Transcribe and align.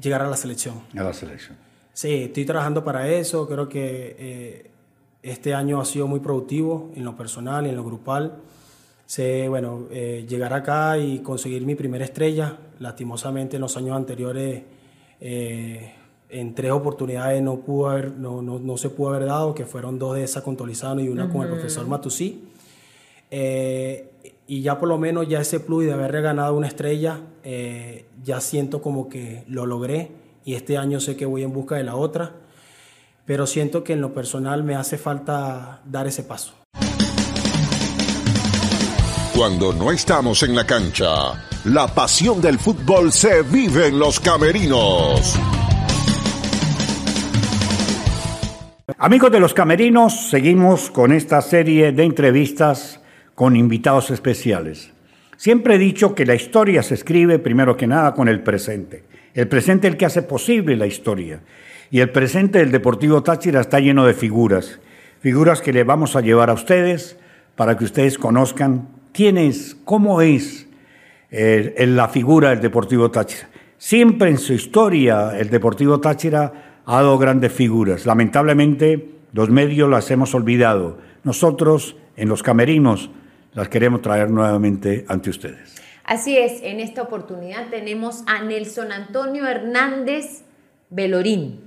llegar 0.00 0.22
a 0.22 0.28
la 0.28 0.36
selección. 0.36 0.82
A 0.96 1.02
la 1.02 1.12
selección. 1.12 1.56
Sí, 1.92 2.24
estoy 2.24 2.44
trabajando 2.44 2.84
para 2.84 3.08
eso. 3.08 3.48
Creo 3.48 3.68
que 3.68 4.16
eh, 4.18 4.70
este 5.22 5.52
año 5.52 5.80
ha 5.80 5.84
sido 5.84 6.06
muy 6.06 6.20
productivo 6.20 6.92
en 6.94 7.04
lo 7.04 7.16
personal 7.16 7.66
y 7.66 7.70
en 7.70 7.76
lo 7.76 7.84
grupal. 7.84 8.34
Sé, 9.04 9.48
bueno, 9.48 9.88
eh, 9.90 10.24
llegar 10.28 10.52
acá 10.52 10.96
y 10.98 11.18
conseguir 11.20 11.66
mi 11.66 11.74
primera 11.74 12.04
estrella. 12.04 12.56
Lastimosamente 12.78 13.56
en 13.56 13.62
los 13.62 13.76
años 13.76 13.96
anteriores, 13.96 14.62
eh, 15.20 15.92
en 16.28 16.54
tres 16.54 16.70
oportunidades 16.70 17.42
no, 17.42 17.56
pudo 17.56 17.88
haber, 17.88 18.12
no, 18.12 18.42
no, 18.42 18.60
no, 18.60 18.76
se 18.76 18.90
pudo 18.90 19.08
haber 19.14 19.26
dado, 19.26 19.54
que 19.54 19.64
fueron 19.64 19.98
dos 19.98 20.14
de 20.14 20.22
esas 20.22 20.44
con 20.44 20.56
Tolizano 20.56 21.00
y 21.00 21.08
una 21.08 21.28
con 21.28 21.42
el 21.42 21.48
profesor 21.48 21.86
Matusí. 21.88 22.44
Y 24.50 24.62
ya 24.62 24.78
por 24.78 24.88
lo 24.88 24.96
menos 24.96 25.28
ya 25.28 25.42
ese 25.42 25.60
plus 25.60 25.84
de 25.84 25.92
haber 25.92 26.22
ganado 26.22 26.54
una 26.54 26.66
estrella, 26.66 27.20
ya 28.24 28.40
siento 28.40 28.80
como 28.80 29.08
que 29.08 29.44
lo 29.46 29.66
logré 29.66 30.10
y 30.42 30.54
este 30.54 30.78
año 30.78 31.00
sé 31.00 31.16
que 31.16 31.26
voy 31.26 31.42
en 31.42 31.52
busca 31.52 31.76
de 31.76 31.84
la 31.84 31.94
otra, 31.94 32.32
pero 33.26 33.46
siento 33.46 33.84
que 33.84 33.92
en 33.92 34.00
lo 34.00 34.14
personal 34.14 34.64
me 34.64 34.74
hace 34.74 34.96
falta 34.96 35.82
dar 35.84 36.06
ese 36.06 36.22
paso. 36.22 36.54
Cuando 39.36 39.74
no 39.74 39.92
estamos 39.92 40.42
en 40.42 40.56
la 40.56 40.64
cancha, 40.66 41.46
la 41.66 41.86
pasión 41.86 42.40
del 42.40 42.58
fútbol 42.58 43.12
se 43.12 43.42
vive 43.42 43.88
en 43.88 43.98
los 43.98 44.18
camerinos. 44.18 45.38
Amigos 48.96 49.30
de 49.30 49.40
los 49.40 49.52
camerinos, 49.52 50.30
seguimos 50.30 50.90
con 50.90 51.12
esta 51.12 51.42
serie 51.42 51.92
de 51.92 52.04
entrevistas 52.04 52.97
con 53.38 53.54
invitados 53.54 54.10
especiales. 54.10 54.90
Siempre 55.36 55.76
he 55.76 55.78
dicho 55.78 56.12
que 56.12 56.26
la 56.26 56.34
historia 56.34 56.82
se 56.82 56.94
escribe 56.94 57.38
primero 57.38 57.76
que 57.76 57.86
nada 57.86 58.12
con 58.12 58.26
el 58.26 58.42
presente. 58.42 59.04
El 59.32 59.46
presente 59.46 59.86
es 59.86 59.92
el 59.92 59.96
que 59.96 60.06
hace 60.06 60.22
posible 60.22 60.74
la 60.74 60.88
historia. 60.88 61.38
Y 61.92 62.00
el 62.00 62.10
presente 62.10 62.58
del 62.58 62.72
Deportivo 62.72 63.22
Táchira 63.22 63.60
está 63.60 63.78
lleno 63.78 64.04
de 64.06 64.14
figuras. 64.14 64.80
Figuras 65.20 65.62
que 65.62 65.72
le 65.72 65.84
vamos 65.84 66.16
a 66.16 66.20
llevar 66.20 66.50
a 66.50 66.54
ustedes 66.54 67.16
para 67.54 67.78
que 67.78 67.84
ustedes 67.84 68.18
conozcan 68.18 68.88
quién 69.12 69.38
es, 69.38 69.76
cómo 69.84 70.20
es 70.20 70.66
eh, 71.30 71.86
la 71.86 72.08
figura 72.08 72.50
del 72.50 72.60
Deportivo 72.60 73.12
Táchira. 73.12 73.50
Siempre 73.76 74.30
en 74.30 74.38
su 74.38 74.52
historia 74.52 75.38
el 75.38 75.48
Deportivo 75.48 76.00
Táchira 76.00 76.80
ha 76.84 76.96
dado 76.96 77.16
grandes 77.18 77.52
figuras. 77.52 78.04
Lamentablemente 78.04 79.10
los 79.32 79.48
medios 79.48 79.88
las 79.88 80.10
hemos 80.10 80.34
olvidado. 80.34 80.98
Nosotros 81.22 81.94
en 82.16 82.28
los 82.28 82.42
camerinos 82.42 83.12
las 83.54 83.68
queremos 83.68 84.02
traer 84.02 84.30
nuevamente 84.30 85.04
ante 85.08 85.30
ustedes. 85.30 85.76
Así 86.04 86.38
es, 86.38 86.62
en 86.62 86.80
esta 86.80 87.02
oportunidad 87.02 87.68
tenemos 87.68 88.22
a 88.26 88.42
Nelson 88.42 88.92
Antonio 88.92 89.46
Hernández 89.46 90.42
Belorín. 90.90 91.60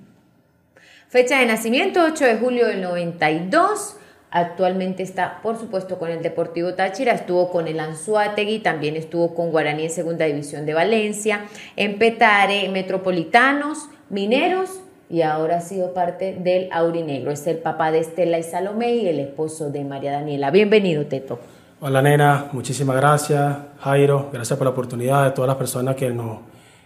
Fecha 1.10 1.40
de 1.40 1.46
nacimiento 1.46 2.04
8 2.04 2.26
de 2.26 2.38
julio 2.38 2.68
del 2.68 2.82
92. 2.82 3.98
Actualmente 4.32 5.04
está, 5.04 5.42
por 5.44 5.60
supuesto, 5.60 6.00
con 6.00 6.10
el 6.10 6.22
Deportivo 6.22 6.74
Táchira, 6.74 7.12
estuvo 7.14 7.52
con 7.52 7.68
el 7.68 7.80
Anzuategui, 7.80 8.60
también 8.60 8.96
estuvo 8.96 9.36
con 9.36 9.52
Guaraní 9.52 9.84
en 9.84 9.90
Segunda 9.92 10.26
División 10.26 10.66
de 10.66 10.74
Valencia, 10.74 11.46
en 11.76 12.00
Petare, 12.00 12.70
Metropolitanos, 12.70 13.90
Mineros 14.10 14.80
y 15.10 15.22
ahora 15.22 15.58
ha 15.58 15.62
sido 15.62 15.94
parte 15.94 16.38
del 16.40 16.70
Aurinegro. 16.72 17.32
Es 17.32 17.46
el 17.46 17.58
papá 17.58 17.92
de 17.92 18.00
Estela 18.00 18.40
y 18.40 18.44
Salomé 18.44 18.96
y 18.96 19.08
el 19.10 19.20
esposo 19.20 19.70
de 19.70 19.84
María 19.84 20.14
Daniela. 20.14 20.50
Bienvenido, 20.50 21.06
Teto. 21.06 21.40
Hola 21.84 22.00
nena, 22.04 22.46
muchísimas 22.52 22.96
gracias. 22.96 23.58
Jairo, 23.80 24.30
gracias 24.32 24.56
por 24.56 24.66
la 24.66 24.70
oportunidad 24.70 25.26
de 25.26 25.32
todas 25.32 25.48
las 25.48 25.58
personas 25.58 25.96
que, 25.96 26.12
nos, 26.12 26.42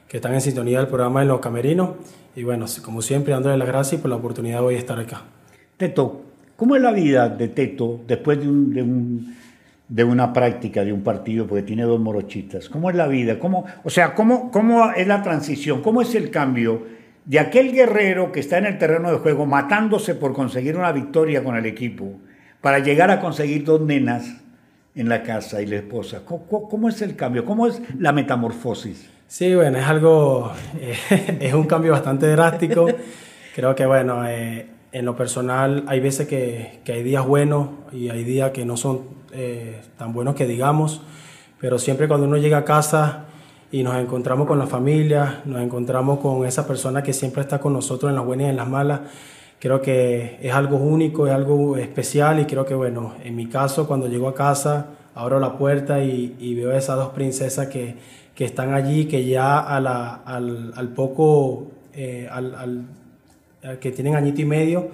que 0.08 0.16
están 0.20 0.34
en 0.34 0.40
sintonía 0.40 0.78
del 0.78 0.88
programa 0.88 1.22
en 1.22 1.28
Los 1.28 1.42
Camerinos. 1.42 1.90
Y 2.34 2.44
bueno, 2.46 2.66
como 2.82 3.02
siempre, 3.02 3.34
dándole 3.34 3.58
las 3.58 3.68
gracias 3.68 4.00
por 4.00 4.10
la 4.10 4.16
oportunidad 4.16 4.60
de 4.60 4.66
hoy 4.68 4.76
estar 4.76 4.98
acá. 4.98 5.24
Teto, 5.76 6.22
¿cómo 6.56 6.78
es 6.78 6.82
la 6.82 6.94
vida 6.94 7.28
de 7.28 7.50
Teto 7.50 8.00
después 8.08 8.40
de, 8.40 8.48
un, 8.48 8.74
de, 8.74 8.82
un, 8.84 9.36
de 9.90 10.04
una 10.06 10.32
práctica, 10.32 10.86
de 10.86 10.94
un 10.94 11.04
partido, 11.04 11.46
porque 11.46 11.64
tiene 11.64 11.84
dos 11.84 12.00
morochitas? 12.00 12.70
¿Cómo 12.70 12.90
es 12.90 12.96
la 12.96 13.08
vida? 13.08 13.38
¿Cómo, 13.38 13.66
o 13.84 13.90
sea, 13.90 14.16
¿cómo, 14.16 14.50
¿cómo 14.50 14.94
es 14.94 15.06
la 15.06 15.22
transición? 15.22 15.82
¿Cómo 15.82 16.02
es 16.02 16.16
el 16.16 16.30
cambio 16.32 16.84
de 17.26 17.40
aquel 17.40 17.74
guerrero 17.74 18.32
que 18.32 18.40
está 18.40 18.60
en 18.60 18.68
el 18.68 18.78
terreno 18.78 19.12
de 19.12 19.18
juego 19.18 19.46
matándose 19.46 20.16
por 20.16 20.32
conseguir 20.32 20.78
una 20.78 20.94
victoria 20.94 21.44
con 21.44 21.58
el 21.58 21.66
equipo 21.66 22.14
para 22.62 22.80
llegar 22.80 23.12
a 23.12 23.20
conseguir 23.20 23.66
dos 23.66 23.82
nenas? 23.82 24.45
En 24.96 25.10
la 25.10 25.24
casa 25.24 25.62
y 25.62 25.66
la 25.66 25.78
esposa. 25.78 26.22
¿Cómo, 26.26 26.90
es 26.90 27.02
el 27.02 27.16
cambio? 27.16 27.44
¿Cómo 27.46 27.68
es 27.68 27.82
la 28.00 28.12
metamorfosis? 28.12 29.10
Sí, 29.28 29.54
bueno, 29.54 29.78
es 29.78 29.86
algo, 29.86 30.52
eh, 30.80 31.38
es 31.42 31.54
un 31.54 31.66
cambio 31.66 31.92
bastante 31.92 32.28
drástico. 32.28 32.88
Creo 33.54 33.76
que, 33.76 33.86
bueno, 33.86 34.28
eh, 34.28 34.68
en 34.92 35.06
lo 35.06 35.16
personal 35.16 35.84
hay 35.88 36.00
veces 36.00 36.28
que, 36.28 36.80
que, 36.86 36.94
hay 36.94 37.04
días 37.04 37.26
buenos 37.26 37.70
y 37.92 38.10
hay 38.10 38.24
días 38.24 38.52
que 38.52 38.66
no 38.66 38.78
son 38.78 39.02
eh, 39.34 39.82
tan 39.98 40.14
buenos 40.14 40.36
que 40.36 40.48
digamos, 40.48 41.02
pero 41.60 41.78
siempre 41.78 42.08
cuando 42.08 42.26
uno 42.26 42.38
llega 42.38 42.60
a 42.60 42.64
casa 42.64 43.26
y 43.72 43.84
nos 43.84 43.98
encontramos 43.98 44.48
con 44.48 44.58
la 44.58 44.68
familia, 44.68 45.42
nos 45.44 45.62
encontramos 45.62 46.20
con 46.20 46.46
esa 46.46 46.66
persona 46.66 47.04
que 47.04 47.12
siempre 47.12 47.42
está 47.42 47.60
con 47.60 47.74
nosotros 47.74 48.10
en 48.10 48.16
las 48.16 48.26
buenas 48.26 48.48
y 48.48 48.50
en 48.52 48.56
las 48.56 48.70
malas, 48.70 49.02
creo 49.66 49.82
que 49.82 50.38
es 50.44 50.54
algo 50.54 50.78
único, 50.78 51.26
es 51.26 51.34
algo 51.34 51.76
especial 51.76 52.40
y 52.40 52.46
creo 52.46 52.68
que, 52.68 52.76
bueno, 52.76 53.16
en 53.24 53.36
mi 53.36 53.48
caso, 53.48 53.88
cuando 53.88 54.08
llego 54.08 54.28
a 54.28 54.36
casa, 54.36 54.90
abro 55.16 55.40
la 55.40 55.58
puerta 55.58 56.04
y, 56.04 56.54
veo 56.54 56.72
esas 56.72 56.98
dos 56.98 57.10
princesas 57.10 57.66
que, 57.66 57.96
que 58.36 58.46
están 58.46 58.76
allí, 58.76 59.06
que 59.06 59.26
ya 59.26 59.58
al, 59.58 59.88
al, 59.88 60.90
poco, 60.90 61.72
eh, 61.96 62.30
al, 62.32 62.86
que 63.82 63.92
tienen 63.92 64.14
añito 64.14 64.40
y 64.40 64.46
medio, 64.46 64.90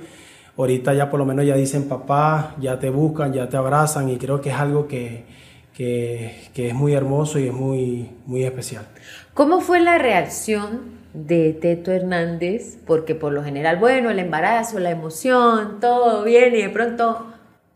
ahorita 0.56 0.94
ya 0.94 1.10
por 1.10 1.20
lo 1.20 1.26
menos 1.26 1.46
ya 1.46 1.56
dicen 1.56 1.90
papá, 1.90 2.56
ya 2.62 2.80
te 2.80 2.90
buscan, 2.90 3.34
ya 3.34 3.50
te 3.50 3.58
abrazan 3.58 4.08
y 4.08 4.16
creo 4.16 4.40
que 4.40 4.52
es 4.52 4.56
algo 4.56 4.88
que, 4.88 5.26
que, 5.74 6.48
que 6.54 6.70
es 6.70 6.74
muy 6.74 6.94
hermoso 6.94 7.40
y 7.40 7.48
es 7.48 7.54
muy, 7.54 8.10
muy 8.26 8.46
especial. 8.46 8.88
¿Cómo 9.34 9.60
fue 9.60 9.82
la 9.82 9.98
reacción 9.98 11.01
de 11.14 11.54
Teto 11.54 11.92
Hernández, 11.92 12.78
porque 12.86 13.16
por 13.16 13.34
lo 13.34 13.44
general, 13.44 13.78
bueno, 13.78 14.10
el 14.10 14.20
embarazo, 14.20 14.80
la 14.80 14.92
emoción, 14.92 15.80
todo 15.80 16.24
bien 16.24 16.56
y 16.56 16.62
de 16.62 16.70
pronto, 16.70 17.26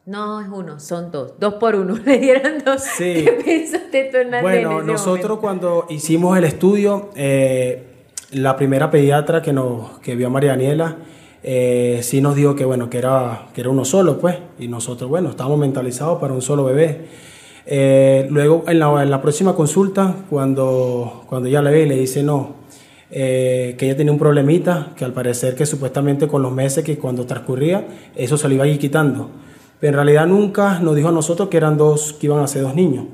no 0.06 0.40
es 0.40 0.48
uno, 0.48 0.80
son 0.80 1.12
dos, 1.12 1.34
dos 1.40 1.56
por 1.56 1.76
uno, 1.76 1.98
le 2.06 2.20
dieron 2.20 2.64
dos. 2.64 2.84
¿Qué 2.98 3.42
piensa 3.44 3.80
Teto 3.92 4.18
Hernández? 4.18 4.42
Bueno, 4.42 4.82
nosotros 4.82 5.40
cuando 5.40 5.86
hicimos 5.90 6.38
el 6.38 6.44
estudio, 6.44 7.10
eh, 7.16 7.84
la 8.32 8.56
primera 8.56 8.90
pediatra 8.90 9.42
que, 9.42 9.54
nos, 9.54 10.00
que 10.00 10.16
vio 10.16 10.28
a 10.28 10.30
María 10.30 10.52
Daniela, 10.52 10.98
eh, 11.44 12.00
sí 12.02 12.22
nos 12.22 12.36
dijo 12.36 12.56
que, 12.56 12.66
bueno, 12.66 12.90
que, 12.90 12.98
era, 12.98 13.50
que 13.54 13.62
era 13.62 13.70
uno 13.70 13.86
solo, 13.86 14.18
pues, 14.18 14.38
y 14.58 14.68
nosotros, 14.68 15.10
bueno, 15.10 15.30
estábamos 15.30 15.60
mentalizados 15.60 16.20
para 16.20 16.34
un 16.34 16.42
solo 16.42 16.64
bebé. 16.64 17.06
Eh, 17.68 18.28
luego, 18.30 18.64
en 18.68 18.80
la, 18.80 19.04
en 19.04 19.12
la, 19.12 19.22
próxima 19.22 19.56
consulta, 19.56 20.16
cuando, 20.30 21.24
cuando 21.28 21.50
ya 21.50 21.62
le 21.62 21.72
ve, 21.72 21.86
le 21.86 21.96
dice, 21.98 22.24
no, 22.24 22.65
eh, 23.12 23.76
que 23.78 23.86
ella 23.86 23.96
tenía 23.96 24.12
un 24.12 24.20
problemita, 24.20 24.94
que 24.96 25.06
al 25.06 25.14
parecer 25.14 25.56
que 25.56 25.66
supuestamente 25.66 26.28
con 26.28 26.42
los 26.42 26.52
meses 26.52 26.84
que 26.84 26.98
cuando 26.98 27.26
transcurría, 27.26 27.86
eso 28.16 28.38
se 28.38 28.50
le 28.50 28.56
iba 28.56 28.64
a 28.64 28.68
ir 28.68 28.80
quitando. 28.80 29.30
Pero 29.80 29.92
en 29.92 30.06
realidad 30.06 30.28
nunca 30.28 30.80
nos 30.80 30.96
dijo 30.96 31.10
a 31.10 31.12
nosotros 31.12 31.50
que 31.50 31.58
eran 31.58 31.78
dos, 31.78 32.14
que 32.14 32.28
iban 32.28 32.44
a 32.44 32.48
ser 32.48 32.64
dos 32.64 32.76
niños. 32.76 33.06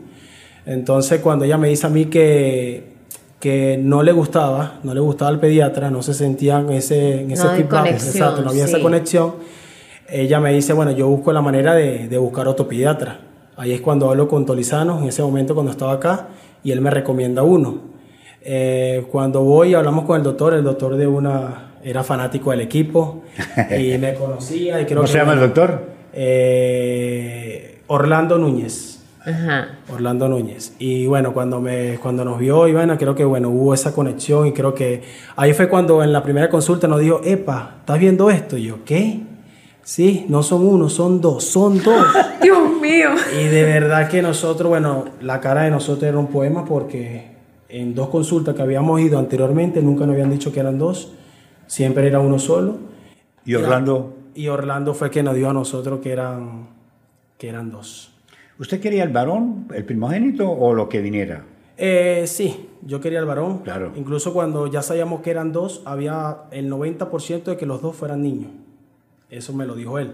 Entonces 0.66 1.20
cuando 1.22 1.46
ella 1.46 1.58
me 1.58 1.68
dice 1.68 1.88
a 1.88 1.90
mí 1.90 2.06
que, 2.06 2.94
que 3.40 3.78
no 3.82 4.04
le 4.04 4.12
gustaba, 4.12 4.80
no 4.84 4.94
le 4.94 5.00
gustaba 5.00 5.30
al 5.30 5.40
pediatra, 5.40 5.90
no 5.90 6.04
se 6.04 6.14
sentía 6.14 6.60
en 6.60 6.72
ese, 6.72 7.22
en 7.22 7.32
ese 7.32 7.44
no 7.44 7.56
exacto, 7.86 8.42
no 8.44 8.50
había 8.52 8.66
esa 8.66 8.80
conexión, 8.80 9.34
ella 10.08 10.40
me 10.40 10.54
dice, 10.54 10.74
bueno, 10.74 10.92
yo 10.92 11.08
busco 11.08 11.34
la 11.34 11.42
manera 11.42 11.74
de, 11.74 12.08
de 12.08 12.18
buscar 12.18 12.48
otro 12.48 12.68
pediatra. 12.68 13.22
Ahí 13.58 13.74
es 13.74 13.82
cuando 13.82 14.10
hablo 14.10 14.28
con 14.28 14.46
Tolizano, 14.46 15.00
en 15.00 15.08
ese 15.08 15.22
momento 15.22 15.54
cuando 15.54 15.72
estaba 15.72 15.94
acá, 15.94 16.30
y 16.64 16.72
él 16.72 16.82
me 16.82 16.90
recomienda 16.90 17.44
uno. 17.44 17.91
Eh, 18.44 19.06
cuando 19.12 19.44
voy 19.44 19.74
hablamos 19.74 20.06
con 20.06 20.18
el 20.18 20.24
doctor, 20.24 20.54
el 20.54 20.64
doctor 20.64 20.96
de 20.96 21.06
una 21.06 21.72
era 21.84 22.04
fanático 22.04 22.52
del 22.52 22.62
equipo 22.62 23.24
y 23.78 23.98
me 24.00 24.14
conocía. 24.16 24.82
Y 24.82 24.86
creo 24.86 24.98
¿Cómo 24.98 25.08
se 25.08 25.18
llama 25.18 25.34
el 25.34 25.40
doctor? 25.40 25.82
Eh, 26.14 27.82
Orlando 27.88 28.38
Núñez. 28.38 29.00
Orlando 29.94 30.28
Núñez. 30.28 30.74
Y 30.80 31.06
bueno, 31.06 31.34
cuando, 31.34 31.62
me, 31.62 32.00
cuando 32.02 32.26
nos 32.26 32.40
vio 32.40 32.68
Ivana, 32.68 32.98
creo 32.98 33.14
que 33.14 33.24
bueno, 33.24 33.50
hubo 33.50 33.74
esa 33.74 33.94
conexión 33.94 34.48
y 34.48 34.52
creo 34.52 34.74
que 34.74 35.04
ahí 35.36 35.54
fue 35.54 35.70
cuando 35.70 36.04
en 36.04 36.12
la 36.12 36.24
primera 36.24 36.50
consulta 36.50 36.88
nos 36.88 37.00
dijo, 37.00 37.22
Epa, 37.24 37.76
¿estás 37.80 38.00
viendo 38.00 38.32
esto? 38.32 38.58
Y 38.58 38.64
yo, 38.64 38.84
¿qué? 38.84 39.22
Sí, 39.84 40.26
no 40.30 40.42
son 40.42 40.66
uno, 40.66 40.90
son 40.90 41.22
dos, 41.22 41.44
son 41.44 41.84
dos. 41.84 42.06
Dios 42.42 42.60
mío. 42.82 43.10
Y 43.40 43.46
de 43.46 43.64
verdad 43.64 44.10
que 44.10 44.22
nosotros, 44.22 44.70
bueno, 44.70 45.06
la 45.22 45.40
cara 45.40 45.64
de 45.64 45.72
nosotros 45.72 46.04
era 46.04 46.18
un 46.18 46.28
poema 46.28 46.66
porque 46.66 47.31
en 47.72 47.96
dos 47.96 48.10
consultas 48.10 48.56
que 48.56 48.62
habíamos 48.62 49.00
ido 49.02 49.18
anteriormente, 49.18 49.82
nunca 49.82 50.06
nos 50.06 50.14
habían 50.14 50.32
dicho 50.32 50.52
que 50.52 50.60
eran 50.60 50.78
dos, 50.78 51.14
siempre 51.68 52.08
era 52.08 52.20
uno 52.20 52.38
solo. 52.38 52.78
¿Y 53.46 53.56
Orlando? 53.56 54.22
y 54.34 54.48
Orlando 54.48 54.94
fue 54.94 55.10
quien 55.10 55.26
nos 55.26 55.36
dio 55.36 55.50
a 55.50 55.54
nosotros 55.54 56.00
que 56.00 56.12
eran, 56.12 56.68
que 57.38 57.50
eran 57.50 57.72
dos. 57.72 58.14
¿Usted 58.60 58.80
quería 58.80 59.04
el 59.04 59.10
varón, 59.10 59.68
el 59.74 59.86
primogénito 59.86 60.50
o 60.50 60.74
lo 60.74 60.88
que 60.88 61.02
viniera? 61.02 61.44
Eh, 61.78 62.26
sí, 62.28 62.70
yo 62.84 63.02
quería 63.02 63.20
el 63.20 63.26
varón. 63.26 63.60
Claro. 63.60 63.92
Incluso 63.96 64.34
cuando 64.34 64.68
ya 64.68 64.82
sabíamos 64.82 65.22
que 65.22 65.32
eran 65.32 65.52
dos, 65.52 65.82
había 65.86 66.44
el 66.52 66.72
90% 66.72 67.44
de 67.44 67.58
que 67.58 67.66
los 67.66 67.82
dos 67.82 67.96
fueran 67.96 68.22
niños. 68.22 68.52
Eso 69.30 69.54
me 69.54 69.66
lo 69.66 69.76
dijo 69.76 69.98
él. 69.98 70.14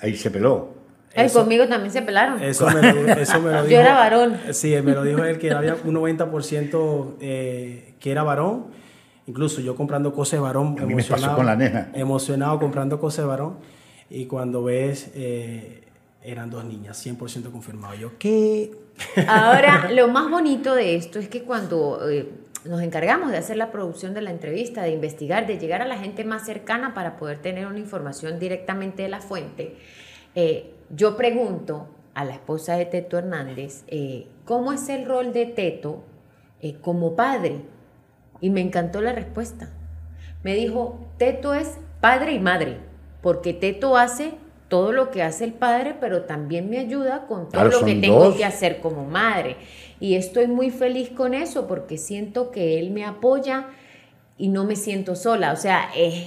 Ahí 0.00 0.16
se 0.16 0.30
peló. 0.30 0.81
Ay, 1.14 1.26
Eso- 1.26 1.40
conmigo 1.40 1.66
también 1.68 1.92
se 1.92 2.02
pelaron. 2.02 2.42
Eso 2.42 2.66
me 2.70 2.80
lo, 2.92 3.12
eso 3.12 3.40
me 3.40 3.50
lo 3.52 3.56
Yo 3.62 3.64
dijo. 3.68 3.80
era 3.80 3.94
varón. 3.94 4.36
Sí, 4.52 4.74
me 4.82 4.92
lo 4.92 5.02
dijo 5.02 5.22
él 5.24 5.38
que 5.38 5.50
había 5.52 5.76
un 5.84 5.94
90% 5.94 7.16
eh, 7.20 7.94
que 8.00 8.10
era 8.10 8.22
varón. 8.22 8.66
Incluso 9.26 9.60
yo 9.60 9.76
comprando 9.76 10.12
cosas 10.12 10.32
de 10.32 10.40
varón. 10.40 10.76
A 10.80 10.84
mí 10.86 10.94
me 10.94 11.04
pasó 11.04 11.34
con 11.36 11.46
la 11.46 11.54
nena. 11.56 11.90
Emocionado 11.94 12.58
comprando 12.58 12.98
cosas 12.98 13.24
de 13.24 13.28
varón. 13.28 13.58
Y 14.10 14.26
cuando 14.26 14.64
ves, 14.64 15.10
eh, 15.14 15.82
eran 16.22 16.50
dos 16.50 16.64
niñas, 16.64 17.04
100% 17.04 17.50
confirmado. 17.50 17.94
Yo, 17.94 18.12
¿qué? 18.18 18.72
Ahora, 19.28 19.90
lo 19.94 20.08
más 20.08 20.30
bonito 20.30 20.74
de 20.74 20.96
esto 20.96 21.18
es 21.18 21.28
que 21.28 21.42
cuando 21.44 22.08
eh, 22.10 22.28
nos 22.64 22.80
encargamos 22.82 23.30
de 23.30 23.38
hacer 23.38 23.56
la 23.56 23.70
producción 23.70 24.12
de 24.14 24.22
la 24.22 24.30
entrevista, 24.30 24.82
de 24.82 24.90
investigar, 24.92 25.46
de 25.46 25.58
llegar 25.58 25.82
a 25.82 25.86
la 25.86 25.96
gente 25.98 26.24
más 26.24 26.44
cercana 26.44 26.92
para 26.94 27.16
poder 27.16 27.38
tener 27.38 27.66
una 27.66 27.78
información 27.78 28.38
directamente 28.38 29.02
de 29.02 29.08
la 29.08 29.20
fuente, 29.20 29.76
eh, 30.34 30.74
yo 30.92 31.16
pregunto 31.16 31.88
a 32.14 32.24
la 32.24 32.34
esposa 32.34 32.76
de 32.76 32.84
Teto 32.86 33.18
Hernández, 33.18 33.84
eh, 33.88 34.26
¿cómo 34.44 34.72
es 34.72 34.88
el 34.88 35.06
rol 35.06 35.32
de 35.32 35.46
Teto 35.46 36.04
eh, 36.60 36.76
como 36.80 37.16
padre? 37.16 37.62
Y 38.40 38.50
me 38.50 38.60
encantó 38.60 39.00
la 39.00 39.12
respuesta. 39.12 39.70
Me 40.42 40.54
dijo, 40.54 40.98
Teto 41.16 41.54
es 41.54 41.78
padre 42.00 42.32
y 42.34 42.38
madre, 42.38 42.76
porque 43.22 43.54
Teto 43.54 43.96
hace 43.96 44.34
todo 44.68 44.92
lo 44.92 45.10
que 45.10 45.22
hace 45.22 45.44
el 45.44 45.52
padre, 45.52 45.96
pero 46.00 46.22
también 46.22 46.68
me 46.68 46.78
ayuda 46.78 47.26
con 47.26 47.48
todo 47.48 47.62
Claro, 47.62 47.80
lo 47.80 47.86
que 47.86 47.94
tengo 47.94 48.24
dos. 48.24 48.36
que 48.36 48.44
hacer 48.44 48.80
como 48.80 49.04
madre. 49.04 49.56
Y 50.00 50.14
estoy 50.16 50.46
muy 50.46 50.70
feliz 50.70 51.10
con 51.10 51.32
eso 51.34 51.66
porque 51.66 51.96
siento 51.98 52.50
que 52.50 52.78
él 52.78 52.90
me 52.90 53.04
apoya 53.04 53.68
y 54.38 54.48
no 54.48 54.64
me 54.64 54.76
siento 54.76 55.14
sola. 55.14 55.52
O 55.52 55.56
sea, 55.56 55.90
es, 55.96 56.26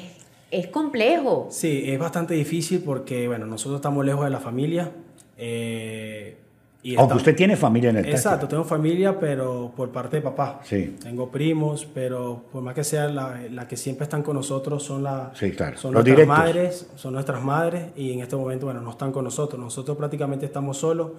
es 0.51 0.67
complejo. 0.67 1.47
Sí, 1.51 1.83
es 1.85 1.99
bastante 1.99 2.33
difícil 2.33 2.81
porque, 2.83 3.27
bueno, 3.27 3.45
nosotros 3.45 3.77
estamos 3.79 4.05
lejos 4.05 4.23
de 4.25 4.29
la 4.31 4.39
familia. 4.39 4.91
eh, 5.37 6.37
y 6.83 6.89
Aunque 6.91 7.01
estamos- 7.03 7.21
usted 7.23 7.35
tiene 7.35 7.55
familia 7.57 7.89
en 7.89 7.95
el 7.97 8.03
Táchira. 8.03 8.17
Exacto, 8.19 8.47
tengo 8.47 8.63
familia, 8.63 9.19
pero 9.19 9.73
por 9.75 9.89
parte 9.89 10.17
de 10.17 10.21
papá. 10.21 10.59
Sí. 10.63 10.95
Tengo 11.01 11.29
primos, 11.31 11.87
pero 11.91 12.43
por 12.51 12.61
más 12.61 12.75
que 12.75 12.83
sea 12.83 13.09
la, 13.09 13.41
la 13.49 13.67
que 13.67 13.75
siempre 13.75 14.03
están 14.03 14.21
con 14.21 14.35
nosotros 14.35 14.83
son, 14.83 15.01
la, 15.01 15.31
Sí, 15.33 15.49
claro, 15.51 15.77
son 15.77 15.93
los 15.95 16.03
nuestras 16.05 16.15
directos. 16.27 16.37
madres, 16.37 16.89
son 16.95 17.13
nuestras 17.13 17.43
madres 17.43 17.85
y 17.95 18.11
en 18.13 18.19
este 18.19 18.35
momento, 18.35 18.67
bueno, 18.67 18.81
no 18.81 18.91
están 18.91 19.11
con 19.11 19.23
nosotros. 19.23 19.59
Nosotros 19.59 19.97
prácticamente 19.97 20.45
estamos 20.45 20.77
solos 20.77 21.13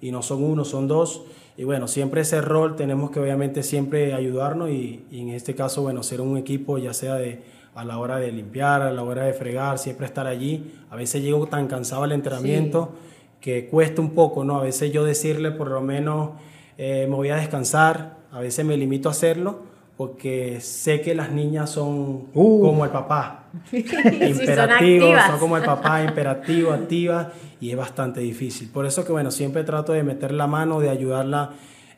y 0.00 0.12
no 0.12 0.22
son 0.22 0.44
uno, 0.44 0.64
son 0.64 0.86
dos. 0.86 1.24
Y 1.56 1.64
bueno, 1.64 1.88
siempre 1.88 2.20
ese 2.20 2.40
rol 2.40 2.76
tenemos 2.76 3.10
que 3.10 3.18
obviamente 3.18 3.64
siempre 3.64 4.14
ayudarnos 4.14 4.70
y, 4.70 5.04
y 5.10 5.22
en 5.22 5.30
este 5.30 5.56
caso, 5.56 5.82
bueno, 5.82 6.04
ser 6.04 6.20
un 6.20 6.36
equipo 6.38 6.78
ya 6.78 6.94
sea 6.94 7.14
de 7.16 7.42
a 7.78 7.84
la 7.84 7.98
hora 7.98 8.16
de 8.18 8.32
limpiar, 8.32 8.82
a 8.82 8.90
la 8.90 9.02
hora 9.04 9.22
de 9.22 9.32
fregar, 9.32 9.78
siempre 9.78 10.04
estar 10.06 10.26
allí. 10.26 10.74
A 10.90 10.96
veces 10.96 11.22
llego 11.22 11.46
tan 11.46 11.68
cansado 11.68 12.02
al 12.02 12.10
entrenamiento 12.12 12.92
que 13.40 13.68
cuesta 13.68 14.00
un 14.00 14.10
poco, 14.10 14.42
¿no? 14.44 14.58
A 14.58 14.62
veces 14.64 14.90
yo 14.92 15.04
decirle 15.04 15.52
por 15.52 15.68
lo 15.70 15.80
menos 15.80 16.30
eh, 16.76 17.06
me 17.08 17.14
voy 17.14 17.28
a 17.30 17.36
descansar, 17.36 18.16
a 18.32 18.40
veces 18.40 18.64
me 18.64 18.76
limito 18.76 19.08
a 19.08 19.12
hacerlo 19.12 19.60
porque 19.96 20.60
sé 20.60 21.00
que 21.00 21.14
las 21.14 21.30
niñas 21.30 21.70
son 21.70 22.26
Uh. 22.34 22.62
como 22.62 22.84
el 22.84 22.90
papá, 22.90 23.44
Sí, 23.70 23.84
son 23.86 24.12
imperativos, 24.12 25.10
activas. 25.10 25.26
son 25.30 25.38
como 25.38 25.56
el 25.56 25.62
papá, 25.64 26.02
imperativo, 26.02 26.72
activas 26.72 27.28
y 27.60 27.70
es 27.70 27.76
bastante 27.76 28.20
difícil. 28.20 28.68
Por 28.70 28.86
eso 28.86 29.04
que 29.04 29.12
bueno, 29.12 29.30
siempre 29.30 29.62
trato 29.62 29.92
de 29.92 30.02
meter 30.02 30.32
la 30.32 30.46
mano, 30.48 30.80
de 30.80 30.90
ayudarla 30.90 31.50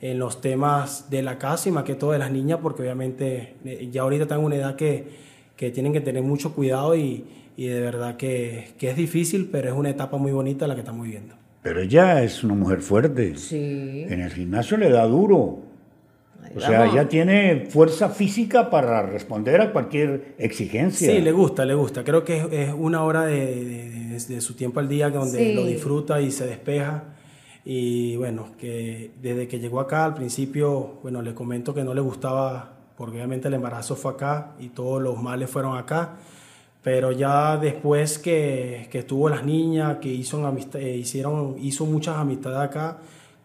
en 0.02 0.18
los 0.18 0.40
temas 0.42 1.08
de 1.10 1.22
la 1.22 1.38
casa 1.38 1.68
y 1.70 1.72
más 1.72 1.84
que 1.84 1.94
todo 1.94 2.12
de 2.12 2.18
las 2.18 2.30
niñas 2.30 2.58
porque 2.62 2.82
obviamente 2.82 3.56
eh, 3.64 3.88
ya 3.90 4.02
ahorita 4.02 4.34
en 4.34 4.40
una 4.44 4.56
edad 4.56 4.76
que, 4.76 5.29
que 5.60 5.70
tienen 5.70 5.92
que 5.92 6.00
tener 6.00 6.22
mucho 6.22 6.54
cuidado 6.54 6.96
y, 6.96 7.22
y 7.54 7.66
de 7.66 7.80
verdad 7.82 8.16
que, 8.16 8.68
que 8.78 8.88
es 8.88 8.96
difícil, 8.96 9.50
pero 9.52 9.68
es 9.68 9.74
una 9.76 9.90
etapa 9.90 10.16
muy 10.16 10.32
bonita 10.32 10.66
la 10.66 10.72
que 10.74 10.80
estamos 10.80 11.04
viviendo. 11.04 11.34
Pero 11.62 11.82
ella 11.82 12.22
es 12.22 12.42
una 12.42 12.54
mujer 12.54 12.80
fuerte. 12.80 13.36
Sí. 13.36 14.06
En 14.08 14.22
el 14.22 14.30
gimnasio 14.32 14.78
le 14.78 14.88
da 14.88 15.04
duro. 15.04 15.58
Ahí 16.42 16.52
O 16.56 16.60
sea, 16.60 16.78
vamos. 16.78 16.94
ella 16.94 17.06
tiene 17.10 17.66
fuerza 17.68 18.08
física 18.08 18.70
para 18.70 19.02
responder 19.02 19.60
a 19.60 19.70
cualquier 19.70 20.34
exigencia. 20.38 21.12
Sí, 21.12 21.20
le 21.20 21.32
gusta, 21.32 21.66
le 21.66 21.74
gusta. 21.74 22.04
Creo 22.04 22.24
que 22.24 22.38
es, 22.38 22.44
es 22.50 22.72
una 22.74 23.04
hora 23.04 23.26
de, 23.26 23.36
de- 23.62 23.90
de- 23.90 24.34
de 24.36 24.40
su 24.40 24.54
tiempo 24.54 24.80
al 24.80 24.88
día 24.88 25.10
donde 25.10 25.38
Sí. 25.50 25.52
lo 25.54 25.66
disfruta 25.66 26.22
y 26.22 26.30
se 26.30 26.46
despeja. 26.46 27.04
Y 27.66 28.16
bueno, 28.16 28.52
que 28.58 29.10
desde 29.20 29.46
que 29.46 29.58
llegó 29.60 29.80
acá 29.80 30.06
al 30.06 30.14
principio, 30.14 30.98
bueno, 31.02 31.20
le 31.20 31.34
comento 31.34 31.74
que 31.74 31.84
no 31.84 31.92
le 31.92 32.00
gustaba, 32.00 32.79
porque 33.00 33.16
obviamente 33.16 33.48
el 33.48 33.54
embarazo 33.54 33.96
fue 33.96 34.12
acá 34.12 34.52
y 34.58 34.68
todos 34.68 35.00
los 35.00 35.16
males 35.22 35.48
fueron 35.48 35.78
acá. 35.78 36.16
Pero 36.82 37.12
ya 37.12 37.56
después 37.56 38.18
que, 38.18 38.88
que 38.90 38.98
estuvo 38.98 39.26
las 39.30 39.42
niñas, 39.42 39.96
que 40.02 40.10
hizo, 40.10 40.46
eh, 40.74 40.96
hicieron, 40.98 41.56
hizo 41.62 41.86
muchas 41.86 42.18
amistades 42.18 42.58
acá, 42.58 42.98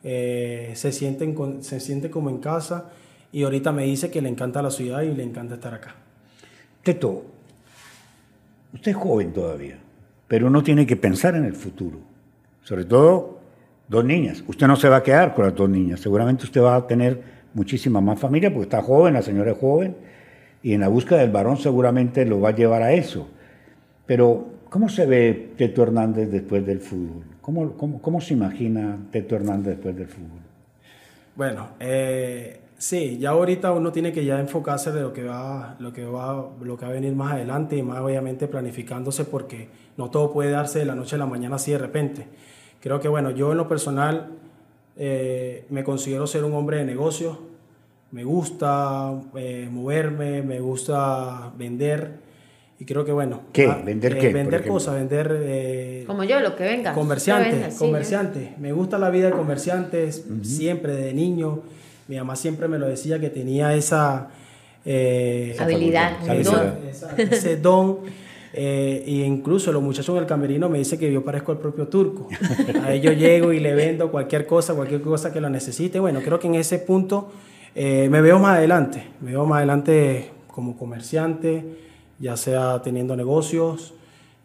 eh, 0.04 0.74
se, 0.76 0.92
sienten 0.92 1.34
con- 1.34 1.64
se 1.64 1.80
siente 1.80 2.10
como 2.10 2.30
en 2.30 2.40
casa. 2.40 2.90
Y 3.32 3.44
ahorita 3.44 3.72
me 3.72 3.86
dice 3.86 4.12
que 4.12 4.22
le 4.22 4.28
encanta 4.28 4.62
la 4.62 4.72
ciudad 4.72 5.04
y 5.04 5.14
le 5.14 5.24
encanta 5.24 5.54
estar 5.56 5.74
acá. 5.74 5.96
Teto, 6.84 7.24
usted 8.74 8.92
es 8.92 8.98
joven 8.98 9.32
todavía, 9.32 9.78
pero 10.28 10.48
uno 10.48 10.64
tiene 10.64 10.86
que 10.86 10.98
pensar 10.98 11.34
en 11.34 11.46
el 11.46 11.54
futuro. 11.56 12.00
Sobre 12.62 12.84
todo, 12.84 13.40
dos 13.88 14.04
niñas. 14.04 14.44
Usted 14.48 14.68
no 14.68 14.76
se 14.76 14.90
va 14.90 14.98
a 14.98 15.04
quedar 15.04 15.34
con 15.34 15.46
las 15.46 15.56
dos 15.56 15.70
niñas. 15.70 16.02
Seguramente 16.02 16.44
usted 16.44 16.62
va 16.62 16.76
a 16.76 16.86
tener 16.88 17.45
muchísima 17.56 18.02
más 18.02 18.20
familia 18.20 18.52
porque 18.52 18.66
está 18.66 18.82
joven, 18.82 19.16
la 19.16 19.24
señora 19.24 19.52
es 19.52 19.58
joven, 19.58 19.96
y 20.62 20.74
en 20.74 20.82
la 20.82 20.88
búsqueda 20.88 21.20
del 21.20 21.32
varón 21.32 21.58
seguramente 21.58 22.26
lo 22.26 22.40
va 22.42 22.50
a 22.50 22.56
llevar 22.56 22.84
a 22.84 22.94
eso. 22.94 23.28
Pero, 24.06 24.46
¿cómo 24.70 24.90
se 24.90 25.06
ve 25.06 25.54
Teto 25.58 25.82
Hernández 25.84 26.30
después 26.30 26.66
del 26.66 26.80
fútbol? 26.80 27.24
¿Cómo, 27.42 27.74
cómo, 27.74 28.02
cómo 28.02 28.22
se 28.22 28.34
imagina 28.34 28.98
Teto 29.12 29.36
Hernández 29.36 29.76
después 29.76 29.96
del 29.96 30.08
fútbol? 30.08 30.42
Bueno, 31.36 31.70
eh, 31.80 32.62
sí, 32.78 33.18
ya 33.18 33.32
ahorita 33.32 33.72
uno 33.72 33.92
tiene 33.92 34.12
que 34.12 34.24
ya 34.26 34.40
enfocarse 34.40 34.92
de 34.92 35.02
lo 35.02 35.14
que 35.14 35.24
va, 35.24 35.76
lo 35.80 35.92
que 35.92 36.06
va, 36.06 36.50
lo 36.62 36.78
que 36.78 36.86
va 36.86 36.92
a 36.92 36.94
venir 36.94 37.14
más 37.16 37.34
adelante 37.34 37.76
y 37.76 37.84
más 37.84 38.00
obviamente 38.00 38.48
planificándose 38.48 39.26
porque 39.26 39.70
no 39.98 40.10
todo 40.10 40.32
puede 40.32 40.52
darse 40.52 40.80
de 40.80 40.86
la 40.86 40.96
noche 40.96 41.16
a 41.16 41.20
la 41.20 41.26
mañana 41.26 41.56
así 41.56 41.72
de 41.72 41.78
repente. 41.78 42.28
Creo 42.82 43.00
que 43.00 43.08
bueno, 43.08 43.32
yo 43.32 43.52
en 43.52 43.58
lo 43.58 43.68
personal 43.68 44.30
eh, 44.98 45.66
me 45.70 45.84
considero 45.84 46.28
ser 46.28 46.44
un 46.44 46.54
hombre 46.54 46.78
de 46.78 46.86
negocios, 46.86 47.38
me 48.12 48.24
gusta 48.24 49.12
eh, 49.36 49.68
moverme, 49.72 50.42
me 50.42 50.60
gusta 50.60 51.52
vender 51.58 52.12
y 52.80 52.86
creo 52.86 53.04
que 53.06 53.12
bueno. 53.12 53.42
¿Qué? 53.54 53.68
ah, 53.68 53.82
¿Vender 53.84 54.14
eh, 54.14 54.20
qué, 54.20 54.34
Vender 54.34 54.66
cosas, 54.68 54.96
vender 54.96 55.38
eh, 55.44 56.04
Como 56.08 56.24
yo, 56.24 56.40
lo 56.40 56.56
que 56.56 56.64
venga. 56.64 56.94
Comerciante, 56.94 57.52
venga, 57.56 57.72
sí, 57.72 57.78
comerciante. 57.78 58.54
Me 58.60 58.72
gusta 58.74 58.98
la 58.98 59.10
vida 59.10 59.28
de 59.28 59.34
comerciantes, 59.34 60.26
siempre, 60.44 60.94
de 60.96 61.14
niño. 61.14 61.62
Mi 62.08 62.18
mamá 62.18 62.36
siempre 62.36 62.68
me 62.68 62.78
lo 62.78 62.88
decía 62.88 63.20
que 63.20 63.30
tenía 63.30 63.74
esa... 63.74 64.28
eh, 64.86 65.56
Habilidad, 65.60 66.18
esa- 66.38 66.78
ese 67.18 67.58
don. 67.58 68.00
Eh, 68.58 69.04
y 69.06 69.24
incluso 69.24 69.74
los 69.74 69.84
muchachos 69.84 70.16
en 70.16 70.22
el 70.22 70.26
camerino 70.26 70.70
me 70.70 70.78
dicen 70.78 70.98
que 70.98 71.12
yo 71.12 71.24
parezco 71.26 71.52
el 71.52 71.58
propio 71.58 71.90
turco. 71.90 72.30
A 72.84 72.94
ellos 72.94 73.18
llego 73.18 73.52
y 73.52 73.60
le 73.60 73.74
vendo 73.76 74.10
cualquier 74.10 74.48
cosa, 74.48 74.74
cualquier 74.74 75.02
cosa 75.02 75.34
que 75.34 75.42
lo 75.42 75.50
necesite. 75.50 76.00
Bueno, 76.00 76.22
creo 76.24 76.40
que 76.40 76.48
en 76.48 76.56
ese 76.56 76.80
punto 76.80 77.32
eh, 77.76 78.08
me 78.10 78.22
veo 78.22 78.40
más 78.40 78.58
adelante. 78.58 79.04
Me 79.20 79.32
veo 79.32 79.46
más 79.46 79.58
adelante 79.58 80.30
como 80.48 80.78
comerciante, 80.78 81.66
ya 82.18 82.38
sea 82.38 82.82
teniendo 82.82 83.18
negocios, 83.18 83.94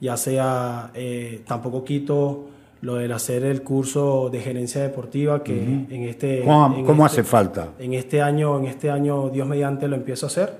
ya 0.01 0.17
sea, 0.17 0.91
eh, 0.95 1.43
tampoco 1.47 1.85
quito 1.85 2.49
lo 2.81 2.97
del 2.97 3.13
hacer 3.13 3.45
el 3.45 3.63
curso 3.63 4.29
de 4.33 4.41
gerencia 4.41 4.83
deportiva 4.83 5.45
que 5.45 5.63
en 5.63 6.03
este... 6.05 6.43
¿Cómo, 6.45 6.75
en 6.79 6.85
cómo 6.85 7.07
este- 7.07 7.21
hace 7.21 7.31
falta? 7.31 7.69
en 7.79 7.95
este 7.95 8.23
año, 8.23 8.59
en 8.59 8.67
este 8.67 8.91
año, 8.91 9.29
Dios 9.29 9.47
mediante, 9.47 9.87
lo 9.87 9.95
empiezo 9.95 10.27
a 10.27 10.29
hacer. 10.29 10.53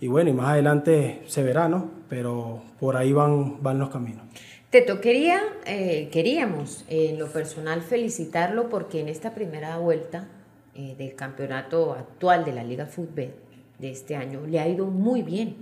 Y 0.00 0.06
bueno, 0.06 0.30
y 0.30 0.34
más 0.34 0.50
adelante 0.50 1.22
se 1.26 1.42
verá, 1.42 1.68
¿no? 1.68 1.95
Pero 2.08 2.62
por 2.78 2.96
ahí 2.96 3.12
van, 3.12 3.62
van 3.62 3.78
los 3.78 3.90
caminos. 3.90 4.22
Teto, 4.70 5.00
quería, 5.00 5.40
eh, 5.64 6.08
queríamos 6.12 6.84
eh, 6.88 7.10
en 7.10 7.18
lo 7.18 7.28
personal 7.28 7.82
felicitarlo 7.82 8.68
porque 8.68 9.00
en 9.00 9.08
esta 9.08 9.32
primera 9.32 9.78
vuelta 9.78 10.28
eh, 10.74 10.94
del 10.98 11.14
campeonato 11.14 11.92
actual 11.92 12.44
de 12.44 12.52
la 12.52 12.64
Liga 12.64 12.86
Fútbol 12.86 13.32
de 13.78 13.90
este 13.90 14.16
año 14.16 14.46
le 14.46 14.60
ha 14.60 14.68
ido 14.68 14.86
muy 14.86 15.22
bien. 15.22 15.56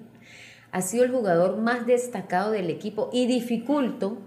Ha 0.73 0.83
sido 0.83 1.05
el 1.05 1.13
jugador 1.13 1.59
más 1.59 1.87
destacado 1.87 2.51
del 2.51 2.71
equipo 2.71 3.11
y 3.13 3.27
dificulto 3.27 4.19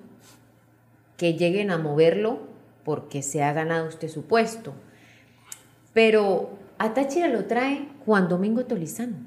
que 1.18 1.34
lleguen 1.34 1.72
a 1.72 1.78
moverlo 1.78 2.40
porque 2.86 3.22
se 3.22 3.44
ha 3.44 3.52
ganado 3.52 3.88
usted 3.88 4.08
su 4.08 4.26
puesto. 4.26 4.74
Pero 5.92 6.52
a 6.78 6.94
Táchira 6.94 7.28
lo 7.28 7.46
trae 7.46 7.90
Juan 8.06 8.30
Domingo 8.30 8.64
Tolizano. 8.64 9.18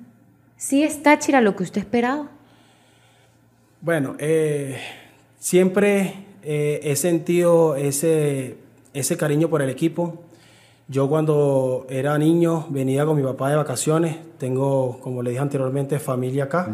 ¿Sí 0.56 0.82
es 0.82 1.02
Táchira 1.02 1.40
lo 1.40 1.56
que 1.56 1.64
usted 1.64 1.80
esperaba? 1.80 2.30
Bueno, 3.82 4.14
eh, 4.18 4.76
siempre 5.38 6.14
eh, 6.42 6.80
he 6.82 6.96
sentido 6.96 7.76
ese, 7.76 8.56
ese 8.92 9.16
cariño 9.16 9.48
por 9.48 9.62
el 9.62 9.70
equipo. 9.70 10.22
Yo 10.88 11.08
cuando 11.08 11.86
era 11.88 12.18
niño 12.18 12.66
venía 12.68 13.06
con 13.06 13.16
mi 13.16 13.22
papá 13.22 13.50
de 13.50 13.56
vacaciones. 13.56 14.16
Tengo, 14.38 14.98
como 15.00 15.22
le 15.22 15.30
dije 15.30 15.42
anteriormente, 15.42 15.98
familia 15.98 16.44
acá. 16.44 16.68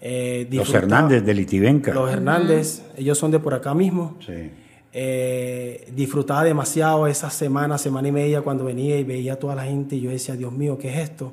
Eh, 0.00 0.48
Los 0.50 0.72
Hernández 0.72 1.24
de 1.24 1.34
Litivenca. 1.34 1.92
Los 1.92 2.10
Hernández, 2.10 2.82
ellos 2.96 3.18
son 3.18 3.30
de 3.30 3.40
por 3.40 3.54
acá 3.54 3.74
mismo. 3.74 4.16
Sí. 4.24 4.50
Eh, 4.92 5.92
disfrutaba 5.94 6.44
demasiado 6.44 7.08
esa 7.08 7.28
semana, 7.28 7.76
semana 7.78 8.08
y 8.08 8.12
media 8.12 8.42
cuando 8.42 8.64
venía 8.64 8.96
y 8.96 9.02
veía 9.02 9.32
a 9.32 9.36
toda 9.36 9.56
la 9.56 9.64
gente 9.64 9.96
y 9.96 10.00
yo 10.00 10.10
decía, 10.10 10.36
Dios 10.36 10.52
mío, 10.52 10.78
¿qué 10.78 10.90
es 10.90 10.98
esto? 11.10 11.32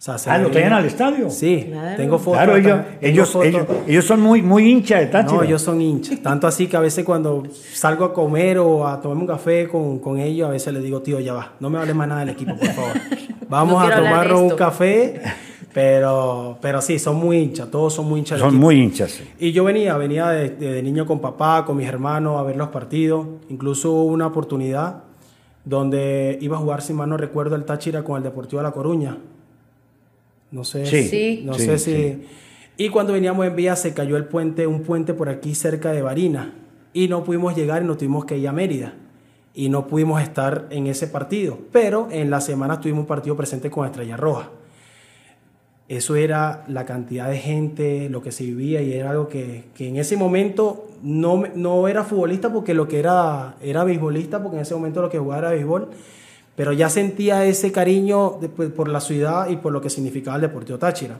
O 0.00 0.02
sea, 0.02 0.16
se 0.16 0.30
Ah, 0.30 0.38
¿lo 0.38 0.50
traían 0.50 0.72
al 0.72 0.86
estadio? 0.86 1.28
Sí, 1.28 1.66
Claro. 1.68 1.96
tengo 1.98 2.18
fotos. 2.18 2.38
Claro, 2.42 2.56
ellos, 2.56 2.80
ellos, 3.02 3.28
fotos. 3.28 3.48
ellos, 3.48 3.66
ellos 3.86 4.04
son 4.06 4.20
muy, 4.22 4.40
muy 4.40 4.66
hinchas 4.70 5.00
de 5.00 5.06
Táchira. 5.08 5.36
No, 5.36 5.42
ellos 5.42 5.60
son 5.60 5.78
hinchas. 5.82 6.22
Tanto 6.22 6.46
así 6.46 6.68
que 6.68 6.76
a 6.78 6.80
veces 6.80 7.04
cuando 7.04 7.42
salgo 7.74 8.06
a 8.06 8.14
comer 8.14 8.56
o 8.60 8.86
a 8.88 8.98
tomarme 9.02 9.22
un 9.24 9.28
café 9.28 9.68
con, 9.68 9.98
con 9.98 10.18
ellos, 10.18 10.48
a 10.48 10.52
veces 10.52 10.72
les 10.72 10.82
digo, 10.82 11.02
tío, 11.02 11.20
ya 11.20 11.34
va, 11.34 11.52
no 11.60 11.68
me 11.68 11.76
hables 11.78 11.94
más 11.94 12.08
nada 12.08 12.20
del 12.20 12.30
equipo, 12.30 12.56
por 12.56 12.68
favor. 12.68 12.92
Vamos 13.50 13.74
No 13.82 13.92
a 13.92 13.94
tomarnos 13.96 14.40
un 14.40 14.56
café, 14.56 15.20
pero, 15.74 16.56
pero 16.62 16.80
sí, 16.80 16.98
son 16.98 17.16
muy 17.16 17.36
hinchas, 17.36 17.70
todos 17.70 17.92
son 17.92 18.06
muy 18.06 18.20
hinchas 18.20 18.40
Son 18.40 18.56
muy 18.56 18.76
hinchas. 18.80 19.10
sí. 19.10 19.24
Y 19.38 19.52
yo 19.52 19.64
venía, 19.64 19.98
venía 19.98 20.28
de, 20.30 20.48
de- 20.48 20.72
de 20.72 20.82
niño 20.82 21.04
con 21.04 21.20
papá, 21.20 21.66
con 21.66 21.76
mis 21.76 21.86
hermanos 21.86 22.38
a 22.40 22.42
ver 22.42 22.56
los 22.56 22.68
partidos. 22.68 23.26
Incluso 23.50 23.90
hubo 23.92 24.04
una 24.12 24.28
oportunidad 24.28 25.02
donde 25.66 26.38
iba 26.40 26.56
a 26.56 26.60
jugar, 26.60 26.80
si 26.80 26.94
mal 26.94 27.08
no 27.10 27.18
recuerdo, 27.18 27.54
el 27.54 27.64
Táchira 27.66 28.02
con 28.02 28.16
el 28.16 28.22
Deportivo 28.22 28.62
de 28.62 28.68
La 28.68 28.72
Coruña. 28.72 29.18
No 30.52 30.64
sé, 30.64 30.86
Sí. 30.86 31.42
No 31.44 31.54
Sí, 31.54 31.64
sé 31.66 31.78
si... 31.78 31.94
sí. 31.94 32.26
Y 32.76 32.88
cuando 32.88 33.12
veníamos 33.12 33.46
en 33.46 33.54
vía 33.56 33.76
se 33.76 33.92
cayó 33.92 34.16
el 34.16 34.24
puente, 34.24 34.66
un 34.66 34.82
puente 34.82 35.12
por 35.14 35.28
aquí 35.28 35.54
cerca 35.54 35.92
de 35.92 36.02
Barina. 36.02 36.54
Y 36.92 37.08
no 37.08 37.24
pudimos 37.24 37.54
llegar 37.54 37.82
y 37.82 37.86
nos 37.86 37.98
tuvimos 37.98 38.24
que 38.24 38.38
ir 38.38 38.48
a 38.48 38.52
Mérida. 38.52 38.94
Y 39.54 39.68
no 39.68 39.86
pudimos 39.86 40.22
estar 40.22 40.66
en 40.70 40.86
ese 40.86 41.06
partido. 41.06 41.58
Pero 41.72 42.08
en 42.10 42.30
la 42.30 42.40
semana 42.40 42.80
tuvimos 42.80 43.00
un 43.02 43.06
partido 43.06 43.36
presente 43.36 43.70
con 43.70 43.84
Estrella 43.86 44.16
Roja. 44.16 44.48
Eso 45.88 46.14
era 46.14 46.64
la 46.68 46.86
cantidad 46.86 47.28
de 47.28 47.36
gente, 47.38 48.08
lo 48.10 48.22
que 48.22 48.30
se 48.30 48.44
vivía 48.44 48.80
y 48.80 48.92
era 48.92 49.10
algo 49.10 49.26
que, 49.28 49.64
que 49.74 49.88
en 49.88 49.96
ese 49.96 50.16
momento 50.16 50.88
no, 51.02 51.42
no 51.56 51.88
era 51.88 52.04
futbolista 52.04 52.52
porque 52.52 52.74
lo 52.74 52.86
que 52.86 53.00
era 53.00 53.56
era 53.60 53.82
beisbolista 53.82 54.40
porque 54.40 54.56
en 54.58 54.62
ese 54.62 54.74
momento 54.76 55.02
lo 55.02 55.10
que 55.10 55.18
jugaba 55.18 55.40
era 55.40 55.50
béisbol, 55.50 55.88
pero 56.60 56.74
ya 56.74 56.90
sentía 56.90 57.46
ese 57.46 57.72
cariño 57.72 58.36
de- 58.38 58.50
pues, 58.50 58.68
por 58.68 58.86
la 58.86 59.00
ciudad 59.00 59.48
y 59.48 59.56
por 59.56 59.72
lo 59.72 59.80
que 59.80 59.88
significaba 59.88 60.36
el 60.36 60.42
Deportivo 60.42 60.76
Táchira. 60.78 61.16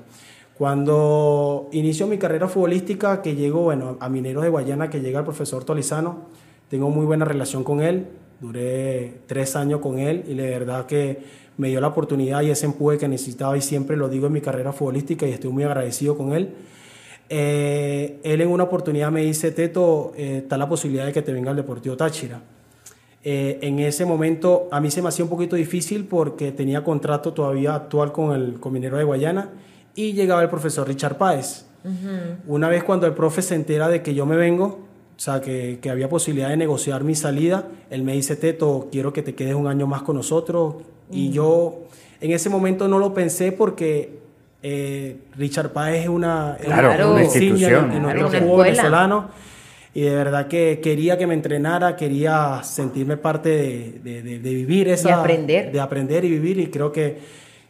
Cuando 0.58 1.70
inició 1.72 2.06
mi 2.06 2.18
carrera 2.18 2.46
futbolística, 2.46 3.22
que 3.22 3.34
llegó 3.34 3.62
bueno, 3.62 3.96
a 4.00 4.10
Mineros 4.10 4.42
de 4.42 4.50
Guayana, 4.50 4.90
que 4.90 5.00
llega 5.00 5.20
el 5.20 5.24
profesor 5.24 5.64
Tolizano, 5.64 6.26
tengo 6.68 6.90
muy 6.90 7.06
buena 7.06 7.24
relación 7.24 7.64
con 7.64 7.80
él, 7.80 8.08
duré 8.38 9.14
tres 9.26 9.56
años 9.56 9.80
con 9.80 9.98
él 9.98 10.24
y 10.28 10.34
de 10.34 10.50
verdad 10.50 10.84
que 10.84 11.22
me 11.56 11.68
dio 11.68 11.80
la 11.80 11.86
oportunidad 11.86 12.42
y 12.42 12.50
ese 12.50 12.66
empuje 12.66 12.98
que 12.98 13.08
necesitaba 13.08 13.56
y 13.56 13.62
siempre 13.62 13.96
lo 13.96 14.10
digo 14.10 14.26
en 14.26 14.34
mi 14.34 14.42
carrera 14.42 14.74
futbolística 14.74 15.26
y 15.26 15.32
estoy 15.32 15.50
muy 15.50 15.64
agradecido 15.64 16.18
con 16.18 16.34
él. 16.34 16.50
Eh, 17.30 18.20
él 18.24 18.42
en 18.42 18.48
una 18.50 18.64
oportunidad 18.64 19.10
me 19.10 19.22
dice, 19.22 19.52
Teto, 19.52 20.12
eh, 20.18 20.40
está 20.42 20.58
la 20.58 20.68
posibilidad 20.68 21.06
de 21.06 21.14
que 21.14 21.22
te 21.22 21.32
venga 21.32 21.48
al 21.50 21.56
Deportivo 21.56 21.96
Táchira. 21.96 22.42
Eh, 23.22 23.58
en 23.62 23.78
ese 23.80 24.06
momento 24.06 24.68
a 24.72 24.80
mí 24.80 24.90
se 24.90 25.02
me 25.02 25.08
hacía 25.08 25.24
un 25.24 25.30
poquito 25.30 25.54
difícil 25.56 26.04
porque 26.04 26.52
tenía 26.52 26.82
contrato 26.82 27.32
todavía 27.34 27.74
actual 27.74 28.12
con 28.12 28.34
el 28.34 28.58
con 28.58 28.72
Minero 28.72 28.96
de 28.96 29.04
Guayana 29.04 29.50
y 29.94 30.12
llegaba 30.14 30.42
el 30.42 30.48
profesor 30.48 30.88
Richard 30.88 31.18
Páez. 31.18 31.66
Una 32.46 32.68
vez 32.68 32.84
cuando 32.84 33.06
el 33.06 33.12
profe 33.14 33.42
se 33.42 33.54
entera 33.54 33.88
de 33.88 34.02
que 34.02 34.14
yo 34.14 34.26
me 34.26 34.36
vengo, 34.36 34.64
o 35.16 35.18
sea, 35.22 35.40
que, 35.40 35.78
que 35.82 35.90
había 35.90 36.08
posibilidad 36.08 36.48
de 36.50 36.56
negociar 36.58 37.04
mi 37.04 37.14
salida, 37.14 37.68
él 37.90 38.02
me 38.02 38.12
dice, 38.12 38.36
Teto, 38.36 38.88
quiero 38.92 39.12
que 39.12 39.22
te 39.22 39.34
quedes 39.34 39.54
un 39.54 39.66
año 39.66 39.86
más 39.86 40.02
con 40.02 40.16
nosotros. 40.16 40.76
Y 41.10 41.30
yo 41.30 41.80
en 42.20 42.30
ese 42.32 42.48
momento 42.50 42.86
no 42.88 42.98
lo 42.98 43.12
pensé 43.14 43.52
porque 43.52 44.18
eh, 44.62 45.16
Richard 45.36 45.72
Páez 45.72 46.02
es 46.04 46.08
una, 46.08 46.56
Claro, 46.62 47.12
una 47.12 47.24
insignia 47.24 47.50
institución. 47.50 47.84
en, 47.90 47.96
en 47.96 48.02
Claro, 48.02 48.20
nuestro 48.20 48.38
una 48.40 48.46
escuela. 48.48 48.62
venezolano. 48.70 49.28
Y 49.92 50.02
de 50.02 50.14
verdad 50.14 50.46
que 50.46 50.80
quería 50.82 51.18
que 51.18 51.26
me 51.26 51.34
entrenara, 51.34 51.96
quería 51.96 52.62
sentirme 52.62 53.16
parte 53.16 53.48
de, 53.48 54.00
de- 54.04 54.22
de- 54.22 54.38
de 54.38 54.54
vivir 54.54 54.88
esa... 54.88 55.08
De 55.08 55.14
aprender. 55.14 55.72
De 55.72 55.80
aprender 55.80 56.24
y 56.24 56.30
vivir 56.30 56.58
y 56.60 56.68
creo 56.68 56.92
que, 56.92 57.18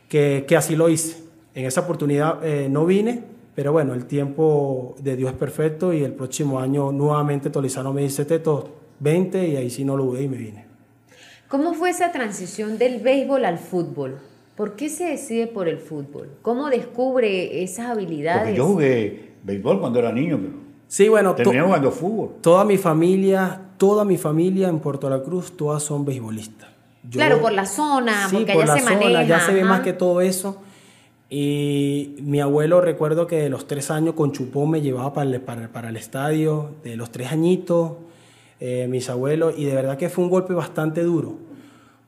que, 0.08 0.44
que 0.46 0.56
así 0.56 0.76
lo 0.76 0.88
hice. 0.90 1.16
En 1.54 1.64
esa 1.64 1.80
oportunidad 1.80 2.44
eh, 2.44 2.68
no 2.70 2.84
vine, 2.84 3.22
pero 3.54 3.72
bueno, 3.72 3.94
el 3.94 4.04
tiempo 4.04 4.94
de 5.02 5.16
Dios 5.16 5.32
es 5.32 5.38
perfecto 5.38 5.92
y 5.94 6.04
el 6.04 6.12
próximo 6.12 6.60
año 6.60 6.92
nuevamente 6.92 7.48
Tolizano 7.50 7.92
me 7.92 8.02
dice, 8.02 8.24
Teto, 8.26 8.68
20 9.00 9.48
y 9.48 9.56
ahí 9.56 9.70
sí 9.70 9.84
no 9.84 9.96
lo 9.96 10.04
dudé 10.04 10.24
y 10.24 10.28
me 10.28 10.36
vine. 10.36 10.64
¿Cómo 11.48 11.72
fue 11.74 11.90
esa 11.90 12.12
transición 12.12 12.76
del 12.78 13.00
béisbol 13.00 13.44
al 13.46 13.58
fútbol? 13.58 14.18
¿Por 14.56 14.76
qué 14.76 14.90
se 14.90 15.04
decide 15.06 15.46
por 15.46 15.68
el 15.68 15.78
fútbol? 15.78 16.28
¿Cómo 16.42 16.68
descubre 16.68 17.62
esas 17.62 17.86
habilidades? 17.86 18.42
Porque 18.42 18.56
yo 18.58 18.66
jugué 18.66 19.30
béisbol 19.42 19.80
cuando 19.80 19.98
era 19.98 20.12
niño, 20.12 20.38
pero 20.38 20.52
Sí, 20.90 21.08
bueno, 21.08 21.36
terminé 21.36 21.62
jugando 21.62 21.92
fútbol. 21.92 22.30
toda 22.40 22.64
mi 22.64 22.76
familia, 22.76 23.60
toda 23.76 24.04
mi 24.04 24.16
familia 24.18 24.66
en 24.68 24.80
Puerto 24.80 25.08
La 25.08 25.22
Cruz, 25.22 25.52
todas 25.56 25.84
son 25.84 26.04
beisbolistas. 26.04 26.68
Yo- 27.04 27.10
Claro, 27.12 27.40
por 27.40 27.52
la 27.52 27.64
zona, 27.64 28.28
Sí, 28.28 28.36
porque 28.38 28.52
por 28.54 28.62
allá 28.64 28.74
la 28.74 28.80
se 28.80 28.84
zona, 28.86 28.96
maneja. 29.00 29.22
ya 29.24 29.40
se 29.40 29.52
ve 29.52 29.60
ajá. 29.60 29.68
más 29.68 29.80
que 29.82 29.92
todo 29.92 30.20
eso. 30.20 30.56
Y 31.28 32.16
mi 32.22 32.40
abuelo, 32.40 32.80
recuerdo 32.80 33.28
que 33.28 33.36
de 33.36 33.48
los 33.50 33.68
tres 33.68 33.90
años 33.92 34.14
con 34.14 34.32
chupón 34.32 34.68
me 34.70 34.80
llevaba 34.80 35.12
para 35.12 35.30
el, 35.30 35.40
para, 35.40 35.68
para 35.68 35.88
el 35.90 35.96
estadio, 35.96 36.70
de 36.82 36.96
los 36.96 37.12
tres 37.12 37.30
añitos, 37.30 37.92
eh, 38.58 38.88
mis 38.90 39.08
abuelos, 39.08 39.54
y 39.56 39.64
de 39.66 39.74
verdad 39.76 39.96
que 39.96 40.08
fue 40.10 40.24
un 40.24 40.30
golpe 40.30 40.54
bastante 40.54 41.04
duro, 41.04 41.34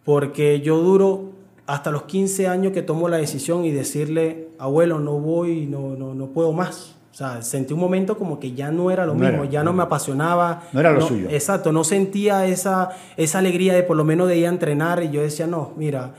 porque 0.05 0.61
yo 0.61 0.79
duro 0.79 1.31
hasta 1.67 1.93
los 1.93 2.03
15 2.03 2.49
años 2.49 2.73
que 2.73 2.83
tomo 2.83 3.09
la 3.09 3.19
decisión 3.19 3.65
y 3.65 3.71
decirle, 3.71 4.49
abuelo, 4.59 4.99
no 4.99 5.21
voy, 5.21 5.67
no, 5.67 5.95
no, 5.97 6.15
no 6.15 6.27
puedo 6.27 6.53
más. 6.53 6.97
O 7.13 7.15
sea, 7.15 7.43
sentí 7.43 7.75
un 7.75 7.81
momento 7.81 8.17
como 8.17 8.41
que 8.41 8.53
ya 8.55 8.71
no 8.71 8.91
era 8.91 9.05
lo 9.05 9.13
No 9.15 9.21
mismo, 9.21 9.43
era, 9.45 9.51
ya 9.53 9.63
no 9.63 9.73
no. 9.73 9.77
me 9.77 9.83
apasionaba. 9.83 10.63
No 10.73 10.81
era 10.81 10.93
lo 10.93 11.03
suyo. 11.07 11.29
Exacto, 11.31 11.71
no 11.71 11.85
sentía 11.85 12.47
esa, 12.47 12.89
esa 13.19 13.39
alegría 13.39 13.75
de 13.75 13.83
por 13.83 13.99
lo 13.99 14.05
menos 14.05 14.29
de 14.29 14.39
ir 14.39 14.47
a 14.47 14.49
entrenar 14.49 15.03
y 15.03 15.11
yo 15.11 15.21
decía, 15.21 15.47
no, 15.47 15.73
mira, 15.77 16.15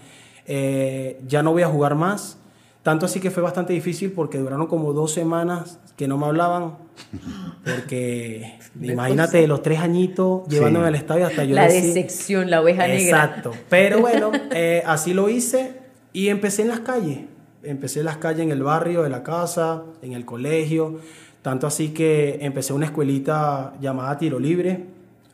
eh, 0.45 1.19
ya 1.27 1.41
no 1.41 1.51
voy 1.51 1.63
a 1.63 1.67
jugar 1.67 1.95
más. 1.95 2.37
Tanto 2.83 3.05
así 3.07 3.19
que 3.19 3.31
fue 3.31 3.41
bastante 3.41 3.73
difícil 3.73 4.11
porque 4.11 4.37
duraron 4.37 4.67
como 4.67 4.93
dos 4.93 5.11
semanas 5.13 5.79
que 5.97 6.07
no 6.07 6.17
me 6.17 6.25
hablaban. 6.27 6.75
Porque 7.63 8.59
imagínate, 8.81 9.47
los 9.47 9.61
tres 9.63 9.79
añitos 9.79 10.47
llevándome 10.47 10.87
al 10.87 10.95
estadio 10.95 11.25
hasta 11.25 11.43
yo 11.43 11.55
La 11.55 11.67
decir- 11.67 11.93
decepción, 11.93 12.49
la 12.49 12.61
oveja 12.61 12.85
negra. 12.87 13.23
Exacto. 13.23 13.51
Pero 13.69 13.99
bueno, 14.01 14.31
eh, 14.51 14.83
así 14.85 15.13
lo 15.13 15.29
hice 15.29 15.73
y 16.11 16.27
empecé 16.27 16.63
en 16.63 16.67
las 16.67 16.81
calles. 16.81 17.19
Empecé 17.63 18.03
las 18.03 18.17
calles 18.17 18.41
en 18.41 18.51
el 18.51 18.61
barrio, 18.63 19.03
de 19.03 19.09
la 19.09 19.23
casa, 19.23 19.83
en 20.01 20.13
el 20.13 20.25
colegio. 20.25 20.99
Tanto 21.41 21.67
así 21.67 21.89
que 21.89 22.39
empecé 22.41 22.73
una 22.73 22.85
escuelita 22.85 23.73
llamada 23.81 24.17
Tiro 24.17 24.39
Libre, 24.39 24.85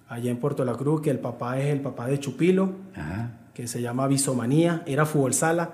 allá 0.07 0.31
en 0.31 0.37
Puerto 0.37 0.65
La 0.65 0.73
Cruz, 0.73 1.01
que 1.01 1.09
el 1.11 1.19
papá 1.19 1.59
es 1.59 1.67
el 1.67 1.81
papá 1.81 2.07
de 2.07 2.19
Chupilo, 2.19 2.71
Ajá. 2.95 3.31
que 3.53 3.67
se 3.67 3.81
llama 3.81 4.07
Visomanía, 4.07 4.83
era 4.87 5.05
fútbol 5.05 5.33
sala. 5.33 5.71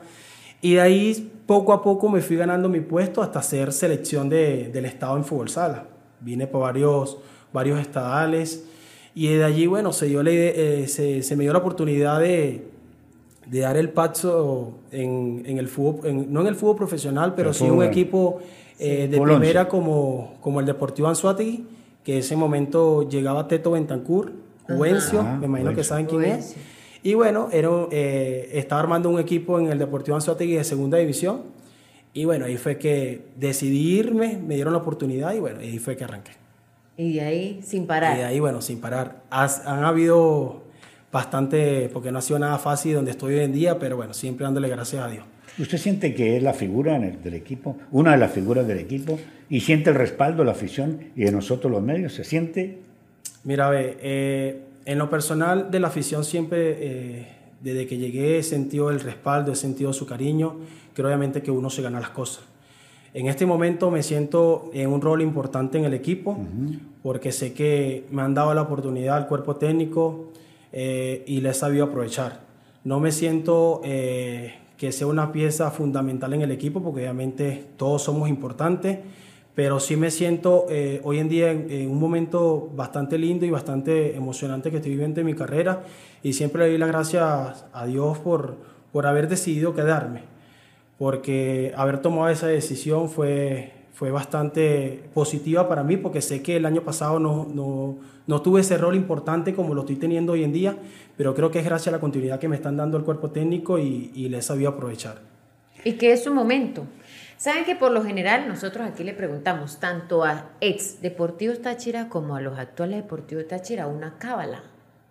Y 0.61 0.73
de 0.75 0.81
ahí 0.81 1.31
poco 1.45 1.73
a 1.73 1.81
poco 1.83 2.09
me 2.09 2.21
fui 2.21 2.35
ganando 2.35 2.67
mi 2.69 2.79
puesto 2.81 3.21
hasta 3.21 3.41
ser 3.41 3.71
selección 3.71 4.27
de- 4.29 4.69
del 4.73 4.85
estado 4.85 5.15
en 5.15 5.23
fútbol 5.23 5.49
sala. 5.49 5.85
Vine 6.19 6.47
por 6.47 6.61
varios, 6.61 7.17
varios 7.53 7.79
estadales 7.79 8.65
y 9.13 9.27
de 9.27 9.43
allí, 9.43 9.67
bueno, 9.67 9.93
se, 9.93 10.07
dio 10.07 10.21
la 10.23 10.31
eh, 10.31 10.87
se, 10.87 11.21
se 11.23 11.35
me 11.35 11.43
dio 11.43 11.53
la 11.53 11.59
oportunidad 11.59 12.19
de, 12.19 12.67
de 13.45 13.59
dar 13.59 13.77
el 13.77 13.89
paso 13.89 14.73
en, 14.91 15.43
en 15.45 15.57
el 15.57 15.67
fútbol, 15.67 16.07
en- 16.09 16.33
no 16.33 16.41
en 16.41 16.47
el 16.47 16.55
fútbol 16.55 16.75
profesional, 16.75 17.33
pero 17.35 17.49
El 17.49 17.55
sí 17.55 17.63
un 17.69 17.83
equipo 17.83 18.39
eh, 18.79 19.07
de 19.09 19.19
primera 19.21 19.67
como, 19.67 20.33
como 20.41 20.59
el 20.59 20.65
Deportivo 20.65 21.07
Anzuategui, 21.07 21.65
que 22.03 22.13
en 22.13 22.19
ese 22.19 22.35
momento 22.35 23.07
llegaba 23.09 23.47
Teto 23.47 23.71
Bentancur, 23.71 24.31
Juvencio, 24.67 25.21
Ajá, 25.21 25.37
me 25.37 25.45
imagino 25.45 25.73
que 25.73 25.83
saben 25.83 26.05
quién 26.07 26.23
es. 26.23 26.55
Y 27.03 27.13
bueno, 27.13 27.49
era, 27.51 27.69
eh, 27.91 28.49
estaba 28.53 28.81
armando 28.81 29.09
un 29.09 29.19
equipo 29.19 29.59
en 29.59 29.67
el 29.67 29.77
Deportivo 29.77 30.15
Anzuategui 30.15 30.53
de 30.55 30.63
segunda 30.63 30.97
división. 30.97 31.41
Y 32.13 32.25
bueno, 32.25 32.45
ahí 32.45 32.57
fue 32.57 32.77
que 32.79 33.25
decidí 33.35 33.99
irme, 33.99 34.37
me 34.43 34.55
dieron 34.55 34.73
la 34.73 34.79
oportunidad 34.79 35.33
y 35.35 35.39
bueno, 35.39 35.59
ahí 35.59 35.77
fue 35.79 35.95
que 35.97 36.03
arranqué. 36.05 36.31
Y 36.97 37.13
de 37.15 37.21
ahí, 37.21 37.59
sin 37.61 37.83
Y 37.83 37.85
parar. 37.85 38.17
de 38.17 38.23
ahí, 38.23 38.39
bueno, 38.39 38.61
sin 38.61 38.79
parar. 38.79 39.21
Has- 39.29 39.67
han 39.67 39.83
habido 39.83 40.63
bastante, 41.19 41.89
porque 41.93 42.11
no 42.11 42.19
ha 42.19 42.21
sido 42.21 42.37
nada 42.39 42.57
fácil 42.57 42.93
donde 42.95 43.11
estoy 43.11 43.35
hoy 43.35 43.45
en 43.45 43.53
día, 43.53 43.79
pero 43.79 43.95
bueno, 43.95 44.13
siempre 44.13 44.43
dándole 44.43 44.67
gracias 44.67 45.01
a 45.01 45.07
Dios. 45.07 45.23
¿Usted 45.57 45.77
siente 45.77 46.13
que 46.13 46.35
es 46.35 46.43
la 46.43 46.53
figura 46.53 46.97
en 46.97 47.03
el- 47.05 47.23
del 47.23 47.33
equipo, 47.35 47.77
una 47.91 48.11
de 48.11 48.17
las 48.17 48.31
figuras 48.33 48.67
del 48.67 48.79
equipo, 48.79 49.17
y 49.49 49.61
siente 49.61 49.89
el 49.91 49.95
respaldo 49.95 50.39
de 50.39 50.45
la 50.47 50.51
afición 50.51 50.99
y 51.15 51.23
de 51.23 51.31
nosotros 51.31 51.71
los 51.71 51.81
medios? 51.81 52.13
¿Se 52.13 52.25
siente? 52.25 52.79
Mira, 53.45 53.69
ve, 53.69 53.97
eh, 54.01 54.59
en 54.85 54.97
lo 54.97 55.09
personal 55.09 55.71
de 55.71 55.79
la 55.79 55.87
afición 55.87 56.25
siempre, 56.25 56.57
eh, 56.79 57.27
desde 57.61 57.87
que 57.87 57.97
llegué, 57.97 58.37
he 58.39 58.43
sentido 58.43 58.89
el 58.89 58.99
respaldo, 58.99 59.53
he 59.53 59.55
sentido 59.55 59.93
su 59.93 60.05
cariño, 60.05 60.57
que 60.93 61.01
obviamente 61.01 61.41
que 61.41 61.49
uno 61.51 61.69
se 61.69 61.81
gana 61.81 61.99
las 62.01 62.09
cosas. 62.09 62.43
En 63.13 63.27
este 63.27 63.45
momento 63.45 63.89
me 63.89 64.03
siento 64.03 64.69
en 64.73 64.89
un 64.91 64.99
rol 64.99 65.21
importante 65.21 65.77
en 65.77 65.85
el 65.85 65.93
equipo, 65.93 66.37
porque 67.01 67.31
sé 67.31 67.53
que 67.53 68.03
me 68.11 68.21
han 68.21 68.33
dado 68.33 68.53
la 68.53 68.63
oportunidad 68.63 69.15
al 69.15 69.27
cuerpo 69.29 69.55
técnico 69.55 70.31
eh, 70.77 71.23
y 71.25 71.39
le 71.39 71.51
he 71.51 71.53
sabido 71.53 71.85
aprovechar. 71.85 72.41
No 72.83 72.99
me 72.99 73.13
siento 73.13 73.79
eh, 73.85 74.55
que 74.77 74.91
sea 74.91 75.07
una 75.07 75.31
pieza 75.31 75.71
fundamental 75.71 76.33
en 76.33 76.41
el 76.41 76.51
equipo, 76.51 76.83
porque 76.83 76.99
obviamente 76.99 77.63
todos 77.77 78.03
somos 78.03 78.27
importantes, 78.27 78.99
pero 79.55 79.79
sí 79.79 79.95
me 79.95 80.11
siento 80.11 80.65
eh, 80.69 80.99
hoy 81.05 81.19
en 81.19 81.29
día 81.29 81.49
en, 81.49 81.89
un 81.89 81.97
momento 81.97 82.69
bastante 82.75 83.17
lindo 83.17 83.45
y 83.45 83.51
bastante 83.51 84.17
emocionante 84.17 84.69
que 84.69 84.77
estoy 84.77 84.91
viviendo 84.91 85.21
en 85.21 85.27
mi 85.27 85.33
carrera 85.33 85.83
y 86.21 86.33
siempre 86.33 86.63
le 86.63 86.71
doy 86.71 86.77
las 86.77 86.89
gracias 86.89 87.65
a 87.71 87.85
Dios 87.85 88.17
por, 88.17 88.57
por 88.91 89.07
haber 89.07 89.29
decidido 89.29 89.73
quedarme, 89.73 90.23
porque 90.97 91.71
haber 91.77 91.99
tomado 92.01 92.27
esa 92.27 92.47
decisión 92.47 93.09
fue, 93.09 93.71
fue 93.95 94.11
bastante 94.11 95.09
positiva 95.13 95.69
para 95.69 95.81
mí, 95.81 95.95
porque 95.95 96.21
sé 96.21 96.43
que 96.43 96.57
el 96.57 96.65
año 96.65 96.81
pasado 96.81 97.17
no, 97.17 97.47
no, 97.53 97.97
no 98.27 98.41
tuve 98.41 98.59
ese 98.59 98.77
rol 98.77 98.93
importante 98.93 99.55
como 99.55 99.73
lo 99.73 99.81
estoy 99.81 99.95
teniendo 99.95 100.33
hoy 100.33 100.43
en 100.43 100.51
día, 100.51 100.75
pero 101.15 101.33
creo 101.33 101.49
que 101.49 101.59
es 101.59 101.65
gracias 101.65 101.87
a 101.87 101.91
la 101.91 102.01
continuidad 102.01 102.37
que 102.37 102.49
me 102.49 102.57
están 102.57 102.75
dando 102.75 102.97
el 102.97 103.05
cuerpo 103.05 103.31
técnico 103.31 103.79
y, 103.79 104.11
y 104.13 104.27
le 104.27 104.39
he 104.39 104.41
sabido 104.41 104.69
aprovechar. 104.69 105.21
Y 105.85 105.93
que 105.93 106.11
es 106.11 106.25
su 106.25 106.33
momento. 106.33 106.85
Saben 107.37 107.63
que 107.63 107.77
por 107.77 107.93
lo 107.93 108.03
general 108.03 108.49
nosotros 108.49 108.85
aquí 108.85 109.05
le 109.05 109.13
preguntamos 109.13 109.79
tanto 109.79 110.25
a 110.25 110.49
ex 110.59 111.01
Deportivos 111.01 111.61
Táchira 111.61 112.09
como 112.09 112.35
a 112.35 112.41
los 112.41 112.59
actuales 112.59 112.97
Deportivos 112.97 113.47
Táchira 113.47 113.87
una 113.87 114.17
cábala 114.17 114.63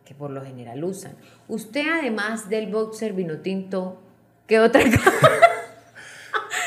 que 0.05 0.15
por 0.15 0.31
lo 0.31 0.43
general 0.43 0.85
usan. 0.85 1.13
Usted 1.49 1.87
además 1.91 2.51
del 2.51 2.71
boxer 2.71 3.15
vino 3.15 3.39
tinto, 3.39 3.99
¿qué 4.47 4.61
otra 4.61 4.83
cábala? 4.91 5.54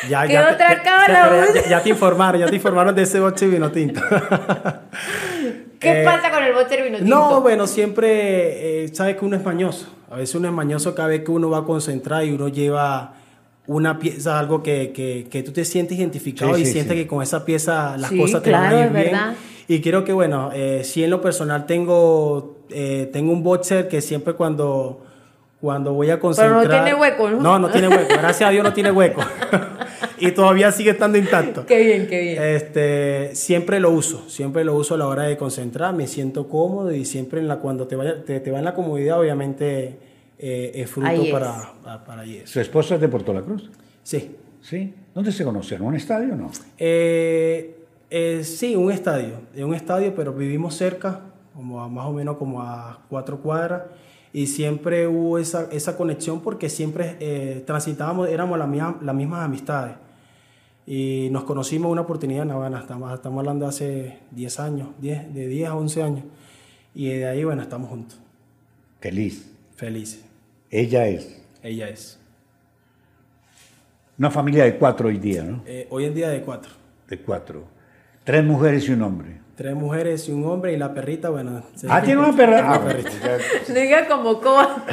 Ya, 0.09 0.27
¿Qué 0.27 0.37
otra 0.37 0.81
cábala 0.83 1.47
ya, 1.69 1.81
te 1.81 1.89
informaron, 1.89 2.39
ya 2.39 2.47
te 2.47 2.55
informaron 2.55 2.95
de 2.95 3.03
ese 3.03 3.19
boxer 3.19 3.49
vino 3.49 3.71
tinto. 3.71 4.01
¿Qué 5.79 6.01
eh, 6.01 6.03
pasa 6.03 6.31
con 6.31 6.43
el 6.43 6.53
boxer 6.53 6.83
vino 6.83 6.97
tinto? 6.97 7.15
No, 7.15 7.41
bueno, 7.41 7.67
siempre, 7.67 8.83
eh, 8.83 8.87
sabes 8.93 9.17
que 9.17 9.25
uno 9.25 9.35
es 9.35 9.43
mañoso. 9.43 9.87
A 10.09 10.17
veces 10.17 10.35
uno 10.35 10.47
es 10.47 10.53
mañoso 10.53 10.95
cada 10.95 11.09
vez 11.09 11.23
que 11.23 11.31
uno 11.31 11.49
va 11.49 11.59
a 11.59 11.63
concentrar 11.63 12.23
y 12.23 12.31
uno 12.31 12.47
lleva 12.47 13.13
una 13.67 13.99
pieza, 13.99 14.39
algo 14.39 14.63
que, 14.63 14.91
que, 14.93 15.27
que 15.29 15.43
tú 15.43 15.51
te 15.51 15.65
sientes 15.65 15.97
identificado 15.97 16.57
y 16.57 16.65
sientes 16.65 16.95
que 16.95 17.05
con 17.05 17.21
esa 17.21 17.43
pieza 17.43 17.97
las 17.97 18.11
cosas 18.11 18.41
te 18.41 18.51
van 18.51 18.73
a 18.73 18.85
ir 18.85 18.91
bien. 18.91 19.17
Y 19.67 19.81
creo 19.81 20.05
que, 20.05 20.13
bueno, 20.13 20.49
eh, 20.53 20.81
sí 20.85 21.03
en 21.03 21.09
lo 21.09 21.19
personal 21.19 21.65
tengo, 21.65 22.59
eh, 22.69 23.09
tengo 23.11 23.33
un 23.33 23.43
boxer 23.43 23.89
que 23.89 23.99
siempre 23.99 24.33
cuando, 24.33 25.03
cuando 25.59 25.91
voy 25.91 26.09
a 26.09 26.19
concentrar... 26.21 26.61
Pero 26.61 26.77
no 26.77 26.83
tiene 26.83 26.99
hueco, 26.99 27.29
¿no? 27.29 27.41
No, 27.41 27.59
no 27.59 27.69
tiene 27.69 27.89
hueco. 27.89 28.13
Gracias 28.17 28.47
a 28.47 28.51
Dios 28.51 28.63
no 28.63 28.71
tiene 28.71 28.91
hueco. 28.91 29.21
y 30.19 30.31
todavía 30.31 30.71
sigue 30.71 30.91
estando 30.91 31.17
intacto. 31.17 31.65
Qué 31.65 31.83
bien, 31.83 32.07
qué 32.07 32.21
bien. 32.21 32.43
Este, 32.43 33.35
siempre 33.35 33.79
lo 33.79 33.91
uso, 33.91 34.29
siempre 34.29 34.63
lo 34.63 34.75
uso 34.75 34.95
a 34.95 34.97
la 34.97 35.07
hora 35.07 35.23
de 35.23 35.37
concentrar, 35.37 35.93
me 35.93 36.07
siento 36.07 36.47
cómodo 36.47 36.93
y 36.93 37.05
siempre 37.05 37.39
en 37.39 37.47
la, 37.47 37.57
cuando 37.57 37.87
te, 37.87 37.95
vaya, 37.95 38.23
te, 38.23 38.39
te 38.39 38.51
va 38.51 38.59
en 38.59 38.65
la 38.65 38.73
comodidad, 38.73 39.19
obviamente 39.19 39.97
eh, 40.39 40.71
es 40.75 40.89
fruto 40.89 41.09
para, 41.31 41.73
para, 42.05 42.23
¿Su 42.45 42.59
esposa 42.59 42.95
es 42.95 43.01
de 43.01 43.07
Puerto 43.07 43.33
La 43.33 43.41
Cruz? 43.41 43.69
Sí. 44.03 44.35
¿Sí? 44.61 44.93
¿Dónde 45.13 45.31
se 45.31 45.43
conocieron? 45.43 45.87
¿Un 45.87 45.95
estadio 45.95 46.33
o 46.33 46.37
no? 46.37 46.51
Eh, 46.77 47.75
eh, 48.09 48.43
sí, 48.43 48.75
un 48.75 48.91
estadio. 48.91 49.39
Un 49.55 49.73
estadio, 49.73 50.13
pero 50.15 50.33
vivimos 50.33 50.75
cerca, 50.75 51.21
como 51.55 51.89
más 51.89 52.05
o 52.05 52.13
menos 52.13 52.37
como 52.37 52.61
a 52.61 52.99
cuatro 53.09 53.39
cuadras. 53.41 53.83
Y 54.33 54.47
siempre 54.47 55.07
hubo 55.07 55.39
esa, 55.39 55.69
esa 55.71 55.97
conexión 55.97 56.41
porque 56.41 56.69
siempre 56.69 57.63
transitábamos, 57.65 58.29
éramos 58.29 58.59
las 58.59 58.67
mismas, 58.67 58.95
las 59.01 59.15
mismas 59.15 59.43
amistades. 59.43 59.95
Y 60.87 61.27
nos 61.31 61.43
conocimos 61.43 61.91
una 61.91 62.01
oportunidad 62.01 62.43
en 62.43 62.51
Habana, 62.51 62.79
estamos, 62.79 63.13
estamos 63.13 63.39
hablando 63.39 63.65
de 63.65 63.69
hace 63.69 64.19
10 64.31 64.59
años, 64.61 64.87
10, 65.01 65.33
de 65.33 65.47
10 65.47 65.69
a 65.69 65.75
11 65.75 66.01
años. 66.01 66.23
Y 66.95 67.09
de 67.09 67.27
ahí, 67.27 67.43
bueno, 67.43 67.61
estamos 67.61 67.89
juntos. 67.89 68.17
Feliz. 69.01 69.51
Feliz. 69.75 70.23
Ella 70.71 71.07
es. 71.07 71.41
Ella 71.61 71.89
es. 71.89 72.17
Una 74.17 74.31
familia 74.31 74.63
de 74.63 74.77
cuatro 74.77 75.09
hoy 75.09 75.17
día, 75.17 75.43
¿no? 75.43 75.61
Eh, 75.65 75.87
hoy 75.89 76.05
en 76.05 76.15
día 76.15 76.29
de 76.29 76.41
cuatro. 76.41 76.71
De 77.07 77.19
cuatro. 77.19 77.65
Tres 78.23 78.45
mujeres 78.45 78.87
y 78.87 78.93
un 78.93 79.01
hombre. 79.01 79.41
Tres 79.57 79.73
mujeres 79.73 80.29
y 80.29 80.31
un 80.31 80.45
hombre 80.45 80.73
y 80.73 80.77
la 80.77 80.93
perrita, 80.93 81.31
bueno. 81.31 81.63
Ah, 81.89 81.99
tiene 82.03 82.19
una 82.21 82.31
perra. 82.31 82.75
Ah, 82.75 82.79
perrita. 82.79 83.09
Diga 83.73 84.07
como 84.07 84.39
coa. 84.39 84.85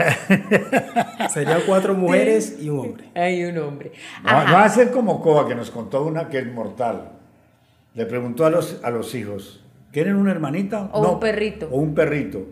Serían 1.28 1.60
cuatro 1.66 1.92
mujeres 1.92 2.56
y 2.58 2.70
un 2.70 2.78
hombre. 2.78 3.10
Hay 3.14 3.44
un 3.44 3.58
hombre. 3.58 3.92
va 4.24 4.64
a 4.64 4.68
ser 4.70 4.90
como 4.90 5.20
Coa, 5.20 5.46
que 5.46 5.54
nos 5.54 5.70
contó 5.70 6.02
una 6.06 6.30
que 6.30 6.38
es 6.38 6.46
mortal. 6.46 7.10
Le 7.92 8.06
preguntó 8.06 8.46
a 8.46 8.50
los, 8.50 8.80
a 8.82 8.88
los 8.88 9.14
hijos, 9.14 9.62
¿quieren 9.92 10.16
una 10.16 10.30
hermanita? 10.30 10.88
O 10.92 11.12
un 11.12 11.20
perrito. 11.20 11.68
O 11.70 11.76
un 11.76 11.94
perrito. 11.94 12.46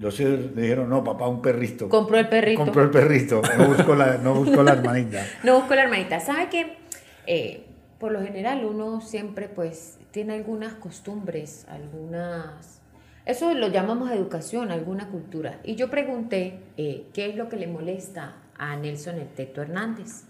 Los 0.00 0.18
hijos 0.18 0.38
le 0.54 0.62
dijeron, 0.62 0.88
no, 0.88 1.04
papá, 1.04 1.28
un 1.28 1.42
perrito. 1.42 1.90
Compró 1.90 2.16
el 2.18 2.30
perrito. 2.30 2.64
Compró 2.64 2.82
el 2.82 2.90
perrito, 2.90 3.42
no 3.58 3.66
buscó 3.68 3.94
la, 3.94 4.16
no 4.16 4.34
buscó 4.36 4.62
la 4.62 4.72
hermanita. 4.72 5.22
no 5.42 5.56
buscó 5.56 5.74
la 5.74 5.82
hermanita. 5.82 6.18
¿Sabe 6.18 6.48
qué? 6.48 6.78
Eh, 7.26 7.66
por 7.98 8.12
lo 8.12 8.20
general 8.20 8.64
uno 8.64 9.00
siempre 9.00 9.48
pues 9.48 9.98
tiene 10.10 10.34
algunas 10.34 10.74
costumbres, 10.74 11.66
algunas... 11.68 12.80
Eso 13.24 13.52
lo 13.54 13.68
llamamos 13.68 14.10
educación, 14.12 14.70
alguna 14.70 15.08
cultura. 15.08 15.60
Y 15.64 15.74
yo 15.74 15.90
pregunté 15.90 16.60
eh, 16.76 17.06
qué 17.12 17.28
es 17.28 17.36
lo 17.36 17.48
que 17.48 17.56
le 17.56 17.66
molesta 17.66 18.36
a 18.56 18.76
Nelson 18.76 19.16
el 19.16 19.28
Teto 19.28 19.62
Hernández, 19.62 20.24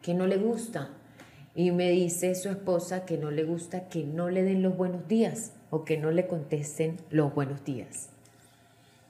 que 0.00 0.14
no 0.14 0.26
le 0.26 0.36
gusta. 0.36 0.90
Y 1.54 1.72
me 1.72 1.90
dice 1.90 2.34
su 2.36 2.48
esposa 2.48 3.04
que 3.04 3.18
no 3.18 3.32
le 3.32 3.42
gusta 3.42 3.88
que 3.88 4.04
no 4.04 4.30
le 4.30 4.44
den 4.44 4.62
los 4.62 4.76
buenos 4.76 5.08
días 5.08 5.54
o 5.70 5.84
que 5.84 5.96
no 5.96 6.12
le 6.12 6.28
contesten 6.28 6.98
los 7.10 7.34
buenos 7.34 7.64
días. 7.64 8.10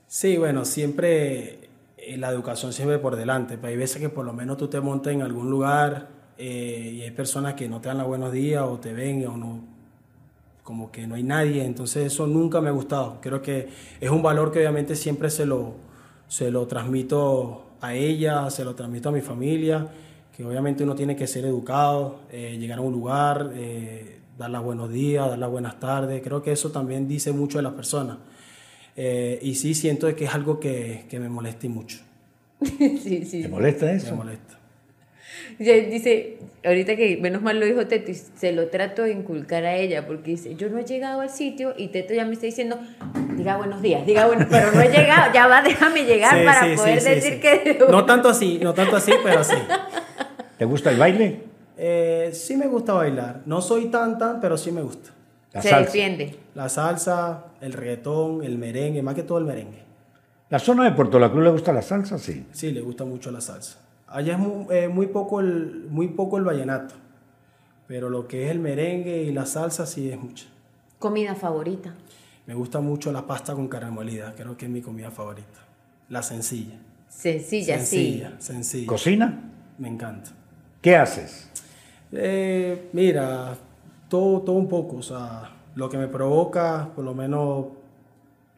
Sí, 0.07 0.39
bueno, 0.39 0.65
siempre 0.65 1.69
eh, 1.99 2.17
la 2.17 2.31
educación 2.31 2.73
siempre 2.73 2.99
por 2.99 3.17
delante. 3.17 3.57
Pero 3.57 3.69
hay 3.69 3.77
veces 3.77 4.01
que 4.01 4.09
por 4.09 4.25
lo 4.25 4.33
menos 4.33 4.57
tú 4.57 4.69
te 4.69 4.81
montas 4.81 5.13
en 5.13 5.21
algún 5.23 5.51
lugar 5.51 6.20
eh, 6.41 6.93
y 6.97 7.03
hay 7.03 7.11
personas 7.11 7.55
que 7.55 7.69
no 7.69 7.81
te 7.81 7.89
dan 7.89 7.99
los 7.99 8.07
buenos 8.07 8.33
días 8.33 8.65
o 8.65 8.79
te 8.79 8.93
ven 8.93 9.27
o 9.27 9.37
no, 9.37 9.61
como 10.63 10.91
que 10.91 11.07
no 11.07 11.15
hay 11.15 11.23
nadie. 11.23 11.65
Entonces 11.65 12.07
eso 12.07 12.27
nunca 12.27 12.61
me 12.61 12.69
ha 12.69 12.73
gustado. 12.73 13.19
Creo 13.21 13.43
que 13.43 13.69
es 14.01 14.11
un 14.11 14.23
valor 14.23 14.51
que 14.51 14.61
obviamente 14.61 14.97
siempre 14.97 15.31
se 15.31 15.47
lo, 15.47 15.75
se 16.29 16.51
lo 16.51 16.67
transmito 16.67 17.67
a 17.81 17.95
ella, 17.95 18.51
se 18.51 18.65
lo 18.65 18.75
transmito 18.75 19.11
a 19.11 19.13
mi 19.13 19.21
familia, 19.21 19.87
que 20.37 20.45
obviamente 20.45 20.83
uno 20.83 20.95
tiene 20.95 21.15
que 21.15 21.27
ser 21.27 21.45
educado, 21.45 22.21
eh, 22.33 22.57
llegar 22.59 22.79
a 22.79 22.83
un 22.83 22.93
lugar, 22.93 23.53
dar 24.39 24.51
los 24.51 24.65
buenos 24.65 24.91
días, 24.91 25.29
dar 25.29 25.39
las 25.39 25.51
buenas 25.51 25.79
tardes. 25.79 26.23
Creo 26.23 26.43
que 26.43 26.53
eso 26.53 26.71
también 26.71 27.07
dice 27.07 27.33
mucho 27.33 27.59
de 27.59 27.63
las 27.63 27.75
personas. 27.75 28.17
Eh, 28.97 29.39
y 29.43 29.55
sí 29.55 29.75
siento 29.75 30.15
que 30.15 30.25
es 30.25 30.35
algo 30.35 30.61
que, 30.61 31.07
que 31.09 31.21
me 31.21 31.29
molesta 31.29 31.69
mucho. 31.69 31.99
sí, 32.61 33.25
sí. 33.25 33.43
¿Te 33.43 33.49
molesta 33.49 33.91
eso? 33.93 34.11
Me 34.11 34.17
molesta. 34.17 34.60
Dice, 35.59 36.39
ahorita 36.65 36.97
que 36.97 37.19
menos 37.21 37.43
mal 37.43 37.59
lo 37.59 37.67
dijo 37.67 37.87
Teto, 37.87 38.11
y 38.11 38.15
se 38.15 38.53
lo 38.53 38.69
trato 38.69 39.03
de 39.03 39.13
inculcar 39.13 39.65
a 39.65 39.77
ella, 39.77 40.07
porque 40.07 40.33
dice, 40.33 40.55
yo 40.55 40.69
no 40.69 40.79
he 40.79 40.85
llegado 40.85 41.21
al 41.21 41.31
sitio 41.31 41.75
y 41.77 41.89
Teto 41.89 42.15
ya 42.15 42.25
me 42.25 42.35
está 42.35 42.47
diciendo, 42.47 42.79
diga 43.37 43.57
buenos 43.57 43.83
días, 43.83 44.07
diga 44.07 44.27
bueno, 44.27 44.47
pero 44.51 44.73
no 44.73 44.81
he 44.81 44.89
llegado, 44.89 45.33
ya 45.33 45.47
va, 45.47 45.63
déjame 45.63 46.05
llegar 46.05 46.45
para 46.45 46.75
poder 46.75 47.03
decir 47.03 47.41
que... 47.41 47.79
No 47.91 48.05
tanto 48.05 48.29
así, 48.29 48.59
no 48.63 48.75
tanto 48.75 48.97
así, 48.97 49.13
pero 49.23 49.45
sí. 49.45 49.57
¿Te 50.59 50.65
gusta 50.65 50.91
el 50.91 50.99
baile? 50.99 51.41
Eh, 51.77 52.31
sí 52.33 52.57
me 52.57 52.67
gusta 52.67 52.93
bailar, 52.93 53.41
no 53.47 53.63
soy 53.63 53.87
tan 53.87 54.19
tan, 54.19 54.41
pero 54.41 54.59
sí 54.59 54.71
me 54.71 54.83
gusta 54.83 55.11
se 55.61 55.75
defiende. 55.75 56.37
La 56.55 56.69
salsa, 56.69 57.47
el 57.61 57.73
reggaetón, 57.73 58.45
el 58.45 58.59
merengue, 58.59 59.03
más 59.03 59.15
que 59.15 59.23
todo 59.23 59.39
el 59.39 59.45
merengue. 59.45 59.83
¿La 60.49 60.59
zona 60.59 60.85
de 60.85 60.93
Puerto 60.93 61.19
La 61.19 61.31
Cruz 61.31 61.45
le 61.45 61.51
gusta 61.51 61.73
la 61.73 61.83
salsa? 61.83 62.19
Sí. 62.19 62.47
Sí, 62.53 62.73
le 62.73 62.81
gusta 62.81 63.05
mucho 63.05 63.31
la 63.31 63.41
salsa. 63.41 63.79
Allá 64.11 64.35
es 64.35 64.71
eh, 64.71 64.89
muy, 64.89 65.07
poco 65.07 65.41
el, 65.41 65.87
muy 65.89 66.09
poco 66.09 66.37
el 66.37 66.45
vallenato, 66.45 66.97
pero 67.87 68.11
lo 68.11 68.27
que 68.27 68.47
es 68.47 68.51
el 68.51 68.59
merengue 68.59 69.23
y 69.23 69.33
la 69.33 69.47
salsa 69.47 69.87
sí 69.87 70.11
es 70.11 70.21
mucho. 70.21 70.47
¿Comida 70.99 71.37
favorita? 71.37 71.95
Me 72.47 72.55
gusta 72.55 72.81
mucho 72.81 73.13
la 73.13 73.25
pasta 73.25 73.55
con 73.55 73.69
carne 73.69 73.93
molida, 73.93 74.35
creo 74.37 74.57
que 74.57 74.67
es 74.67 74.71
mi 74.71 74.83
comida 74.83 75.13
favorita. 75.13 75.61
La 76.09 76.25
sencilla. 76.25 76.75
Sencilla, 77.09 77.79
sencilla 77.79 78.33
sí. 78.39 78.47
Sencilla. 78.47 78.87
¿Cocina? 78.87 79.53
Me 79.79 79.89
encanta. 79.89 80.31
¿Qué 80.83 80.97
haces? 80.97 81.49
Eh, 82.11 82.89
mira, 82.93 83.57
todo, 84.09 84.41
todo 84.41 84.57
un 84.57 84.69
poco, 84.69 84.97
o 84.97 85.03
sea, 85.03 85.53
lo 85.77 85.89
que 85.89 85.99
me 85.99 86.09
provoca, 86.09 86.91
por 86.97 87.05
lo 87.05 87.15
menos 87.15 87.67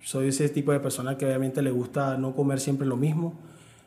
soy 0.00 0.28
ese 0.28 0.48
tipo 0.48 0.72
de 0.72 0.80
persona 0.80 1.18
que 1.18 1.26
obviamente 1.26 1.60
le 1.60 1.70
gusta 1.70 2.16
no 2.16 2.34
comer 2.34 2.58
siempre 2.58 2.86
lo 2.86 2.96
mismo. 2.96 3.34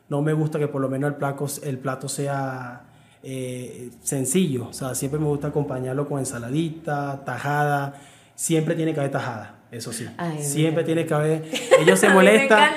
No 0.08 0.22
me 0.22 0.32
gusta 0.32 0.58
que 0.58 0.68
por 0.68 0.80
lo 0.80 0.88
menos 0.88 1.10
el 1.10 1.16
plato, 1.16 1.46
el 1.62 1.78
plato 1.78 2.08
sea 2.08 2.84
eh, 3.22 3.90
sencillo, 4.02 4.68
o 4.68 4.72
sea, 4.72 4.94
siempre 4.94 5.18
me 5.18 5.26
gusta 5.26 5.48
acompañarlo 5.48 6.08
con 6.08 6.18
ensaladita, 6.18 7.24
tajada, 7.24 7.94
siempre 8.34 8.74
tiene 8.74 8.94
que 8.94 9.00
haber 9.00 9.12
tajada. 9.12 9.52
Eso 9.70 9.92
sí, 9.92 10.06
siempre 10.38 10.84
tiene 10.84 11.04
que 11.04 11.12
haber. 11.12 11.44
Ellos 11.80 11.98
se 11.98 12.08
molestan. 12.08 12.70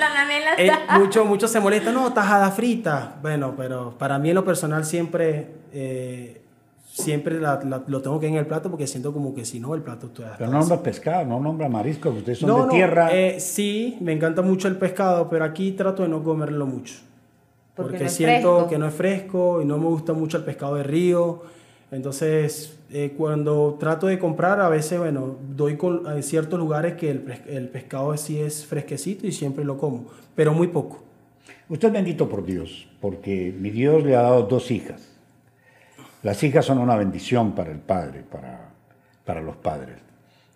eh, 0.58 0.72
muchos 0.98 1.24
mucho 1.24 1.46
se 1.46 1.60
molestan, 1.60 1.94
no, 1.94 2.12
tajada 2.12 2.50
frita. 2.50 3.16
Bueno, 3.22 3.54
pero 3.56 3.96
para 3.96 4.18
mí 4.18 4.30
en 4.30 4.34
lo 4.34 4.44
personal 4.44 4.84
siempre 4.84 5.52
eh, 5.72 6.40
siempre 6.92 7.38
lo 7.38 8.02
tengo 8.02 8.18
que 8.18 8.26
en 8.26 8.34
el 8.34 8.46
plato 8.46 8.70
porque 8.70 8.86
siento 8.86 9.12
como 9.12 9.34
que 9.34 9.44
si 9.44 9.60
no, 9.60 9.74
el 9.74 9.82
plato 9.82 10.08
está. 10.08 10.34
Pero 10.36 10.50
no 10.50 10.58
nombra 10.58 10.82
pescado, 10.82 11.24
no 11.24 11.40
nombra 11.40 11.68
marisco, 11.68 12.10
ustedes 12.10 12.38
son 12.38 12.68
de 12.68 12.74
tierra. 12.74 13.10
Eh, 13.12 13.40
sí, 13.40 13.96
me 14.00 14.12
encanta 14.12 14.42
mucho 14.42 14.68
el 14.68 14.76
pescado, 14.76 15.28
pero 15.28 15.44
aquí 15.44 15.72
trato 15.72 16.02
de 16.02 16.08
no 16.08 16.22
comerlo 16.22 16.66
mucho. 16.66 16.94
Porque 17.82 17.98
porque, 17.98 18.04
no 18.04 18.10
siento 18.10 18.54
fresco. 18.54 18.70
que 18.70 18.78
no 18.78 18.86
es 18.88 18.94
fresco 18.94 19.62
y 19.62 19.64
no 19.64 19.78
me 19.78 19.86
gusta 19.86 20.12
mucho 20.12 20.36
el 20.36 20.44
pescado 20.44 20.76
de 20.76 20.82
río. 20.82 21.42
Entonces, 21.90 22.78
eh, 22.90 23.14
cuando 23.16 23.76
trato 23.80 24.06
de 24.06 24.18
comprar, 24.18 24.60
a 24.60 24.68
veces, 24.68 24.98
bueno, 24.98 25.36
doy 25.56 25.76
con, 25.76 26.06
en 26.06 26.22
ciertos 26.22 26.58
lugares 26.58 26.94
que 26.94 27.10
el, 27.10 27.34
el 27.48 27.68
pescado 27.68 28.16
sí 28.16 28.38
es 28.38 28.64
fresquecito 28.64 29.26
y 29.26 29.32
siempre 29.32 29.64
lo 29.64 29.76
como, 29.76 30.06
pero 30.34 30.52
muy 30.52 30.68
poco. 30.68 31.02
Usted 31.68 31.88
es 31.88 31.94
bendito 31.94 32.28
por 32.28 32.44
Dios, 32.44 32.88
porque 33.00 33.54
mi 33.58 33.70
Dios 33.70 34.04
le 34.04 34.16
ha 34.16 34.22
dado 34.22 34.42
dos 34.42 34.70
hijas. 34.70 35.10
Las 36.22 36.42
hijas 36.42 36.64
son 36.64 36.78
una 36.78 36.96
bendición 36.96 37.52
para 37.52 37.70
el 37.70 37.78
padre, 37.78 38.22
para, 38.30 38.70
para 39.24 39.40
los 39.40 39.56
padres. 39.56 39.96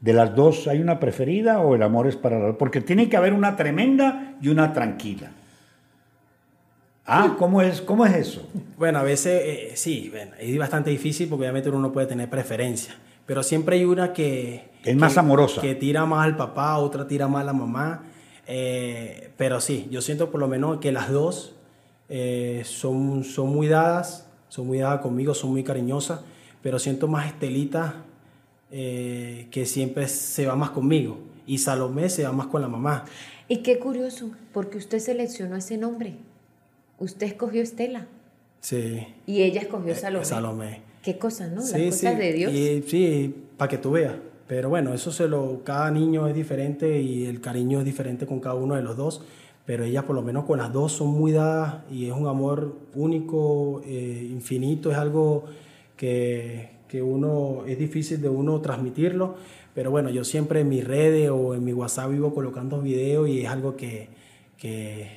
De 0.00 0.12
las 0.12 0.34
dos, 0.34 0.68
¿hay 0.68 0.80
una 0.80 1.00
preferida 1.00 1.60
o 1.60 1.74
el 1.74 1.82
amor 1.82 2.06
es 2.06 2.16
para 2.16 2.38
la 2.38 2.52
Porque 2.52 2.80
tiene 2.80 3.08
que 3.08 3.16
haber 3.16 3.32
una 3.32 3.56
tremenda 3.56 4.34
y 4.42 4.48
una 4.48 4.72
tranquila. 4.72 5.30
Ah, 7.06 7.36
¿cómo 7.38 7.60
es, 7.60 7.82
cómo 7.82 8.06
es 8.06 8.14
eso? 8.16 8.48
Bueno, 8.78 8.98
a 8.98 9.02
veces 9.02 9.42
eh, 9.44 9.72
sí, 9.76 10.08
bueno, 10.10 10.32
es 10.38 10.56
bastante 10.58 10.90
difícil 10.90 11.28
porque 11.28 11.42
obviamente 11.42 11.68
uno 11.68 11.80
no 11.80 11.92
puede 11.92 12.06
tener 12.06 12.30
preferencia, 12.30 12.94
pero 13.26 13.42
siempre 13.42 13.76
hay 13.76 13.84
una 13.84 14.12
que... 14.12 14.70
Es 14.84 14.96
más 14.96 15.12
que- 15.14 15.20
amorosa. 15.20 15.60
Que 15.60 15.74
tira 15.74 16.06
más 16.06 16.24
al 16.24 16.36
papá, 16.36 16.78
otra 16.78 17.06
tira 17.06 17.28
más 17.28 17.42
a 17.42 17.44
la 17.44 17.52
mamá, 17.52 18.04
eh, 18.46 19.30
pero 19.36 19.60
sí, 19.60 19.86
yo 19.90 20.00
siento 20.00 20.30
por 20.30 20.40
lo 20.40 20.48
menos 20.48 20.78
que 20.80 20.92
las 20.92 21.10
dos 21.10 21.54
eh, 22.08 22.62
son, 22.64 23.22
son 23.24 23.48
muy 23.50 23.68
dadas, 23.68 24.26
son 24.48 24.66
muy 24.66 24.78
dadas 24.78 25.00
conmigo, 25.00 25.34
son 25.34 25.50
muy 25.50 25.62
cariñosas, 25.62 26.20
pero 26.62 26.78
siento 26.78 27.06
más 27.06 27.26
Estelita 27.26 27.96
eh, 28.70 29.48
que 29.50 29.66
siempre 29.66 30.08
se 30.08 30.46
va 30.46 30.56
más 30.56 30.70
conmigo 30.70 31.18
y 31.46 31.58
Salomé 31.58 32.08
se 32.08 32.24
va 32.24 32.32
más 32.32 32.46
con 32.46 32.62
la 32.62 32.68
mamá. 32.68 33.04
Y 33.46 33.58
qué 33.58 33.78
curioso, 33.78 34.30
porque 34.54 34.78
usted 34.78 34.98
seleccionó 35.00 35.56
ese 35.56 35.76
nombre. 35.76 36.16
Usted 36.98 37.26
escogió 37.26 37.62
Estela 37.62 38.06
Sí. 38.60 39.06
y 39.26 39.42
ella 39.42 39.60
escogió 39.60 39.92
Eh, 39.92 39.96
Salomé. 39.96 40.24
Salomé. 40.24 40.80
Qué 41.02 41.18
cosas, 41.18 41.52
¿no? 41.52 41.60
Sí, 41.62 41.72
Las 41.86 41.94
cosas 41.96 42.12
sí, 42.14 42.18
de 42.18 42.32
Dios. 42.32 42.52
y- 42.52 42.82
sí, 42.86 43.34
para 43.58 43.68
que 43.68 43.78
tú 43.78 43.92
veas. 43.92 44.14
Pero 44.46 44.68
bueno, 44.68 44.92
eso 44.94 45.10
se 45.12 45.26
lo. 45.28 45.62
Cada 45.64 45.90
niño 45.90 46.26
es 46.28 46.34
diferente 46.34 47.00
y 47.00 47.24
el 47.26 47.40
cariño 47.40 47.78
es 47.80 47.84
diferente 47.84 48.26
con 48.26 48.40
cada 48.40 48.54
uno 48.54 48.74
de 48.74 48.82
los 48.82 48.96
dos. 48.96 49.22
Pero 49.66 49.84
ellas, 49.84 50.04
por 50.04 50.14
lo 50.14 50.20
menos 50.22 50.44
con 50.44 50.58
las 50.58 50.70
dos, 50.72 50.92
son 50.92 51.08
muy 51.08 51.32
dadas 51.32 51.76
y 51.90 52.06
es 52.06 52.12
un 52.12 52.26
amor 52.26 52.74
único, 52.94 53.80
eh, 53.86 54.28
infinito. 54.30 54.90
Es 54.90 54.96
algo 54.98 55.44
que, 55.96 56.70
que 56.88 57.02
uno. 57.02 57.64
Es 57.66 57.78
difícil 57.78 58.20
de 58.20 58.28
uno 58.28 58.60
transmitirlo. 58.60 59.36
Pero 59.74 59.90
bueno, 59.90 60.10
yo 60.10 60.24
siempre 60.24 60.60
en 60.60 60.68
mis 60.68 60.84
redes 60.86 61.30
o 61.30 61.54
en 61.54 61.64
mi 61.64 61.72
WhatsApp 61.72 62.10
vivo 62.10 62.32
colocando 62.34 62.80
videos 62.80 63.28
y 63.28 63.40
es 63.40 63.48
algo 63.48 63.76
que, 63.76 64.08
que, 64.58 65.08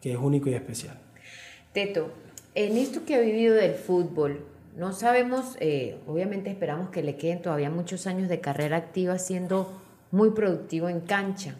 que 0.00 0.12
es 0.12 0.18
único 0.18 0.48
y 0.50 0.54
especial. 0.54 0.98
Teto, 1.76 2.08
en 2.54 2.78
esto 2.78 3.04
que 3.04 3.16
ha 3.16 3.20
vivido 3.20 3.54
del 3.54 3.74
fútbol, 3.74 4.40
no 4.78 4.94
sabemos, 4.94 5.58
eh, 5.60 5.98
obviamente 6.06 6.48
esperamos 6.48 6.88
que 6.88 7.02
le 7.02 7.16
queden 7.16 7.42
todavía 7.42 7.68
muchos 7.68 8.06
años 8.06 8.30
de 8.30 8.40
carrera 8.40 8.78
activa 8.78 9.18
siendo 9.18 9.70
muy 10.10 10.30
productivo 10.30 10.88
en 10.88 11.00
cancha. 11.00 11.54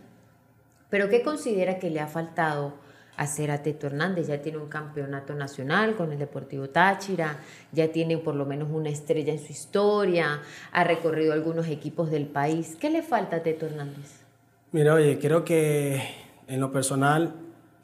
Pero 0.89 1.11
¿qué 1.11 1.21
considera 1.21 1.79
que 1.79 1.91
le 1.91 2.01
ha 2.01 2.07
faltado 2.07 2.73
hacer 3.19 3.51
a 3.51 3.63
Teto 3.63 3.89
Hernández? 3.89 4.29
Ya 4.29 4.41
tiene 4.41 4.57
un 4.57 4.71
campeonato 4.71 5.35
nacional 5.35 5.97
con 5.97 6.11
el 6.11 6.19
Deportivo 6.19 6.71
Táchira, 6.71 7.41
ya 7.73 7.93
tiene 7.93 8.17
por 8.17 8.37
lo 8.37 8.47
menos 8.47 8.71
una 8.73 8.89
estrella 8.89 9.35
en 9.35 9.39
su 9.39 9.53
historia, 9.53 10.41
ha 10.73 10.85
recorrido 10.85 11.35
algunos 11.35 11.69
equipos 11.69 12.11
del 12.11 12.25
país. 12.25 12.79
¿Qué 12.81 12.89
le 12.89 13.03
falta 13.03 13.37
a 13.37 13.43
Teto 13.43 13.67
Hernández? 13.67 14.23
Mira, 14.73 14.95
oye, 14.95 15.19
creo 15.19 15.45
que 15.45 16.01
en 16.49 16.59
lo 16.59 16.73
personal, 16.73 17.35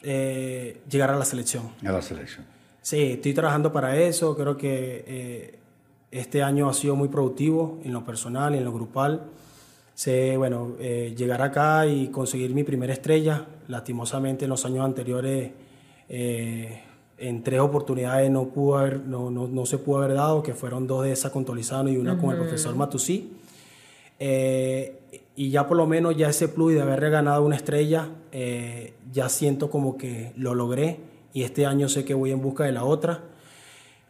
eh, 0.03 0.81
llegar 0.89 1.11
a 1.11 1.17
la 1.17 1.25
selección. 1.25 1.71
A 1.85 1.93
la 1.93 2.03
selección. 2.03 2.45
Sí, 2.81 3.13
estoy 3.13 3.35
trabajando 3.35 3.73
para 3.73 3.97
eso. 3.97 4.37
Creo 4.37 4.57
que 4.57 5.05
eh, 5.07 5.59
este 6.11 6.43
año 6.43 6.69
ha 6.69 6.75
sido 6.75 6.97
muy 6.97 7.09
productivo 7.09 7.81
en 7.85 7.93
lo 7.93 8.05
personal 8.05 8.55
y 8.55 8.59
en 8.59 8.65
lo 8.65 8.73
grupal. 8.73 9.23
Sé, 9.95 10.37
bueno, 10.37 10.73
eh, 10.81 11.15
llegar 11.17 11.43
acá 11.43 11.87
y 11.87 12.09
conseguir 12.09 12.55
mi 12.55 12.65
primera 12.65 12.93
estrella. 12.93 13.47
Lastimosamente 13.69 14.45
en 14.45 14.51
los 14.51 14.65
años 14.65 14.85
anteriores, 14.85 15.53
eh, 16.09 16.83
en 17.19 17.43
tres 17.43 17.61
oportunidades 17.61 18.31
no, 18.31 18.49
pudo 18.49 18.79
haber, 18.79 19.01
no, 19.01 19.31
no, 19.31 19.47
no 19.47 19.65
se 19.67 19.79
pudo 19.79 19.99
haber 19.99 20.15
dado, 20.15 20.43
que 20.43 20.55
fueron 20.55 20.87
dos 20.87 21.05
de 21.05 21.13
esas 21.13 21.31
con 21.31 21.45
Tolizano 21.45 21.89
y 21.89 21.97
una 21.97 22.19
con 22.19 22.31
el 22.31 22.37
profesor 22.37 22.75
Matusí. 22.75 23.33
Eh, 24.19 25.22
y 25.37 25.51
ya 25.51 25.67
por 25.67 25.77
lo 25.77 25.87
menos 25.87 26.17
ya 26.17 26.29
ese 26.29 26.49
plus 26.49 26.75
de 26.75 26.81
haber 26.83 27.11
ganado 27.11 27.45
una 27.45 27.57
estrella, 27.57 28.09
eh, 28.33 28.95
ya 29.13 29.29
siento 29.29 29.71
como 29.71 29.97
que 29.97 30.33
lo 30.37 30.55
logré 30.55 31.01
y 31.33 31.43
este 31.43 31.65
año 31.67 31.89
sé 31.89 32.05
que 32.05 32.15
voy 32.15 32.31
en 32.33 32.43
busca 32.43 32.65
de 32.65 32.73
la 32.73 32.85
otra, 32.85 33.21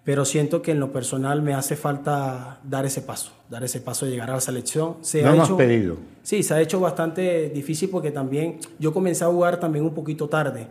pero 0.05 0.25
siento 0.25 0.63
que 0.63 0.73
en 0.73 0.81
lo 0.81 0.93
personal 0.93 1.43
me 1.43 1.55
hace 1.55 1.77
falta 1.77 2.61
dar 2.65 2.85
ese 2.87 3.03
paso, 3.03 3.31
dar 3.49 3.63
ese 3.63 3.81
paso 3.81 4.05
de 4.05 4.11
llegar 4.13 4.31
a 4.31 4.35
la 4.35 4.41
selección. 4.41 4.97
Se 5.01 5.23
Lo 5.23 5.29
ha 5.31 5.37
hecho- 5.45 5.57
pedido. 5.57 5.97
Sí, 6.25 6.43
se 6.43 6.55
ha 6.55 6.61
hecho 6.61 6.81
bastante 6.81 7.51
difícil 7.51 7.89
porque 7.89 8.11
también 8.11 8.59
yo 8.81 8.93
comencé 8.93 9.23
a 9.25 9.29
jugar 9.29 9.61
también 9.61 9.85
un 9.85 9.95
poquito 9.95 10.29
tarde. 10.29 10.67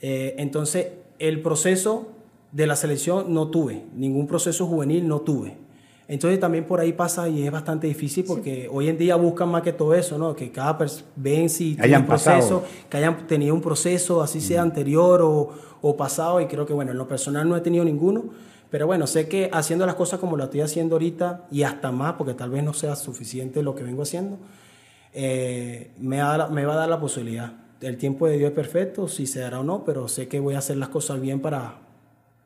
Eh, 0.00 0.36
entonces, 0.38 0.86
el 1.18 1.40
proceso 1.42 2.08
de 2.52 2.66
la 2.68 2.76
selección 2.76 3.34
no 3.34 3.48
tuve, 3.48 3.82
ningún 3.96 4.28
proceso 4.28 4.64
juvenil 4.66 5.08
no 5.08 5.20
tuve. 5.22 5.56
Entonces 6.10 6.40
también 6.40 6.64
por 6.64 6.80
ahí 6.80 6.94
pasa 6.94 7.28
y 7.28 7.44
es 7.46 7.52
bastante 7.52 7.86
difícil 7.86 8.24
porque 8.26 8.66
hoy 8.72 8.88
en 8.88 8.96
día 8.96 9.14
buscan 9.16 9.50
más 9.50 9.60
que 9.62 9.74
todo 9.74 9.92
eso, 9.94 10.16
¿no? 10.16 10.34
Que 10.34 10.50
cada 10.50 10.78
persona 10.78 11.06
ven 11.16 11.50
si 11.50 11.72
tiene 11.74 11.84
Hayan 11.84 12.00
un 12.00 12.06
proceso, 12.08 12.60
pasado. 12.62 12.64
que 12.88 12.96
hayan 12.96 13.26
tenido 13.26 13.54
un 13.54 13.60
proceso, 13.60 14.22
así 14.22 14.40
sea 14.40 14.62
anterior 14.62 15.20
o, 15.20 15.50
o 15.82 15.96
pasado, 15.98 16.40
y 16.40 16.46
creo 16.46 16.64
que 16.64 16.72
bueno, 16.72 16.92
en 16.92 16.98
lo 16.98 17.06
personal 17.06 17.46
no 17.46 17.56
he 17.56 17.60
tenido 17.60 17.84
ninguno, 17.84 18.24
pero 18.70 18.86
bueno, 18.86 19.06
sé 19.06 19.28
que 19.28 19.50
haciendo 19.52 19.84
las 19.84 19.96
cosas 19.96 20.18
como 20.18 20.36
lo 20.38 20.44
estoy 20.44 20.62
haciendo 20.62 20.94
ahorita 20.94 21.44
y 21.50 21.62
hasta 21.64 21.92
más, 21.92 22.14
porque 22.14 22.32
tal 22.32 22.48
vez 22.50 22.64
no 22.64 22.72
sea 22.72 22.96
suficiente 22.96 23.62
lo 23.62 23.74
que 23.74 23.82
vengo 23.82 24.00
haciendo, 24.02 24.38
eh, 25.12 25.90
me, 25.98 26.22
va 26.22 26.34
a 26.34 26.38
dar- 26.38 26.50
me 26.50 26.64
va 26.64 26.72
a 26.74 26.76
dar 26.76 26.88
la 26.88 27.00
posibilidad. 27.00 27.52
El 27.80 27.96
tiempo 27.98 28.26
de 28.26 28.38
Dios 28.38 28.48
es 28.50 28.54
perfecto, 28.56 29.08
si 29.08 29.26
se 29.26 29.40
dará 29.40 29.60
o 29.60 29.62
no, 29.64 29.84
pero 29.84 30.08
sé 30.08 30.26
que 30.26 30.40
voy 30.40 30.54
a 30.54 30.58
hacer 30.58 30.78
las 30.78 30.88
cosas 30.88 31.20
bien 31.20 31.40
para, 31.40 31.76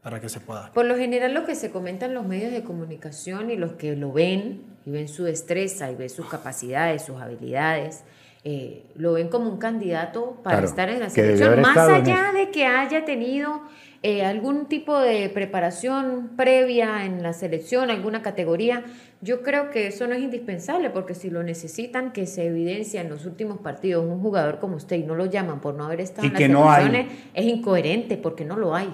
para 0.02 0.20
que 0.20 0.28
se 0.28 0.40
pueda. 0.40 0.62
dar. 0.62 0.72
Por 0.72 0.84
lo 0.84 0.96
general 0.96 1.32
lo 1.32 1.44
que 1.44 1.54
se 1.54 1.70
comenta 1.70 2.06
en 2.06 2.14
los 2.14 2.26
medios 2.26 2.52
de 2.52 2.62
comunicación 2.62 3.50
y 3.50 3.56
los 3.56 3.72
que 3.72 3.94
lo 3.96 4.12
ven 4.12 4.62
y 4.84 4.90
ven 4.90 5.08
su 5.08 5.24
destreza 5.24 5.90
y 5.90 5.94
ven 5.94 6.10
sus 6.10 6.26
capacidades, 6.26 7.04
sus 7.04 7.20
habilidades, 7.20 8.02
eh, 8.44 8.84
lo 8.96 9.12
ven 9.12 9.28
como 9.28 9.48
un 9.48 9.58
candidato 9.58 10.40
para 10.42 10.56
Claro, 10.56 10.66
estar 10.66 10.88
en 10.90 10.98
la 11.00 11.10
selección, 11.10 11.60
más 11.60 11.76
allá 11.76 12.32
de 12.32 12.50
que 12.50 12.66
haya 12.66 13.04
tenido 13.04 13.62
eh, 14.02 14.24
algún 14.24 14.66
tipo 14.66 14.98
de 14.98 15.28
preparación 15.28 16.30
previa 16.36 17.04
en 17.04 17.22
la 17.22 17.34
selección, 17.34 17.88
alguna 17.88 18.20
categoría, 18.20 18.82
yo 19.20 19.42
creo 19.42 19.70
que 19.70 19.86
eso 19.86 20.08
no 20.08 20.16
es 20.16 20.22
indispensable 20.22 20.90
porque 20.90 21.14
si 21.14 21.30
lo 21.30 21.44
necesitan, 21.44 22.10
que 22.12 22.26
se 22.26 22.46
evidencia 22.46 23.00
en 23.00 23.10
los 23.10 23.24
últimos 23.26 23.58
partidos 23.58 24.04
un 24.04 24.20
jugador 24.20 24.58
como 24.58 24.74
usted 24.74 24.96
y 24.96 25.04
no 25.04 25.14
lo 25.14 25.26
llaman 25.26 25.60
por 25.60 25.74
no 25.74 25.84
haber 25.84 26.00
estado 26.00 26.26
Y 26.26 26.30
en 26.30 26.32
las 26.32 26.50
no 26.50 26.74
selecciones, 26.74 27.12
es 27.32 27.44
incoherente 27.44 28.16
porque 28.16 28.44
no 28.44 28.56
lo 28.56 28.74
hay. 28.74 28.92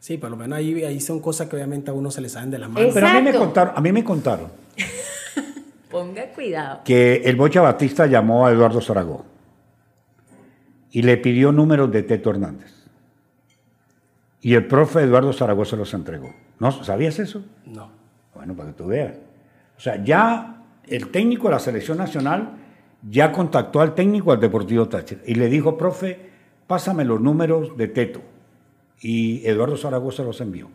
Sí, 0.00 0.16
por 0.16 0.30
lo 0.30 0.36
menos 0.36 0.58
ahí, 0.58 0.82
ahí 0.82 0.98
son 0.98 1.20
cosas 1.20 1.46
que 1.48 1.56
obviamente 1.56 1.90
a 1.90 1.94
uno 1.94 2.10
se 2.10 2.22
le 2.22 2.30
salen 2.30 2.50
de 2.50 2.58
las 2.58 2.70
manos. 2.70 2.90
Pero 2.94 3.06
a 3.06 3.12
mí 3.12 3.22
me 3.22 3.34
contaron, 3.34 3.74
a 3.76 3.80
mí 3.82 3.92
me 3.92 4.02
contaron 4.02 4.50
Ponga 5.90 6.26
cuidado. 6.30 6.80
que 6.84 7.16
el 7.24 7.36
Bocha 7.36 7.60
Batista 7.60 8.06
llamó 8.06 8.46
a 8.46 8.50
Eduardo 8.50 8.80
Zaragoza 8.80 9.24
y 10.90 11.02
le 11.02 11.18
pidió 11.18 11.52
números 11.52 11.92
de 11.92 12.02
Teto 12.02 12.30
Hernández. 12.30 12.72
Y 14.40 14.54
el 14.54 14.66
profe 14.66 15.02
Eduardo 15.02 15.34
Zaragoza 15.34 15.76
los 15.76 15.92
entregó. 15.92 16.34
¿No? 16.58 16.72
¿Sabías 16.82 17.18
eso? 17.18 17.44
No. 17.66 17.90
Bueno, 18.34 18.54
para 18.54 18.70
que 18.70 18.76
tú 18.76 18.86
veas. 18.86 19.16
O 19.76 19.80
sea, 19.80 20.02
ya 20.02 20.62
el 20.88 21.08
técnico 21.08 21.48
de 21.48 21.54
la 21.54 21.58
selección 21.58 21.98
nacional 21.98 22.52
ya 23.06 23.32
contactó 23.32 23.82
al 23.82 23.94
técnico 23.94 24.30
del 24.30 24.40
Deportivo 24.40 24.88
Táchira 24.88 25.20
y 25.26 25.34
le 25.34 25.48
dijo, 25.48 25.76
profe, 25.76 26.30
pásame 26.66 27.04
los 27.04 27.20
números 27.20 27.76
de 27.76 27.88
Teto. 27.88 28.22
Y 29.00 29.46
Eduardo 29.46 29.76
Zaragoza 29.76 30.22
los 30.22 30.40
envió. 30.40 30.68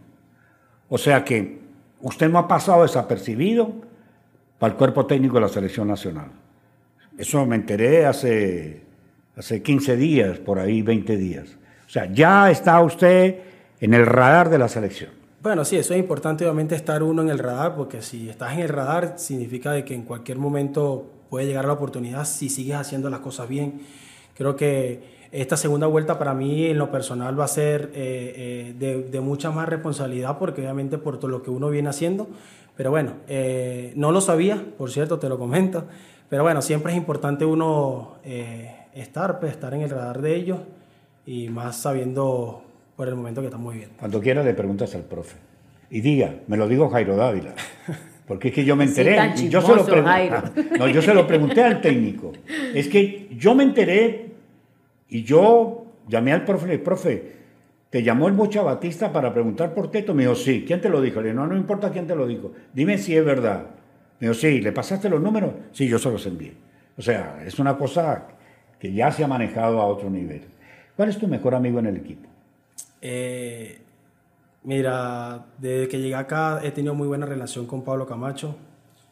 O 0.89 0.97
sea 0.97 1.23
que 1.23 1.59
usted 2.01 2.29
no 2.29 2.39
ha 2.39 2.47
pasado 2.47 2.83
desapercibido 2.83 3.73
para 4.59 4.73
el 4.73 4.77
cuerpo 4.77 5.05
técnico 5.05 5.35
de 5.35 5.41
la 5.41 5.49
selección 5.49 5.87
nacional. 5.87 6.31
Eso 7.17 7.45
me 7.45 7.55
enteré 7.55 8.05
hace, 8.05 8.81
hace 9.35 9.61
15 9.61 9.95
días, 9.95 10.37
por 10.39 10.59
ahí 10.59 10.81
20 10.81 11.17
días. 11.17 11.57
O 11.85 11.89
sea, 11.89 12.11
ya 12.11 12.49
está 12.51 12.79
usted 12.81 13.39
en 13.79 13.93
el 13.93 14.05
radar 14.05 14.49
de 14.49 14.57
la 14.57 14.67
selección. 14.67 15.11
Bueno, 15.41 15.63
sí, 15.63 15.77
eso 15.77 15.93
es 15.93 15.99
importante 15.99 16.43
obviamente 16.43 16.75
estar 16.75 17.03
uno 17.03 17.21
en 17.21 17.29
el 17.29 17.37
radar, 17.37 17.75
porque 17.75 18.01
si 18.01 18.29
estás 18.29 18.53
en 18.53 18.61
el 18.61 18.69
radar 18.69 19.13
significa 19.17 19.71
de 19.71 19.85
que 19.85 19.93
en 19.93 20.01
cualquier 20.01 20.39
momento 20.39 21.11
puede 21.29 21.45
llegar 21.45 21.65
la 21.65 21.73
oportunidad 21.73 22.25
si 22.25 22.49
sigues 22.49 22.75
haciendo 22.75 23.09
las 23.09 23.19
cosas 23.19 23.47
bien. 23.47 23.81
Creo 24.33 24.55
que 24.55 25.14
esta 25.41 25.57
segunda 25.57 25.87
vuelta 25.87 26.17
para 26.17 26.33
mí 26.33 26.65
en 26.67 26.77
lo 26.77 26.91
personal 26.91 27.37
va 27.39 27.45
a 27.45 27.49
ser 27.49 27.91
eh, 27.93 28.33
eh, 28.35 28.73
de, 28.77 29.03
de 29.03 29.19
mucha 29.21 29.51
más 29.51 29.67
responsabilidad, 29.69 30.37
porque 30.39 30.61
obviamente 30.61 30.97
por 30.97 31.19
todo 31.19 31.29
lo 31.29 31.41
que 31.43 31.49
uno 31.51 31.69
viene 31.69 31.89
haciendo, 31.89 32.27
pero 32.77 32.89
bueno, 32.91 33.13
eh, 33.27 33.93
no 33.95 34.11
lo 34.11 34.21
sabía, 34.21 34.63
por 34.77 34.91
cierto, 34.91 35.19
te 35.19 35.29
lo 35.29 35.37
comento, 35.37 35.85
pero 36.29 36.43
bueno, 36.43 36.61
siempre 36.61 36.91
es 36.93 36.97
importante 36.97 37.45
uno 37.45 38.15
eh, 38.25 38.71
estar, 38.95 39.39
pues, 39.39 39.51
estar 39.51 39.73
en 39.73 39.81
el 39.81 39.89
radar 39.89 40.21
de 40.21 40.35
ellos 40.35 40.59
y 41.25 41.49
más 41.49 41.77
sabiendo 41.77 42.63
por 42.95 43.07
el 43.07 43.15
momento 43.15 43.41
que 43.41 43.47
estamos 43.47 43.73
viviendo. 43.73 43.95
Cuando 43.99 44.21
quiera 44.21 44.41
le 44.43 44.53
preguntas 44.53 44.95
al 44.95 45.03
profe. 45.03 45.35
Y 45.91 46.01
diga, 46.01 46.33
me 46.47 46.57
lo 46.57 46.67
digo 46.67 46.89
Jairo 46.89 47.15
Dávila. 47.15 47.53
Porque 48.27 48.47
es 48.47 48.55
que 48.55 48.65
yo 48.65 48.75
me 48.75 48.85
Sí, 48.87 49.01
enteré. 49.01 49.15
tan 49.17 49.37
y 49.37 49.49
yo, 49.49 49.61
se 49.61 49.67
lo 49.67 49.77
chismoso, 49.85 50.03
Jairo. 50.03 50.35
Ah, 50.37 50.51
no, 50.79 50.87
yo 50.87 51.01
se 51.01 51.13
lo 51.13 51.27
pregunté 51.27 51.61
al 51.61 51.79
técnico. 51.79 52.31
Es 52.73 52.87
que 52.87 53.29
yo 53.37 53.53
me 53.53 53.63
enteré 53.63 54.31
y 55.09 55.23
yo 55.23 55.85
llamé 56.07 56.33
al 56.33 56.45
profe, 56.45 56.67
le 56.67 56.73
dije, 56.73 56.83
profe, 56.83 57.31
¿te 57.89 58.03
llamó 58.03 58.27
el 58.27 58.33
Bocha 58.33 58.61
Batista 58.61 59.11
para 59.11 59.33
preguntar 59.33 59.73
por 59.73 59.91
Teto? 59.91 60.13
Me 60.13 60.23
dijo, 60.23 60.35
sí. 60.35 60.63
¿Quién 60.65 60.81
te 60.81 60.89
lo 60.89 61.01
dijo? 61.01 61.21
Le 61.21 61.27
dije, 61.27 61.35
no, 61.35 61.47
no 61.47 61.55
importa 61.55 61.91
quién 61.91 62.07
te 62.07 62.15
lo 62.15 62.27
dijo. 62.27 62.51
Dime 62.73 62.97
si 62.97 63.15
es 63.15 63.23
verdad. 63.23 63.67
Me 64.19 64.27
dijo, 64.27 64.33
sí. 64.33 64.61
¿Le 64.61 64.71
pasaste 64.71 65.09
los 65.09 65.21
números? 65.21 65.53
Sí, 65.71 65.87
yo 65.87 65.99
se 65.99 66.11
los 66.11 66.25
envié. 66.25 66.53
O 66.97 67.01
sea, 67.01 67.43
es 67.45 67.59
una 67.59 67.77
cosa 67.77 68.27
que 68.79 68.93
ya 68.93 69.11
se 69.11 69.23
ha 69.23 69.27
manejado 69.27 69.81
a 69.81 69.85
otro 69.85 70.09
nivel. 70.09 70.41
¿Cuál 70.95 71.09
es 71.09 71.17
tu 71.17 71.27
mejor 71.27 71.55
amigo 71.55 71.79
en 71.79 71.87
el 71.87 71.97
equipo? 71.97 72.27
Eh, 73.01 73.81
mira, 74.63 75.45
desde 75.57 75.87
que 75.87 75.99
llegué 75.99 76.15
acá 76.15 76.61
he 76.63 76.71
tenido 76.71 76.95
muy 76.95 77.07
buena 77.07 77.25
relación 77.25 77.67
con 77.67 77.83
Pablo 77.83 78.07
Camacho 78.07 78.55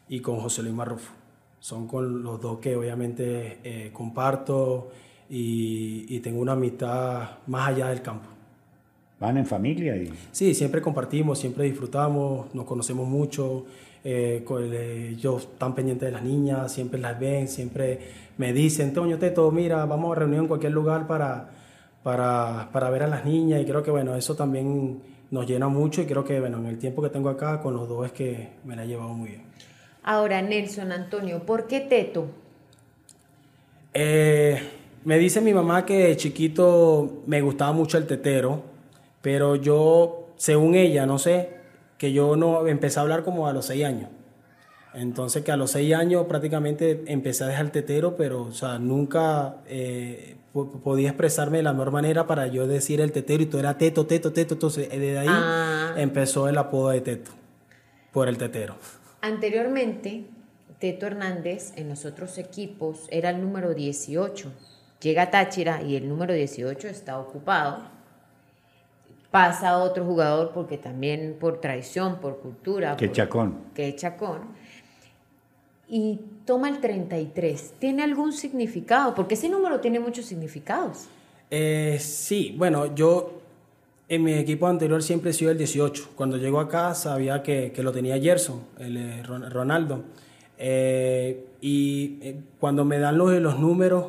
y 0.08 0.20
con 0.20 0.40
José 0.40 0.62
Luis 0.62 0.74
Marrufo. 0.74 1.12
Son 1.60 1.86
con 1.86 2.22
los 2.22 2.40
dos 2.40 2.58
que 2.58 2.76
obviamente 2.76 3.58
eh, 3.64 3.90
comparto 3.92 4.90
y, 5.30 6.06
y 6.08 6.20
tengo 6.20 6.40
una 6.40 6.52
amistad 6.52 7.38
más 7.46 7.68
allá 7.68 7.88
del 7.88 8.02
campo. 8.02 8.28
Van 9.20 9.36
en 9.36 9.46
familia 9.46 9.96
y... 9.96 10.12
Sí, 10.32 10.54
siempre 10.54 10.82
compartimos, 10.82 11.38
siempre 11.38 11.64
disfrutamos, 11.64 12.54
nos 12.54 12.64
conocemos 12.64 13.08
mucho. 13.08 13.64
eh, 14.04 14.44
eh, 14.46 15.08
ellos 15.16 15.42
están 15.52 15.74
pendientes 15.74 16.06
de 16.06 16.12
las 16.12 16.22
niñas, 16.22 16.70
siempre 16.72 17.00
las 17.00 17.18
ven, 17.18 17.48
siempre 17.48 17.98
me 18.36 18.52
dicen, 18.52 18.92
Toño 18.92 19.18
Teto, 19.18 19.50
mira, 19.50 19.86
vamos 19.86 20.14
a 20.14 20.20
reunir 20.20 20.40
en 20.40 20.46
cualquier 20.46 20.72
lugar 20.72 21.06
para, 21.06 21.50
para, 22.02 22.68
para 22.70 22.90
ver 22.90 23.04
a 23.04 23.06
las 23.06 23.24
niñas. 23.24 23.62
Y 23.62 23.64
creo 23.64 23.82
que 23.82 23.90
bueno, 23.90 24.14
eso 24.14 24.34
también 24.36 25.00
nos 25.30 25.46
llena 25.46 25.68
mucho 25.68 26.02
y 26.02 26.06
creo 26.06 26.22
que 26.22 26.38
bueno, 26.38 26.58
en 26.58 26.66
el 26.66 26.78
tiempo 26.78 27.00
que 27.00 27.08
tengo 27.08 27.30
acá 27.30 27.60
con 27.60 27.74
los 27.74 27.88
dos 27.88 28.06
es 28.06 28.12
que 28.12 28.50
me 28.64 28.76
la 28.76 28.84
he 28.84 28.86
llevado 28.88 29.14
muy 29.14 29.30
bien. 29.30 29.42
Ahora, 30.02 30.42
Nelson 30.42 30.92
Antonio, 30.92 31.44
¿por 31.46 31.66
qué 31.66 31.80
Teto? 31.80 32.26
Eh, 33.94 34.60
me 35.04 35.18
dice 35.18 35.40
mi 35.40 35.52
mamá 35.54 35.84
que 35.86 36.08
de 36.08 36.16
chiquito 36.16 37.22
me 37.26 37.40
gustaba 37.40 37.72
mucho 37.72 37.98
el 37.98 38.06
tetero, 38.06 38.62
pero 39.22 39.56
yo, 39.56 40.28
según 40.36 40.74
ella, 40.74 41.06
no 41.06 41.18
sé, 41.18 41.50
que 41.98 42.12
yo 42.12 42.36
no 42.36 42.66
empecé 42.66 42.98
a 42.98 43.02
hablar 43.02 43.22
como 43.24 43.46
a 43.48 43.52
los 43.52 43.66
seis 43.66 43.84
años. 43.84 44.10
Entonces 44.94 45.42
que 45.44 45.50
a 45.50 45.56
los 45.56 45.72
seis 45.72 45.92
años 45.94 46.26
prácticamente 46.28 47.02
empecé 47.08 47.44
a 47.44 47.48
dejar 47.48 47.64
el 47.66 47.70
tetero, 47.72 48.16
pero 48.16 48.42
o 48.44 48.52
sea, 48.52 48.78
nunca 48.78 49.56
eh, 49.66 50.36
po- 50.52 50.70
podía 50.70 51.08
expresarme 51.08 51.56
de 51.56 51.64
la 51.64 51.72
mejor 51.72 51.90
manera 51.90 52.26
para 52.28 52.46
yo 52.46 52.66
decir 52.68 53.00
el 53.00 53.10
tetero 53.10 53.42
y 53.42 53.46
todo 53.46 53.58
era 53.60 53.76
teto, 53.76 54.06
teto, 54.06 54.32
teto. 54.32 54.54
Entonces 54.54 54.88
eh, 54.92 54.98
desde 54.98 55.18
ahí 55.18 55.26
Ah. 55.28 55.94
empezó 55.96 56.48
el 56.48 56.56
apodo 56.58 56.90
de 56.90 57.00
teto, 57.00 57.32
por 58.12 58.28
el 58.28 58.38
tetero. 58.38 58.76
Anteriormente, 59.20 60.26
Teto 60.78 61.06
Hernández 61.06 61.72
en 61.76 61.88
los 61.88 62.04
otros 62.04 62.36
equipos 62.38 63.06
era 63.10 63.30
el 63.30 63.40
número 63.40 63.74
18. 63.74 64.52
Llega 65.04 65.30
Táchira 65.30 65.82
y 65.82 65.96
el 65.96 66.08
número 66.08 66.32
18 66.32 66.88
está 66.88 67.18
ocupado. 67.18 67.82
Pasa 69.30 69.68
a 69.70 69.78
otro 69.78 70.02
jugador 70.02 70.52
porque 70.54 70.78
también 70.78 71.36
por 71.38 71.60
tradición, 71.60 72.16
por 72.22 72.38
cultura, 72.38 72.96
Que 72.96 73.08
por- 73.08 73.14
chacón. 73.16 73.58
que 73.74 73.94
Chacón. 73.94 74.40
Y 75.88 76.20
toma 76.46 76.70
el 76.70 76.80
33. 76.80 77.74
¿Tiene 77.78 78.02
algún 78.02 78.32
significado? 78.32 79.14
Porque 79.14 79.34
ese 79.34 79.50
número 79.50 79.80
tiene 79.80 80.00
muchos 80.00 80.24
significados. 80.24 81.04
Eh, 81.50 81.98
sí, 82.00 82.54
bueno, 82.56 82.94
yo 82.94 83.42
en 84.08 84.24
mi 84.24 84.32
equipo 84.32 84.66
anterior 84.68 85.02
siempre 85.02 85.32
he 85.32 85.34
sido 85.34 85.50
el 85.50 85.58
18. 85.58 86.12
Cuando 86.16 86.38
llego 86.38 86.60
acá 86.60 86.94
sabía 86.94 87.42
que, 87.42 87.72
que 87.72 87.82
lo 87.82 87.92
tenía 87.92 88.18
Gerson, 88.18 88.62
el 88.78 88.96
eh, 88.96 89.22
Ron- 89.22 89.50
Ronaldo. 89.50 90.04
Eh, 90.56 91.44
y 91.60 92.32
cuando 92.58 92.86
me 92.86 92.98
dan 92.98 93.18
los, 93.18 93.30
los 93.34 93.58
números, 93.58 94.06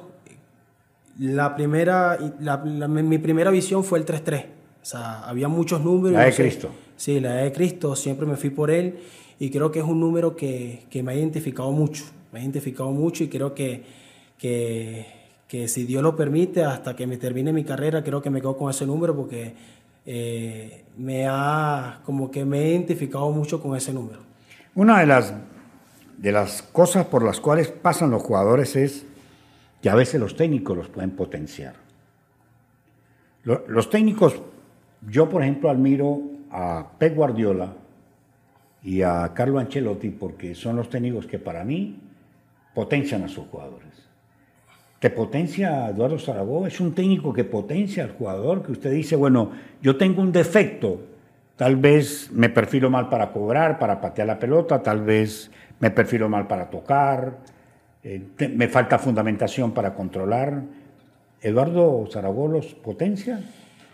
la 1.19 1.55
primera, 1.55 2.17
la- 2.39 2.63
la- 2.65 2.87
mi 2.87 3.17
primera 3.17 3.51
visión 3.51 3.83
fue 3.83 3.99
el 3.99 4.05
3-3. 4.05 4.45
O 4.81 4.85
sea, 4.85 5.21
había 5.27 5.47
muchos 5.47 5.81
números. 5.83 6.13
La 6.13 6.21
de 6.25 6.29
no 6.29 6.35
sé. 6.35 6.43
Cristo. 6.43 6.69
Sí, 6.97 7.19
la 7.19 7.33
de 7.35 7.51
Cristo, 7.51 7.95
siempre 7.95 8.25
me 8.25 8.35
fui 8.37 8.49
por 8.51 8.69
él 8.71 8.99
y 9.39 9.49
creo 9.49 9.71
que 9.71 9.79
es 9.79 9.85
un 9.85 9.99
número 9.99 10.35
que, 10.35 10.83
que 10.89 11.03
me 11.03 11.11
ha 11.11 11.15
identificado 11.15 11.71
mucho, 11.71 12.05
me 12.31 12.39
ha 12.39 12.41
identificado 12.41 12.91
mucho 12.91 13.23
y 13.23 13.27
creo 13.27 13.53
que, 13.53 13.83
que, 14.37 15.05
que 15.47 15.67
si 15.67 15.83
Dios 15.85 16.01
lo 16.03 16.15
permite, 16.15 16.63
hasta 16.63 16.95
que 16.95 17.05
me 17.07 17.17
termine 17.17 17.51
mi 17.51 17.63
carrera, 17.63 18.03
creo 18.03 18.21
que 18.21 18.29
me 18.29 18.39
quedo 18.41 18.57
con 18.57 18.69
ese 18.69 18.85
número 18.85 19.15
porque 19.15 19.53
eh, 20.05 20.83
me 20.97 21.25
ha, 21.27 22.01
como 22.05 22.29
que 22.31 22.45
me 22.45 22.59
he 22.63 22.69
identificado 22.71 23.29
mucho 23.31 23.61
con 23.61 23.75
ese 23.75 23.91
número. 23.91 24.19
Una 24.75 24.99
de 24.99 25.05
las, 25.07 25.33
de 26.17 26.31
las 26.31 26.61
cosas 26.61 27.05
por 27.07 27.23
las 27.23 27.39
cuales 27.39 27.69
pasan 27.69 28.11
los 28.11 28.21
jugadores 28.21 28.75
es 28.75 29.05
que 29.85 29.91
a 29.91 29.93
veces 29.93 30.19
los 30.19 30.35
técnicos 30.35 30.75
los 30.75 30.87
pueden 30.89 31.11
potenciar. 31.11 31.75
Lo- 33.43 33.67
Los 33.67 33.87
técnicos, 33.91 34.41
yo 35.07 35.29
por 35.29 35.43
ejemplo 35.43 35.69
admiro 35.69 36.21
a 36.49 36.87
Pep 36.97 37.13
Guardiola 37.15 37.71
y 38.81 39.03
a 39.03 39.31
Carlo 39.35 39.59
Ancelotti 39.59 40.09
porque 40.09 40.55
son 40.55 40.77
los 40.77 40.89
técnicos 40.89 41.27
que 41.27 41.37
para 41.37 41.63
mí 41.63 41.99
potencian 42.73 43.25
a 43.25 43.27
sus 43.27 43.45
jugadores. 43.45 44.09
Te 44.99 45.11
potencia 45.11 45.89
Eduardo 45.89 46.17
Zaragoza, 46.17 46.67
es 46.69 46.79
un 46.79 46.95
técnico 46.95 47.31
que 47.31 47.43
potencia 47.43 48.05
al 48.05 48.13
jugador, 48.13 48.63
que 48.63 48.71
usted 48.71 48.91
dice, 48.91 49.15
bueno, 49.15 49.51
yo 49.83 49.97
tengo 49.97 50.19
un 50.19 50.31
defecto, 50.31 50.99
tal 51.57 51.75
vez 51.75 52.31
me 52.31 52.49
perfilo 52.49 52.89
mal 52.89 53.07
para 53.07 53.31
cobrar, 53.31 53.77
para 53.77 54.01
patear 54.01 54.25
la 54.25 54.39
pelota, 54.39 54.81
tal 54.81 55.01
vez 55.03 55.51
me 55.79 55.91
perfilo 55.91 56.27
mal 56.27 56.47
para 56.47 56.71
tocar, 56.71 57.37
eh, 58.07 58.21
me 58.55 58.67
falta 58.67 58.99
fundamentación 58.99 59.71
para 59.71 59.95
controlar. 59.95 60.61
Eduardo 61.41 62.07
Zaragoza 62.11 62.53
los 62.53 62.65
potencia. 62.75 63.43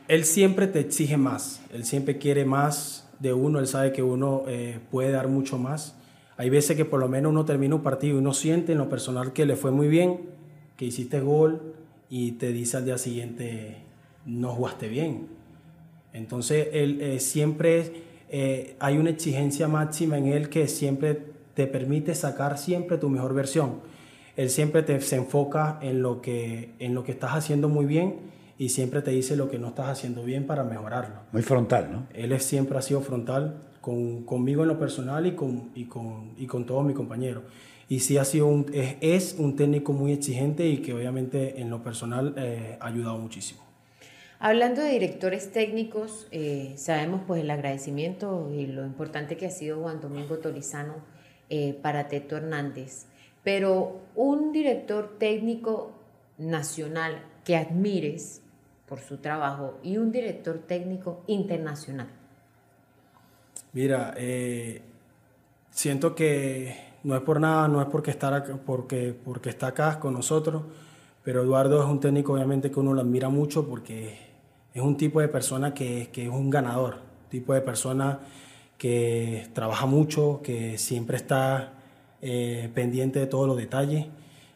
Él 0.09 0.25
siempre 0.25 0.67
te 0.67 0.81
exige 0.81 1.15
más, 1.15 1.61
él 1.73 1.85
siempre 1.85 2.17
quiere 2.17 2.43
más 2.43 3.09
de 3.19 3.31
uno, 3.31 3.59
él 3.59 3.67
sabe 3.67 3.93
que 3.93 4.03
uno 4.03 4.43
eh, 4.47 4.79
puede 4.91 5.11
dar 5.11 5.29
mucho 5.29 5.57
más. 5.57 5.95
Hay 6.35 6.49
veces 6.49 6.75
que 6.75 6.83
por 6.83 6.99
lo 6.99 7.07
menos 7.07 7.29
uno 7.29 7.45
termina 7.45 7.75
un 7.75 7.83
partido 7.83 8.15
y 8.15 8.17
uno 8.17 8.33
siente 8.33 8.73
en 8.73 8.79
lo 8.79 8.89
personal 8.89 9.31
que 9.31 9.45
le 9.45 9.55
fue 9.55 9.71
muy 9.71 9.87
bien, 9.87 10.19
que 10.75 10.83
hiciste 10.83 11.21
gol 11.21 11.73
y 12.09 12.33
te 12.33 12.51
dice 12.51 12.75
al 12.75 12.85
día 12.85 12.97
siguiente 12.97 13.77
no 14.25 14.49
jugaste 14.49 14.89
bien. 14.89 15.27
Entonces 16.11 16.67
él 16.73 16.99
eh, 16.99 17.19
siempre 17.21 18.11
hay 18.79 18.97
una 18.97 19.09
exigencia 19.09 19.67
máxima 19.67 20.17
en 20.17 20.27
él 20.27 20.49
que 20.49 20.67
siempre 20.69 21.21
te 21.53 21.67
permite 21.67 22.15
sacar 22.15 22.57
siempre 22.57 22.97
tu 22.97 23.09
mejor 23.09 23.33
versión. 23.33 23.91
Él 24.35 24.49
siempre 24.49 24.83
te, 24.83 24.99
se 25.01 25.15
enfoca 25.17 25.77
en 25.81 26.01
lo, 26.01 26.21
que, 26.21 26.71
en 26.79 26.93
lo 26.93 27.03
que 27.03 27.11
estás 27.11 27.31
haciendo 27.31 27.69
muy 27.69 27.85
bien 27.85 28.15
y 28.57 28.69
siempre 28.69 29.01
te 29.01 29.11
dice 29.11 29.35
lo 29.35 29.49
que 29.49 29.57
no 29.59 29.69
estás 29.69 29.87
haciendo 29.89 30.23
bien 30.23 30.45
para 30.47 30.63
mejorarlo. 30.63 31.15
Muy 31.31 31.41
frontal, 31.41 31.89
¿no? 31.91 32.07
Él 32.13 32.31
es- 32.31 32.43
siempre 32.43 32.77
ha 32.77 32.81
sido 32.81 33.01
frontal 33.01 33.61
con, 33.81 34.23
conmigo 34.23 34.61
en 34.61 34.67
lo 34.69 34.79
personal 34.79 35.25
y 35.25 35.31
con, 35.33 35.71
y 35.75 35.85
con, 35.85 36.33
y 36.37 36.45
con 36.47 36.65
todos 36.65 36.85
mis 36.85 36.95
compañeros. 36.95 37.43
Y 37.89 37.99
sí 37.99 38.17
ha 38.17 38.23
sido 38.23 38.47
un, 38.47 38.67
es, 38.73 38.95
es 39.01 39.35
un 39.37 39.55
técnico 39.57 39.91
muy 39.93 40.13
exigente 40.13 40.65
y 40.67 40.77
que 40.77 40.93
obviamente 40.93 41.59
en 41.59 41.69
lo 41.69 41.83
personal 41.83 42.33
eh, 42.37 42.77
ha 42.79 42.87
ayudado 42.87 43.17
muchísimo. 43.17 43.61
Hablando 44.39 44.81
de 44.81 44.89
directores 44.91 45.51
técnicos, 45.51 46.27
eh, 46.31 46.73
sabemos 46.75 47.21
pues 47.27 47.41
el 47.43 47.51
agradecimiento 47.51 48.49
y 48.51 48.65
lo 48.65 48.85
importante 48.85 49.37
que 49.37 49.45
ha 49.45 49.51
sido 49.51 49.81
Juan 49.81 49.99
Domingo 50.01 50.37
Tolizano 50.39 50.95
eh, 51.49 51.77
para 51.81 52.07
Teto 52.07 52.37
Hernández. 52.37 53.05
Pero 53.43 53.99
un 54.15 54.51
director 54.51 55.15
técnico 55.17 55.91
nacional 56.37 57.23
que 57.43 57.55
admires 57.55 58.41
por 58.87 58.99
su 58.99 59.17
trabajo 59.17 59.79
y 59.83 59.97
un 59.97 60.11
director 60.11 60.59
técnico 60.59 61.23
internacional. 61.27 62.07
Mira, 63.73 64.13
eh, 64.17 64.81
siento 65.71 66.13
que 66.13 66.75
no 67.03 67.15
es 67.15 67.21
por 67.21 67.39
nada, 67.39 67.67
no 67.67 67.81
es 67.81 67.87
porque, 67.87 68.11
estar 68.11 68.33
acá- 68.33 68.59
porque, 68.65 69.15
porque 69.23 69.49
está 69.49 69.67
acá 69.67 69.99
con 69.99 70.13
nosotros, 70.13 70.63
pero 71.23 71.41
Eduardo 71.41 71.81
es 71.81 71.89
un 71.89 71.99
técnico 71.99 72.33
obviamente 72.33 72.69
que 72.69 72.79
uno 72.79 72.93
lo 72.93 73.01
admira 73.01 73.29
mucho 73.29 73.67
porque 73.67 74.17
es 74.73 74.81
un 74.81 74.97
tipo 74.97 75.21
de 75.21 75.27
persona 75.29 75.73
que, 75.73 76.09
que 76.11 76.23
es 76.23 76.29
un 76.29 76.49
ganador, 76.49 76.97
tipo 77.29 77.53
de 77.53 77.61
persona 77.61 78.19
que 78.77 79.47
trabaja 79.53 79.85
mucho, 79.85 80.41
que 80.43 80.77
siempre 80.77 81.15
está 81.17 81.73
eh, 82.21 82.69
pendiente 82.73 83.19
de 83.19 83.27
todos 83.27 83.47
los 83.47 83.57
detalles 83.57 84.05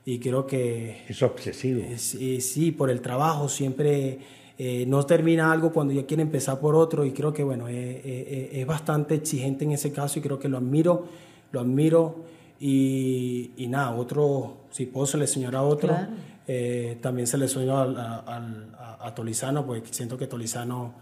y 0.05 0.19
creo 0.19 0.45
que 0.45 1.03
Es 1.09 1.21
obsesivo. 1.23 1.81
eh, 1.81 1.97
Sí, 1.97 2.41
sí, 2.41 2.71
por 2.71 2.89
el 2.89 3.01
trabajo 3.01 3.49
siempre 3.49 4.19
eh, 4.57 4.85
no 4.87 5.05
termina 5.05 5.51
algo 5.51 5.71
cuando 5.73 5.93
ya 5.93 6.05
quiere 6.05 6.23
empezar 6.23 6.59
por 6.59 6.75
otro 6.75 7.05
y 7.05 7.11
creo 7.11 7.33
que 7.33 7.43
bueno, 7.43 7.67
eh, 7.67 7.73
eh, 8.05 8.49
es 8.53 8.65
bastante 8.67 9.15
exigente 9.15 9.65
en 9.65 9.71
ese 9.71 9.91
caso 9.91 10.19
y 10.19 10.21
creo 10.21 10.37
que 10.39 10.47
lo 10.47 10.57
admiro, 10.57 11.07
lo 11.51 11.59
admiro 11.59 12.23
y, 12.59 13.51
y 13.57 13.67
nada, 13.67 13.95
otro, 13.95 14.57
si 14.71 14.85
puedo 14.85 15.05
seleccionar 15.05 15.55
a 15.55 15.61
otro, 15.63 15.89
Claro. 15.89 16.13
eh, 16.47 16.97
también 17.01 17.27
selecciono 17.27 17.77
al- 17.77 17.97
a, 17.97 18.19
al- 18.19 18.75
a- 18.79 19.07
a 19.07 19.13
Tolizano, 19.15 19.65
porque 19.65 19.91
siento 19.91 20.17
que 20.17 20.27
Tolizano 20.27 20.93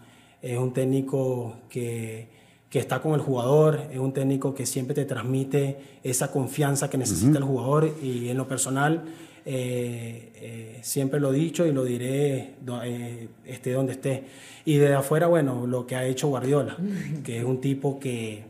es 0.42 0.58
un 0.58 0.72
técnico 0.72 1.54
que, 1.68 2.26
que 2.74 2.80
está 2.80 3.00
con 3.00 3.14
el 3.14 3.20
jugador, 3.20 3.82
es 3.92 4.00
un 4.00 4.12
técnico 4.12 4.52
que 4.52 4.66
siempre 4.66 4.96
te 4.96 5.04
transmite 5.04 5.76
esa 6.02 6.32
confianza 6.32 6.90
que 6.90 6.98
necesita 6.98 7.38
el 7.38 7.44
jugador 7.44 7.88
y 8.02 8.30
en 8.30 8.36
lo 8.36 8.48
personal 8.48 9.04
eh, 9.46 10.32
eh, 10.34 10.78
siempre 10.82 11.20
lo 11.20 11.32
he 11.32 11.36
dicho 11.36 11.64
y 11.66 11.72
lo 11.72 11.84
diré 11.84 12.56
eh, 12.82 13.28
esté 13.44 13.74
donde 13.74 13.92
esté. 13.92 14.24
Y 14.64 14.78
de 14.78 14.92
afuera, 14.92 15.28
bueno, 15.28 15.68
lo 15.68 15.86
que 15.86 15.94
ha 15.94 16.04
hecho 16.04 16.26
Guardiola, 16.26 16.76
que 17.24 17.38
es 17.38 17.44
un 17.44 17.60
tipo 17.60 18.00
que, 18.00 18.42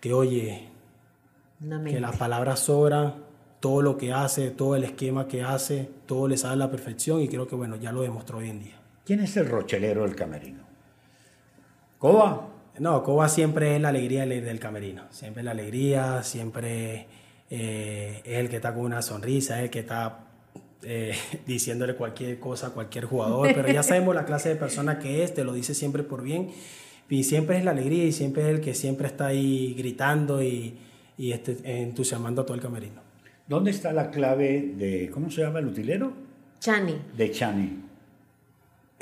que 0.00 0.14
oye, 0.14 0.68
que 1.84 2.00
las 2.00 2.16
palabras 2.16 2.60
sobran, 2.60 3.16
todo 3.60 3.82
lo 3.82 3.98
que 3.98 4.14
hace, 4.14 4.52
todo 4.52 4.74
el 4.74 4.84
esquema 4.84 5.28
que 5.28 5.42
hace, 5.42 5.86
todo 6.06 6.28
le 6.28 6.38
sale 6.38 6.54
a 6.54 6.56
la 6.56 6.70
perfección 6.70 7.20
y 7.20 7.28
creo 7.28 7.46
que 7.46 7.56
bueno, 7.56 7.76
ya 7.76 7.92
lo 7.92 8.00
demostró 8.00 8.38
hoy 8.38 8.48
en 8.48 8.60
día. 8.60 8.80
¿Quién 9.04 9.20
es 9.20 9.36
el 9.36 9.50
rochelero 9.50 10.04
del 10.04 10.16
camerino? 10.16 10.62
¿Coba? 11.98 12.49
No, 12.80 13.02
Coba 13.02 13.28
siempre 13.28 13.76
es 13.76 13.82
la 13.82 13.90
alegría 13.90 14.24
del 14.24 14.58
camerino, 14.58 15.02
siempre 15.10 15.42
la 15.42 15.50
alegría, 15.50 16.22
siempre 16.22 17.08
eh, 17.50 18.22
es 18.24 18.38
el 18.38 18.48
que 18.48 18.56
está 18.56 18.72
con 18.72 18.86
una 18.86 19.02
sonrisa, 19.02 19.58
es 19.58 19.64
el 19.64 19.70
que 19.70 19.80
está 19.80 20.20
eh, 20.82 21.14
diciéndole 21.46 21.94
cualquier 21.94 22.40
cosa 22.40 22.68
a 22.68 22.70
cualquier 22.70 23.04
jugador, 23.04 23.52
pero 23.54 23.70
ya 23.70 23.82
sabemos 23.82 24.14
la 24.14 24.24
clase 24.24 24.48
de 24.48 24.56
persona 24.56 24.98
que 24.98 25.22
es, 25.22 25.34
te 25.34 25.44
lo 25.44 25.52
dice 25.52 25.74
siempre 25.74 26.02
por 26.04 26.22
bien, 26.22 26.52
y 27.10 27.22
siempre 27.24 27.58
es 27.58 27.64
la 27.66 27.72
alegría 27.72 28.04
y 28.04 28.12
siempre 28.12 28.44
es 28.44 28.48
el 28.48 28.60
que 28.62 28.72
siempre 28.72 29.08
está 29.08 29.26
ahí 29.26 29.74
gritando 29.76 30.42
y, 30.42 30.78
y 31.18 31.32
este, 31.32 31.58
entusiasmando 31.82 32.40
a 32.40 32.46
todo 32.46 32.54
el 32.54 32.62
camerino. 32.62 33.02
¿Dónde 33.46 33.72
está 33.72 33.92
la 33.92 34.10
clave 34.10 34.72
de, 34.74 35.10
¿cómo 35.12 35.30
se 35.30 35.42
llama 35.42 35.58
el 35.58 35.66
utilero? 35.66 36.14
Chani. 36.60 36.96
De 37.14 37.30
Chani. 37.30 37.89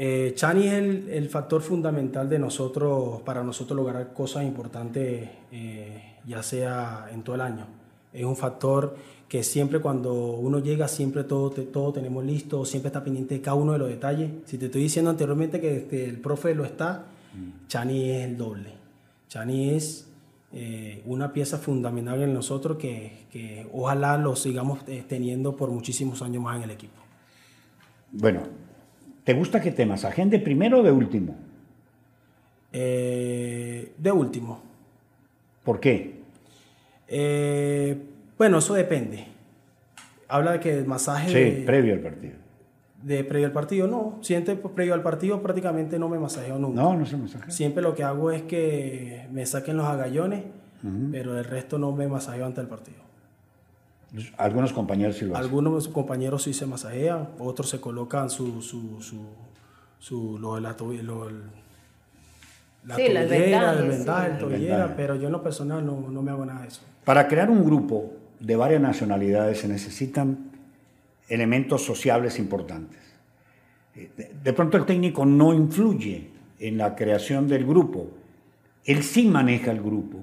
Eh, 0.01 0.33
Chani 0.37 0.69
es 0.69 0.75
el, 1.09 1.29
factor 1.29 1.61
fundamental 1.61 2.29
de 2.29 2.39
nosotros, 2.39 3.21
para 3.23 3.43
nosotros 3.43 3.77
lograr 3.77 4.13
cosas 4.13 4.45
importantes, 4.45 5.29
eh, 5.51 6.15
ya 6.25 6.41
sea 6.45 7.09
en 7.13 7.25
todo 7.25 7.35
el 7.35 7.41
año. 7.41 7.67
Es 8.13 8.25
un 8.25 8.37
factor 8.37 8.97
que 9.29 9.43
siempre 9.43 9.81
cuando 9.81 10.15
uno 10.15 10.61
llega, 10.61 10.87
siempre 10.87 11.25
todo, 11.25 11.51
todo 11.51 11.93
tenemos 11.93 12.25
listo, 12.25 12.65
siempre 12.65 12.89
está 12.89 13.03
pendiente 13.03 13.35
de 13.35 13.41
cada 13.41 13.57
uno 13.57 13.73
de 13.73 13.79
los 13.81 13.89
detalles. 13.89 14.31
Si 14.47 14.57
te 14.57 14.67
estoy 14.67 14.83
diciendo 14.83 15.11
anteriormente 15.11 15.61
que 15.61 15.79
este, 15.79 16.05
el 16.05 16.21
profe 16.21 16.55
lo 16.55 16.65
está, 16.65 17.07
Chani 17.67 18.11
es 18.11 18.25
el 18.25 18.37
doble. 18.39 18.73
Chani 19.29 19.71
es 19.71 20.09
eh, 20.53 21.03
una 21.07 21.33
pieza 21.33 21.59
fundamental 21.59 22.23
en 22.23 22.33
nosotros 22.33 22.79
que, 22.79 23.27
que 23.31 23.69
ojalá 23.73 24.17
lo 24.17 24.37
sigamos 24.37 24.79
eh, 24.87 25.05
teniendo 25.07 25.57
por 25.57 25.71
muchísimos 25.71 26.23
años 26.23 26.43
más 26.43 26.57
en 26.57 26.63
el 26.63 26.71
equipo. 26.71 27.03
Bueno, 28.13 28.45
¿te 29.29 29.35
gusta 29.35 29.61
que 29.61 29.73
te 29.73 29.85
masajen 29.85 30.31
de 30.31 30.38
primero 30.38 30.81
o 30.81 30.83
de 30.83 30.91
último? 30.91 31.37
Eh, 32.73 33.93
de 33.99 34.11
último. 34.11 34.62
¿Por 35.64 35.81
qué? 35.81 36.17
bueno, 38.38 38.59
eso 38.59 38.73
depende. 38.73 39.27
Habla 40.29 40.53
de 40.53 40.61
que 40.61 40.79
el 40.79 40.87
masaje... 40.87 41.29
Sí, 41.29 41.64
previo 41.67 41.93
al 41.93 42.01
partido 42.01 42.37
de 43.03 43.23
previo 43.23 43.47
al 43.47 43.53
partido, 43.53 43.87
no. 43.87 44.19
Siempre 44.23 44.57
previo 44.57 44.95
al 44.95 45.03
partido 45.03 45.43
prácticamente 45.43 45.99
no 45.99 46.09
me 46.09 46.19
masajeo 46.19 46.59
nunca. 46.59 46.81
No, 46.81 46.97
no 46.97 47.05
se 47.05 47.19
masajea. 47.19 47.51
Siempre 47.51 47.83
lo 47.83 47.95
que 47.95 48.05
hago 48.05 48.31
es 48.31 48.43
que 48.43 49.27
me 49.31 49.45
saquen 49.45 49.77
los 49.77 49.87
agallones, 49.87 50.45
pero 51.12 51.38
el 51.38 51.45
resto 51.45 51.79
no 51.79 51.93
me 51.93 52.09
masajeo 52.09 52.47
antes 52.47 52.64
del 52.64 52.69
partido. 52.69 53.08
Algunos 54.37 54.73
compañeros 54.73 55.16
sí 55.16 55.27
lo 55.27 55.35
hacen. 55.35 55.44
Algunos 55.44 55.88
compañeros 55.88 56.42
sí 56.42 56.55
se 56.55 56.66
masajean, 56.66 57.29
otros 57.38 57.68
se 57.68 57.81
colocan 57.81 58.31
su, 58.31 58.62
su, 58.62 59.03
su, 59.03 59.21
su 59.99 60.38
lo, 60.38 60.59
la, 60.61 60.75
lo, 61.03 61.31
la 62.85 62.97
sí, 62.97 63.03
tobillera, 63.07 63.73
el 63.73 63.88
vendaje, 63.88 64.31
el 64.31 64.38
tobillera, 64.38 64.94
pero 64.97 65.14
yo 65.16 65.27
en 65.27 65.33
lo 65.33 65.42
personal 65.42 65.85
no, 65.85 66.09
no 66.11 66.23
me 66.23 66.31
hago 66.31 66.47
nada 66.47 66.62
de 66.62 66.68
eso. 66.68 66.81
Para 67.05 67.29
crear 67.29 67.51
un 67.51 67.64
grupo 67.64 68.12
de 68.40 68.57
varias 68.57 68.81
nacionalidades 68.81 69.61
se 69.61 69.68
necesitan 69.68 70.53
elementos 71.29 71.85
sociables 71.85 72.38
importantes. 72.38 73.01
Eh, 73.94 74.11
de 74.42 74.53
pronto 74.53 74.77
el 74.77 74.87
técnico 74.87 75.27
no 75.27 75.53
influye 75.53 76.31
en 76.59 76.79
la 76.79 76.94
creación 76.94 77.47
del 77.47 77.66
grupo, 77.66 78.09
él 78.85 79.03
sí 79.03 79.27
maneja 79.27 79.71
el 79.71 79.83
grupo, 79.83 80.18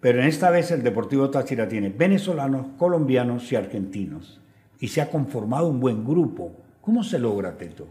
pero 0.00 0.20
en 0.20 0.26
esta 0.26 0.50
vez 0.50 0.70
el 0.70 0.82
Deportivo 0.82 1.30
Táchira 1.30 1.68
tiene 1.68 1.90
venezolanos, 1.90 2.66
colombianos 2.78 3.50
y 3.52 3.56
argentinos 3.56 4.40
y 4.80 4.88
se 4.88 5.00
ha 5.00 5.10
conformado 5.10 5.68
un 5.68 5.78
buen 5.78 6.04
grupo. 6.04 6.52
¿Cómo 6.80 7.04
se 7.04 7.18
logra, 7.18 7.56
Teto? 7.56 7.86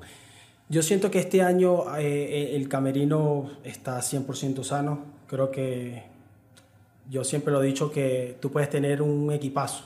Yo 0.68 0.82
siento 0.82 1.10
que 1.10 1.20
este 1.20 1.42
año 1.42 1.96
eh, 1.98 2.04
eh, 2.04 2.56
el 2.56 2.68
camerino 2.68 3.50
está 3.64 4.00
100% 4.00 4.64
sano. 4.64 5.00
Creo 5.28 5.52
que 5.52 6.04
yo 7.10 7.24
siempre 7.24 7.54
lo 7.54 7.64
he 7.64 7.68
dicho 7.68 7.92
que 7.92 8.38
tú 8.40 8.52
puedes 8.52 8.70
tener 8.70 9.02
un 9.02 9.32
equipazo, 9.32 9.86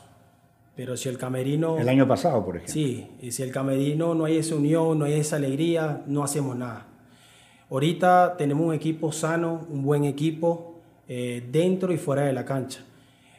pero 0.76 0.98
si 0.98 1.10
el 1.10 1.18
camerino... 1.18 1.78
El 1.78 1.88
año 1.88 2.08
pasado, 2.08 2.44
por 2.44 2.58
ejemplo. 2.58 2.74
Sí, 2.74 3.08
y 3.22 3.32
si 3.32 3.44
el 3.44 3.52
camerino 3.52 4.14
no 4.14 4.26
hay 4.26 4.38
esa 4.38 4.56
unión, 4.56 5.00
no 5.00 5.06
hay 5.06 5.14
esa 5.14 5.38
alegría, 5.38 6.04
no 6.08 6.24
hacemos 6.24 6.56
nada. 6.56 6.88
Ahorita 7.70 8.36
tenemos 8.38 8.68
un 8.68 8.74
equipo 8.74 9.12
sano, 9.12 9.66
un 9.70 9.84
buen 9.84 10.04
equipo, 10.04 10.73
eh, 11.08 11.44
dentro 11.52 11.94
y 11.94 11.98
fuera 11.98 12.24
de 12.24 12.34
la 12.34 12.46
cancha. 12.46 12.82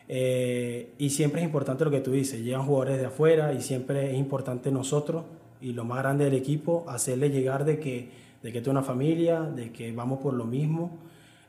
Eh, 0.09 0.91
y 0.99 1.11
siempre 1.11 1.41
es 1.41 1.47
importante 1.47 1.85
lo 1.85 1.91
que 1.91 2.01
tú 2.01 2.13
dices, 2.13 2.43
llegan 2.43 2.67
jugadores 2.67 2.99
de 2.99 3.07
afuera 3.07 3.55
y 3.55 3.63
siempre 3.63 4.13
es 4.13 4.19
importante 4.19 4.71
nosotros 4.71 5.25
y 5.61 5.73
lo 5.73 5.85
más 5.85 5.99
grande 5.99 6.27
del 6.27 6.35
equipo, 6.35 6.85
hacerle 6.89 7.31
llegar 7.31 7.65
de 7.65 7.79
que, 7.79 8.11
de 8.43 8.53
que 8.53 8.59
es 8.59 8.69
una 8.69 8.83
familia, 8.83 9.41
de 9.41 9.73
que 9.73 9.93
vamos 9.93 10.21
por 10.21 10.35
lo 10.35 10.45
mismo, 10.45 10.99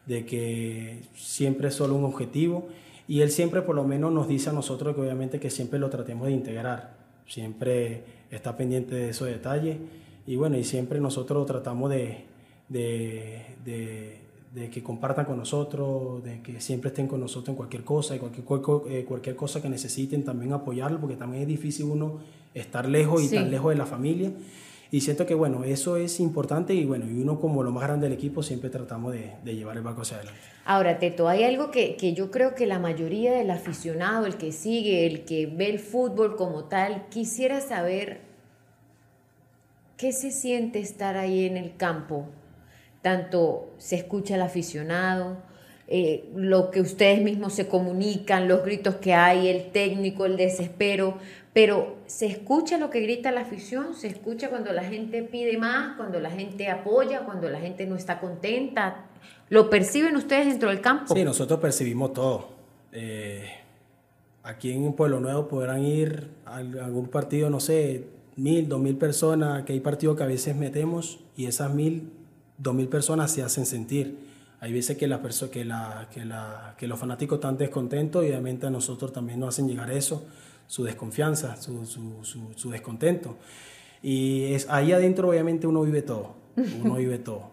de 0.05 0.25
que 0.25 1.01
siempre 1.15 1.67
es 1.67 1.73
solo 1.73 1.95
un 1.95 2.05
objetivo. 2.05 2.67
Y 3.07 3.21
él 3.21 3.29
siempre 3.29 3.61
por 3.61 3.75
lo 3.75 3.83
menos 3.83 4.13
nos 4.13 4.27
dice 4.27 4.49
a 4.49 4.53
nosotros 4.53 4.95
que 4.95 5.01
obviamente 5.01 5.39
que 5.39 5.49
siempre 5.49 5.79
lo 5.79 5.89
tratemos 5.89 6.27
de 6.27 6.33
integrar, 6.33 6.95
siempre 7.27 8.03
está 8.31 8.55
pendiente 8.55 8.95
de 8.95 9.09
esos 9.09 9.27
detalles. 9.27 9.77
Y 10.25 10.37
bueno, 10.37 10.57
y 10.57 10.63
siempre 10.63 10.99
nosotros 10.99 11.45
tratamos 11.45 11.91
de, 11.91 12.23
de, 12.69 13.41
de, 13.63 14.17
que 14.69 14.81
compartan 14.81 15.25
con 15.25 15.37
nosotros, 15.37 16.23
de 16.23 16.41
que 16.41 16.61
siempre 16.61 16.89
estén 16.89 17.07
con 17.07 17.19
nosotros 17.19 17.49
en 17.49 17.55
cualquier 17.55 17.83
cosa, 17.83 18.15
y 18.15 18.19
cualquier, 18.19 18.45
eh, 18.89 19.05
cualquier 19.05 19.35
cosa 19.35 19.61
que 19.61 19.69
necesiten 19.69 20.23
también 20.23 20.53
apoyarlo, 20.53 20.99
porque 20.99 21.15
también 21.15 21.43
es 21.43 21.47
difícil 21.47 21.85
uno 21.85 22.19
estar 22.53 22.87
lejos 22.87 23.23
y 23.23 23.35
tan 23.35 23.51
lejos 23.51 23.71
de 23.71 23.77
la 23.77 23.85
familia. 23.85 24.31
Y 24.91 25.01
siento 25.01 25.25
que, 25.25 25.33
bueno, 25.33 25.63
eso 25.63 25.97
es 25.97 26.19
importante 26.19 26.73
y, 26.73 26.85
bueno, 26.85 27.05
y 27.09 27.19
uno 27.19 27.39
como 27.39 27.63
lo 27.63 27.71
más 27.71 27.83
grande 27.83 28.07
del 28.07 28.17
equipo 28.17 28.43
siempre 28.43 28.69
tratamos 28.69 29.11
de, 29.11 29.33
de 29.43 29.55
llevar 29.55 29.75
el 29.75 29.83
barco 29.83 30.03
hacia 30.03 30.17
adelante. 30.17 30.39
Ahora, 30.63 30.99
Teto, 30.99 31.27
hay 31.27 31.43
algo 31.43 31.69
que, 31.69 31.95
que, 31.97 32.13
yo 32.13 32.31
creo 32.31 32.55
que 32.55 32.65
la 32.65 32.79
mayoría 32.79 33.33
del 33.33 33.51
aficionado, 33.51 34.25
el 34.25 34.37
que 34.37 34.51
sigue, 34.51 35.05
el 35.05 35.25
que 35.25 35.47
ve 35.47 35.69
el 35.69 35.79
fútbol 35.79 36.35
como 36.37 36.65
tal, 36.65 37.07
quisiera 37.09 37.61
saber 37.61 38.21
qué 39.97 40.11
se 40.11 40.31
siente 40.31 40.79
estar 40.79 41.17
ahí 41.17 41.45
en 41.45 41.57
el 41.57 41.75
campo. 41.75 42.27
Tanto 43.05 43.75
se 43.77 43.97
escucha 43.97 44.33
al 44.33 44.41
aficionado, 44.41 45.37
eh, 45.87 46.27
lo 46.33 46.71
que 46.71 46.81
ustedes 46.81 47.21
mismos 47.21 47.53
se 47.53 47.67
comunican, 47.67 48.47
los 48.47 48.65
gritos 48.65 48.95
que 48.95 49.13
hay, 49.13 49.47
el 49.47 49.69
técnico, 49.69 50.25
el 50.25 50.37
desespero, 50.37 51.19
pero 51.53 51.97
se 52.07 52.25
escucha 52.25 52.79
lo 52.79 52.89
que 52.89 53.01
grita 53.01 53.31
la 53.31 53.41
afición, 53.41 53.93
se 53.93 54.07
escucha 54.07 54.49
cuando 54.49 54.73
la 54.73 54.83
gente 54.83 55.21
pide 55.21 55.55
más, 55.59 55.97
cuando 55.97 56.19
la 56.19 56.31
gente 56.31 56.67
apoya, 56.67 57.25
cuando 57.25 57.47
la 57.47 57.59
gente 57.59 57.85
no 57.85 57.95
está 57.95 58.19
contenta. 58.19 59.05
¿Lo 59.49 59.69
perciben 59.69 60.15
ustedes 60.15 60.47
dentro 60.47 60.69
del 60.69 60.81
campo? 60.81 61.13
Sí, 61.13 61.23
nosotros 61.23 61.59
percibimos 61.59 62.11
todo. 62.11 62.47
Eh, 62.91 63.47
aquí 64.41 64.71
en 64.71 64.93
Pueblo 64.93 65.19
Nuevo 65.19 65.47
podrán 65.47 65.85
ir 65.85 66.31
a 66.43 66.55
algún 66.55 67.09
partido, 67.09 67.51
no 67.51 67.59
sé, 67.59 68.05
mil, 68.35 68.67
dos 68.67 68.79
mil 68.79 68.97
personas, 68.97 69.63
que 69.63 69.73
hay 69.73 69.79
partidos 69.79 70.17
que 70.17 70.23
a 70.23 70.25
veces 70.25 70.55
metemos 70.55 71.19
y 71.37 71.45
esas 71.45 71.71
mil, 71.71 72.09
dos 72.57 72.73
mil 72.73 72.87
personas 72.87 73.31
se 73.31 73.43
hacen 73.43 73.65
sentir 73.65 74.35
hay 74.65 74.73
veces 74.73 74.97
que, 74.97 75.07
la 75.07 75.21
que, 75.51 75.63
la, 75.63 76.07
que, 76.11 76.25
la, 76.25 76.75
que 76.77 76.87
los 76.87 76.99
fanáticos 76.99 77.37
están 77.37 77.55
descontentos 77.55 78.23
y 78.23 78.29
obviamente 78.29 78.65
a 78.65 78.69
nosotros 78.69 79.13
también 79.13 79.39
nos 79.39 79.49
hacen 79.49 79.67
llegar 79.67 79.91
eso, 79.91 80.25
su 80.65 80.83
desconfianza, 80.83 81.55
su, 81.57 81.85
su, 81.85 82.23
su, 82.55 82.69
descontento. 82.71 83.37
Y 84.01 84.53
es, 84.53 84.67
ahí 84.69 84.91
adentro 84.91 85.29
obviamente 85.29 85.67
uno 85.67 85.83
vive 85.83 86.01
todo, 86.01 86.35
uno 86.81 86.95
vive 86.97 87.19
todo. 87.19 87.51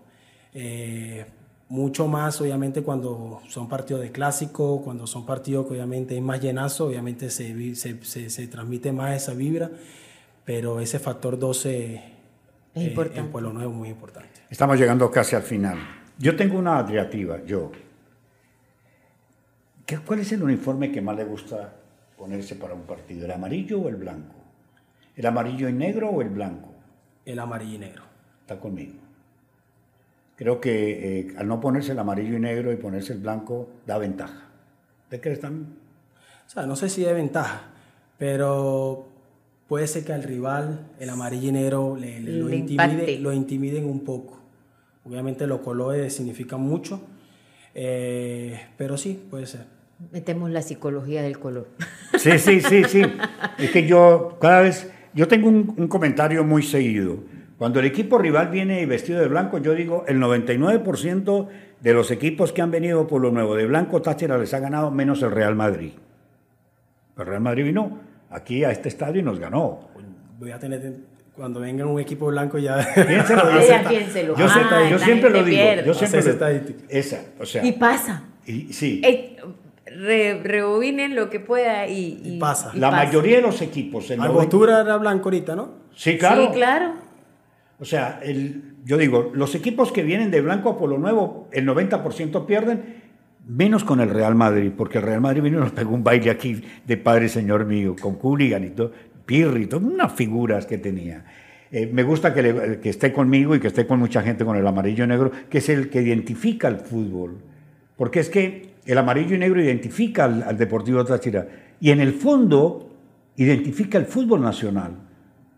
Eh, 0.55 1.26
mucho 1.68 2.07
más 2.07 2.40
obviamente 2.40 2.82
cuando 2.82 3.42
son 3.48 3.68
partidos 3.68 4.03
de 4.03 4.11
clásico, 4.11 4.80
cuando 4.82 5.07
son 5.07 5.26
partidos 5.26 5.66
que 5.66 5.72
obviamente 5.72 6.14
hay 6.14 6.20
más 6.20 6.40
llenazo, 6.40 6.86
obviamente 6.86 7.28
se, 7.28 7.74
se, 7.74 8.30
se, 8.30 8.46
transmite 8.46 8.92
más 8.92 9.14
esa 9.14 9.34
vibra, 9.34 9.70
pero 10.46 10.80
ese 10.80 10.98
factor 10.98 11.38
12 11.38 12.03
es 12.74 12.96
eh, 12.96 13.10
en 13.14 13.30
Pueblo 13.30 13.52
Nuevo 13.52 13.70
es 13.70 13.76
muy 13.76 13.88
importante. 13.90 14.28
Estamos 14.48 14.78
llegando 14.78 15.10
casi 15.10 15.36
al 15.36 15.42
final. 15.42 15.78
Yo 16.18 16.36
tengo 16.36 16.58
una 16.58 16.78
adriativa, 16.78 17.42
yo. 17.44 17.70
¿Qué, 19.84 19.98
¿Cuál 19.98 20.20
es 20.20 20.32
el 20.32 20.42
uniforme 20.42 20.90
que 20.90 21.00
más 21.00 21.16
le 21.16 21.24
gusta 21.24 21.74
ponerse 22.16 22.54
para 22.54 22.74
un 22.74 22.82
partido? 22.82 23.24
¿El 23.24 23.32
amarillo 23.32 23.80
o 23.80 23.88
el 23.88 23.96
blanco? 23.96 24.34
¿El 25.16 25.26
amarillo 25.26 25.68
y 25.68 25.72
negro 25.72 26.10
o 26.10 26.22
el 26.22 26.30
blanco? 26.30 26.72
El 27.24 27.38
amarillo 27.38 27.74
y 27.74 27.78
negro. 27.78 28.02
Está 28.40 28.58
conmigo. 28.58 28.94
creo 30.36 30.60
que 30.60 31.20
eh, 31.20 31.34
al 31.36 31.46
no 31.46 31.60
ponerse 31.60 31.92
el 31.92 31.98
amarillo 31.98 32.36
y 32.36 32.40
negro 32.40 32.72
y 32.72 32.76
ponerse 32.76 33.12
el 33.12 33.20
blanco 33.20 33.68
da 33.86 33.98
ventaja. 33.98 34.48
¿Usted 35.04 35.20
cree 35.20 35.36
también? 35.36 35.76
O 36.46 36.50
sea, 36.50 36.66
no 36.66 36.74
sé 36.74 36.88
si 36.88 37.04
es 37.04 37.14
ventaja, 37.14 37.62
pero 38.18 39.11
puede 39.72 39.86
ser 39.86 40.04
que 40.04 40.12
al 40.12 40.22
rival 40.22 40.80
el 41.00 41.08
amarillo 41.08 41.48
y 41.48 41.52
negro 41.52 41.96
le, 41.98 42.20
le- 42.20 42.32
lo, 42.36 42.48
Le 42.48 42.56
intimide- 42.58 42.92
impacte. 42.92 43.18
lo 43.20 43.32
intimiden 43.32 43.86
un 43.86 44.00
poco. 44.04 44.38
Obviamente 45.02 45.46
los 45.46 45.60
colores 45.60 46.14
significan 46.14 46.60
mucho, 46.60 47.00
eh, 47.74 48.60
pero 48.76 48.98
sí, 48.98 49.18
puede 49.30 49.46
ser. 49.46 49.64
Metemos 50.12 50.50
la 50.50 50.60
psicología 50.60 51.22
del 51.22 51.38
color. 51.38 51.68
Sí, 52.18 52.38
sí, 52.38 52.60
sí, 52.60 52.84
sí. 52.84 53.00
Es 53.58 53.70
que 53.70 53.86
yo 53.86 54.36
cada 54.42 54.60
vez, 54.60 54.92
yo 55.14 55.26
tengo 55.26 55.48
un, 55.48 55.74
un 55.78 55.88
comentario 55.88 56.44
muy 56.44 56.62
seguido. 56.62 57.16
Cuando 57.56 57.80
el 57.80 57.86
equipo 57.86 58.18
rival 58.18 58.48
viene 58.50 58.84
vestido 58.84 59.20
de 59.20 59.28
blanco, 59.28 59.56
yo 59.56 59.74
digo, 59.74 60.04
el 60.06 60.18
99% 60.20 61.48
de 61.80 61.94
los 61.94 62.10
equipos 62.10 62.52
que 62.52 62.60
han 62.60 62.70
venido 62.70 63.06
por 63.06 63.22
lo 63.22 63.30
nuevo 63.30 63.56
de 63.56 63.64
blanco, 63.64 64.02
Táchira 64.02 64.36
les 64.36 64.52
ha 64.52 64.58
ganado 64.58 64.90
menos 64.90 65.22
el 65.22 65.30
Real 65.30 65.56
Madrid. 65.56 65.92
El 67.16 67.24
Real 67.26 67.40
Madrid 67.40 67.64
vino 67.64 68.11
aquí 68.32 68.64
a 68.64 68.70
este 68.70 68.88
estadio 68.88 69.20
y 69.20 69.22
nos 69.24 69.38
ganó. 69.38 69.88
Voy 70.38 70.50
a 70.50 70.58
tener, 70.58 70.94
cuando 71.34 71.60
venga 71.60 71.86
un 71.86 72.00
equipo 72.00 72.26
blanco 72.26 72.58
ya... 72.58 72.76
Piénselo, 72.94 73.42
yo, 73.52 73.58
Ella 73.60 73.82
sé- 73.82 73.88
piénselo. 73.88 74.36
yo 74.36 74.48
sé- 74.48 74.60
Ah, 74.70 74.88
yo 74.90 74.98
la 74.98 75.04
siempre 75.04 75.30
lo 75.30 75.44
digo. 75.44 75.56
pierde. 75.56 75.84
Yo 75.86 75.94
siempre 75.94 76.22
lo- 76.22 76.30
estadística. 76.30 76.84
Esa, 76.88 77.20
o 77.40 77.46
sea, 77.46 77.64
Y 77.64 77.72
pasa. 77.72 78.24
y- 78.46 78.72
sí. 78.72 79.00
Eh, 79.04 79.36
re- 79.86 80.40
rebobinen 80.42 81.14
lo 81.14 81.30
que 81.30 81.38
pueda 81.40 81.86
y, 81.86 82.20
Y 82.24 82.38
pasa. 82.38 82.72
la 82.74 82.90
pasa. 82.90 83.04
mayoría 83.04 83.36
de 83.36 83.42
los 83.42 83.60
equipos, 83.62 84.10
el 84.10 84.18
90 84.18 84.32
Angostura 84.32 84.80
era 84.80 84.96
blanco 84.96 85.24
ahorita, 85.28 85.54
¿no? 85.54 85.74
Sí, 85.94 86.16
claro. 86.18 86.42
Sí, 86.46 86.48
claro. 86.52 86.92
O 87.78 87.84
sea, 87.84 88.20
el, 88.22 88.74
yo 88.84 88.96
digo, 88.96 89.30
los 89.34 89.54
equipos 89.54 89.92
que 89.92 90.02
vienen 90.02 90.30
de 90.30 90.40
blanco 90.40 90.70
a 90.70 90.78
polo 90.78 90.98
nuevo, 90.98 91.48
el 91.52 91.66
90% 91.66 92.46
pierden, 92.46 93.01
menos 93.47 93.84
con 93.84 94.01
el 94.01 94.11
Real 94.11 94.34
Madrid, 94.34 94.70
porque 94.76 94.99
el 94.99 95.05
Real 95.05 95.20
Madrid 95.20 95.43
vino 95.43 95.59
y 95.59 95.61
nos 95.61 95.72
pegó 95.72 95.95
un 95.95 96.05
baile 96.05 96.30
aquí 96.30 96.62
de 96.86 96.97
Padre 96.97 97.28
Señor 97.28 97.66
mío, 97.66 97.97
con 98.01 98.16
Cooligan 98.16 98.64
y 98.64 98.70
todo, 98.70 98.93
Pirri, 99.26 99.66
todas 99.66 99.84
unas 99.84 100.12
figuras 100.12 100.66
que 100.66 100.78
tenía. 100.78 101.24
Eh, 101.70 101.90
me 101.90 102.03
gusta 102.03 102.34
que, 102.34 102.80
esté 102.84 103.12
conmigo 103.12 103.55
y 103.55 103.61
que 103.61 103.68
esté 103.68 103.86
con 103.86 103.99
mucha 103.99 104.22
gente 104.22 104.45
con 104.45 104.57
el 104.57 104.66
amarillo 104.66 105.05
y 105.05 105.07
negro, 105.07 105.32
que 105.49 105.59
es 105.59 105.68
el 105.68 105.88
que 105.88 106.03
identifica 106.03 106.68
el 106.68 106.76
fútbol. 106.76 107.38
Porque 107.97 108.20
es 108.20 108.28
que 108.28 108.74
el 108.84 108.99
amarillo 108.99 109.36
y 109.36 109.38
negro 109.38 109.62
identifica 109.62 110.24
al, 110.24 110.43
al 110.43 110.59
Deportivo 110.59 111.05
Táchira 111.05 111.49
y 111.80 111.90
en 111.90 112.01
el 112.01 112.12
fondo 112.12 112.90
identifica 113.36 113.97
el 113.97 114.05
fútbol 114.05 114.43
nacional. 114.43 114.93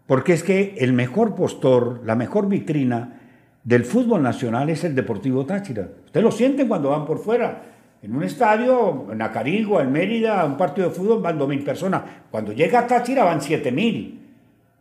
Porque 0.06 0.34
es 0.34 0.42
que 0.42 0.76
el 0.78 0.92
mejor 0.92 1.34
postor, 1.34 2.02
la 2.04 2.14
mejor 2.14 2.48
vitrina 2.48 3.20
del 3.64 3.84
fútbol 3.84 4.22
nacional 4.22 4.70
es 4.70 4.84
el 4.84 4.94
Deportivo 4.94 5.46
Táchira. 5.46 5.88
Ustedes 6.04 6.22
lo 6.22 6.30
sienten 6.30 6.68
cuando 6.68 6.90
van 6.90 7.06
por 7.06 7.18
fuera. 7.18 7.73
En 8.04 8.14
un 8.14 8.22
estadio, 8.22 9.06
en 9.10 9.22
Acarigua, 9.22 9.82
en 9.82 9.90
Mérida, 9.90 10.44
un 10.44 10.56
partido 10.58 10.88
de 10.90 10.94
fútbol 10.94 11.22
van 11.22 11.38
2.000 11.38 11.64
personas. 11.64 12.02
Cuando 12.30 12.52
llega 12.52 12.80
a 12.80 12.86
Táchira 12.86 13.24
van 13.24 13.40
7.000. 13.40 14.18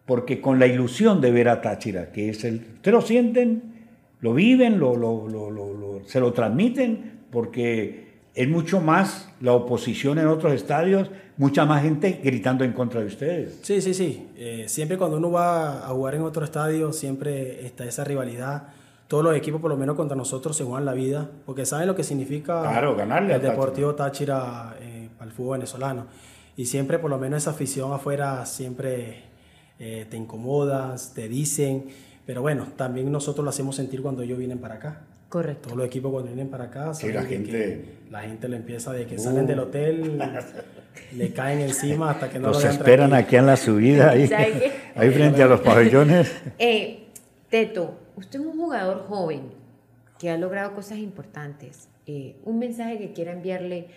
Porque 0.05 0.41
con 0.41 0.59
la 0.59 0.67
ilusión 0.67 1.21
de 1.21 1.31
ver 1.31 1.47
a 1.47 1.61
Táchira, 1.61 2.11
que 2.11 2.27
es 2.29 2.43
el... 2.43 2.55
Ustedes 2.75 2.93
lo 2.93 3.01
sienten, 3.01 3.63
lo 4.19 4.33
viven, 4.33 4.77
lo, 4.77 4.97
lo- 4.97 5.29
lo- 5.29 6.01
se 6.05 6.19
lo 6.19 6.33
transmiten, 6.33 7.21
porque 7.31 8.03
es 8.35 8.49
mucho 8.49 8.81
más 8.81 9.29
la 9.39 9.53
oposición 9.53 10.19
en 10.19 10.27
otros 10.27 10.51
estadios, 10.51 11.09
mucha 11.37 11.63
más 11.65 11.81
gente 11.83 12.19
gritando 12.21 12.65
en 12.65 12.73
contra 12.73 12.99
de 12.99 13.07
ustedes. 13.07 13.59
Sí, 13.61 13.79
sí, 13.81 13.93
sí. 13.93 14.27
Eh, 14.35 14.65
siempre 14.67 14.97
cuando 14.97 15.15
uno 15.15 15.31
va 15.31 15.85
a 15.85 15.89
jugar 15.91 16.15
en 16.15 16.23
otro 16.23 16.43
estadio, 16.43 16.91
siempre 16.91 17.65
está 17.65 17.85
esa 17.85 18.03
rivalidad. 18.03 18.63
Todos 19.07 19.23
los 19.23 19.35
equipos, 19.35 19.61
por 19.61 19.69
lo 19.69 19.77
menos 19.77 19.95
contra 19.95 20.15
nosotros, 20.17 20.55
se 20.57 20.63
juegan 20.63 20.85
la 20.85 20.93
vida, 20.93 21.29
porque 21.45 21.65
saben 21.65 21.87
lo 21.87 21.95
que 21.95 22.03
significa 22.03 22.61
Claro, 22.61 22.95
ganarle 22.95 23.35
el. 23.35 23.41
Deportivo 23.41 23.93
Táchira 23.95 24.75
eh, 24.81 25.09
para 25.17 25.29
el 25.29 25.35
fútbol 25.35 25.57
venezolano. 25.59 26.07
Y 26.55 26.65
siempre, 26.65 26.99
por 26.99 27.09
lo 27.09 27.17
menos, 27.17 27.43
esa 27.43 27.51
afición 27.51 27.91
afuera 27.93 28.45
siempre 28.45 29.23
eh, 29.79 30.05
te 30.09 30.17
incomodas, 30.17 31.13
te 31.13 31.27
dicen. 31.27 31.85
Pero 32.25 32.41
bueno, 32.41 32.67
también 32.77 33.11
nosotros 33.11 33.43
lo 33.43 33.49
hacemos 33.49 33.75
sentir 33.75 34.01
cuando 34.01 34.21
ellos 34.21 34.37
vienen 34.39 34.59
para 34.59 34.75
acá. 34.75 35.01
Correcto. 35.29 35.63
Todos 35.63 35.77
los 35.77 35.87
equipos 35.87 36.11
cuando 36.11 36.27
vienen 36.29 36.49
para 36.49 36.65
acá, 36.65 36.93
Sí, 36.93 37.01
saben 37.07 37.15
la 37.15 37.23
gente- 37.23 37.51
que 37.51 37.85
la 38.11 38.21
gente 38.21 38.47
le 38.47 38.55
empieza 38.57 38.93
de 38.93 39.05
que 39.07 39.17
salen 39.17 39.45
del 39.47 39.59
hotel, 39.59 40.19
le 41.17 41.33
caen 41.33 41.59
encima 41.59 42.11
hasta 42.11 42.29
que 42.29 42.37
no 42.39 42.49
Los 42.49 42.63
lo 42.63 42.69
esperan 42.69 43.09
tranquilo. 43.09 43.15
aquí 43.27 43.35
en 43.37 43.45
la 43.47 43.57
subida, 43.57 44.09
ahí, 44.11 44.29
ahí 44.95 45.09
frente 45.11 45.41
a 45.43 45.47
los 45.47 45.59
pabellones. 45.61 46.31
Eh, 46.59 47.07
Teto, 47.49 47.95
usted 48.15 48.39
es 48.39 48.45
un 48.45 48.57
jugador 48.57 49.05
joven 49.07 49.51
que 50.19 50.29
ha 50.29 50.37
logrado 50.37 50.73
cosas 50.73 50.99
importantes. 50.99 51.87
Eh, 52.05 52.35
un 52.43 52.59
mensaje 52.59 52.97
que 52.97 53.13
quiera 53.13 53.31
enviarle 53.31 53.87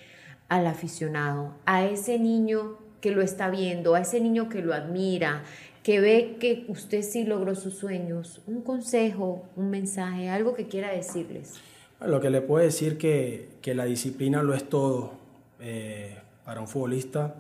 al 0.49 0.67
aficionado, 0.67 1.55
a 1.67 1.85
ese 1.85 2.19
niño 2.19 2.79
que 3.01 3.11
lo 3.11 3.23
está 3.23 3.51
viendo, 3.51 3.95
a 3.95 4.01
ese 4.01 4.21
niño 4.21 4.49
que 4.49 4.63
lo 4.63 4.75
admira, 4.75 5.43
que 5.83 6.01
ve 6.01 6.37
que 6.41 6.65
usted 6.69 7.03
sí 7.03 7.25
logró 7.25 7.55
sus 7.55 7.75
sueños. 7.75 8.43
Un 8.47 8.63
consejo, 8.63 9.45
un 9.57 9.71
mensaje, 9.71 10.29
algo 10.29 10.55
que 10.55 10.67
quiera 10.67 10.91
decirles. 10.91 11.55
Lo 12.01 12.21
que 12.21 12.31
le 12.31 12.41
puedo 12.41 12.65
decir 12.65 12.99
que, 12.99 13.49
que 13.63 13.75
la 13.75 13.85
disciplina 13.85 14.43
lo 14.43 14.55
es 14.55 14.69
todo 14.69 15.13
eh, 15.61 16.17
para 16.45 16.61
un 16.61 16.69
futbolista. 16.69 17.35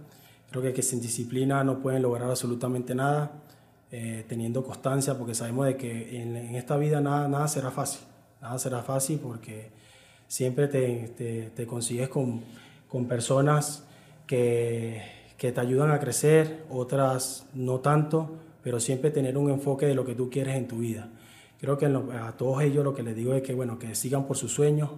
Creo 0.50 0.72
que 0.72 0.82
sin 0.82 1.00
disciplina 1.00 1.62
no 1.64 1.80
pueden 1.80 2.02
lograr 2.02 2.30
absolutamente 2.30 2.94
nada, 2.94 3.32
eh, 3.92 4.24
teniendo 4.28 4.64
constancia, 4.64 5.16
porque 5.16 5.34
sabemos 5.34 5.66
de 5.66 5.76
que 5.76 6.20
en, 6.20 6.36
esta 6.56 6.76
vida 6.76 7.00
nada, 7.00 7.28
nada 7.28 7.48
será 7.48 7.70
fácil. 7.70 8.00
Nada 8.40 8.58
será 8.58 8.82
fácil 8.82 9.18
porque 9.18 9.70
siempre 10.28 10.68
te, 10.68 11.08
te- 11.16 11.50
te 11.50 11.66
consigues 11.66 12.08
con, 12.08 12.42
con 12.88 13.06
personas 13.06 13.84
que, 14.26 15.02
que 15.38 15.52
te 15.52 15.60
ayudan 15.60 15.90
a 15.90 16.00
crecer, 16.00 16.64
otras 16.70 17.46
no 17.54 17.80
tanto, 17.80 18.36
pero 18.62 18.80
siempre 18.80 19.10
tener 19.10 19.38
un 19.38 19.50
enfoque 19.50 19.86
de 19.86 19.94
lo 19.94 20.04
que 20.04 20.14
tú 20.14 20.28
quieres 20.30 20.56
en 20.56 20.66
tu 20.66 20.78
vida. 20.78 21.08
Creo 21.60 21.78
que 21.78 21.86
a 21.86 22.32
todos 22.36 22.62
ellos 22.62 22.84
lo 22.84 22.92
que 22.94 23.02
les 23.02 23.14
digo 23.16 23.32
es 23.34 23.42
que, 23.42 23.54
bueno, 23.54 23.78
que 23.78 23.94
sigan 23.94 24.26
por 24.26 24.36
sus 24.36 24.52
sueños, 24.52 24.90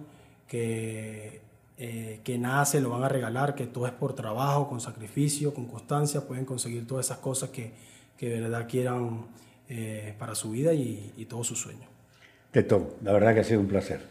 que, 0.47 1.41
eh, 1.77 2.19
que 2.23 2.37
nada 2.37 2.65
se 2.65 2.81
lo 2.81 2.89
van 2.89 3.03
a 3.03 3.09
regalar, 3.09 3.55
que 3.55 3.67
todo 3.67 3.85
es 3.85 3.93
por 3.93 4.13
trabajo, 4.13 4.67
con 4.67 4.81
sacrificio, 4.81 5.53
con 5.53 5.67
constancia, 5.67 6.27
pueden 6.27 6.43
conseguir 6.45 6.85
todas 6.87 7.05
esas 7.05 7.19
cosas 7.19 7.51
que, 7.51 7.71
que 8.19 8.29
de 8.29 8.41
verdad 8.41 8.67
quieran 8.67 9.27
eh, 9.69 10.13
para 10.19 10.35
su 10.35 10.51
vida 10.51 10.73
y, 10.73 11.13
y 11.15 11.25
todos 11.25 11.47
sus 11.47 11.59
sueños. 11.59 11.85
Teto, 12.51 12.97
la 13.01 13.13
verdad 13.13 13.33
que 13.33 13.39
ha 13.39 13.43
sido 13.45 13.61
un 13.61 13.67
placer. 13.67 14.01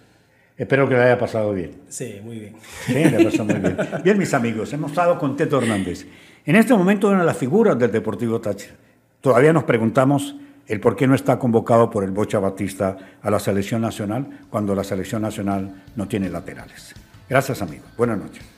Espero 0.57 0.89
que 0.89 0.95
le 0.95 1.03
haya 1.03 1.19
pasado 1.19 1.53
bien. 1.53 1.83
Sí, 1.89 2.19
muy 2.25 2.39
bien. 2.39 2.57
Sí, 2.87 2.95
le 2.95 3.23
pasó 3.23 3.45
muy 3.45 3.57
bien. 3.57 3.77
Bien, 4.05 4.19
mis 4.19 4.33
amigos, 4.35 4.73
hemos 4.73 4.91
estado 4.91 5.19
con 5.19 5.37
Teto 5.37 5.59
Hernández. 5.59 6.07
En 6.45 6.57
este 6.57 6.75
momento, 6.75 7.09
una 7.09 7.21
de 7.21 7.27
las 7.27 7.37
figuras 7.37 7.79
del 7.79 7.93
Deportivo 7.93 8.41
Táchira. 8.41 8.75
Todavía 9.21 9.53
nos 9.53 9.65
preguntamos 9.65 10.35
el 10.67 10.81
por 10.81 10.97
qué 10.97 11.07
no 11.07 11.15
está 11.15 11.39
convocado 11.39 11.91
por 11.91 12.03
el 12.03 12.11
Bocha 12.11 12.39
Batista 12.39 12.97
a 13.23 13.31
la 13.31 13.39
selección 13.39 13.83
nacional 13.83 14.47
cuando 14.51 14.75
la 14.75 14.85
selección 14.85 15.23
nacional 15.23 15.85
no 15.95 16.09
tiene 16.09 16.29
laterales. 16.29 16.95
Gracias, 17.29 17.63
amigos. 17.63 17.89
Buenas 17.97 18.19
noches. 18.19 18.58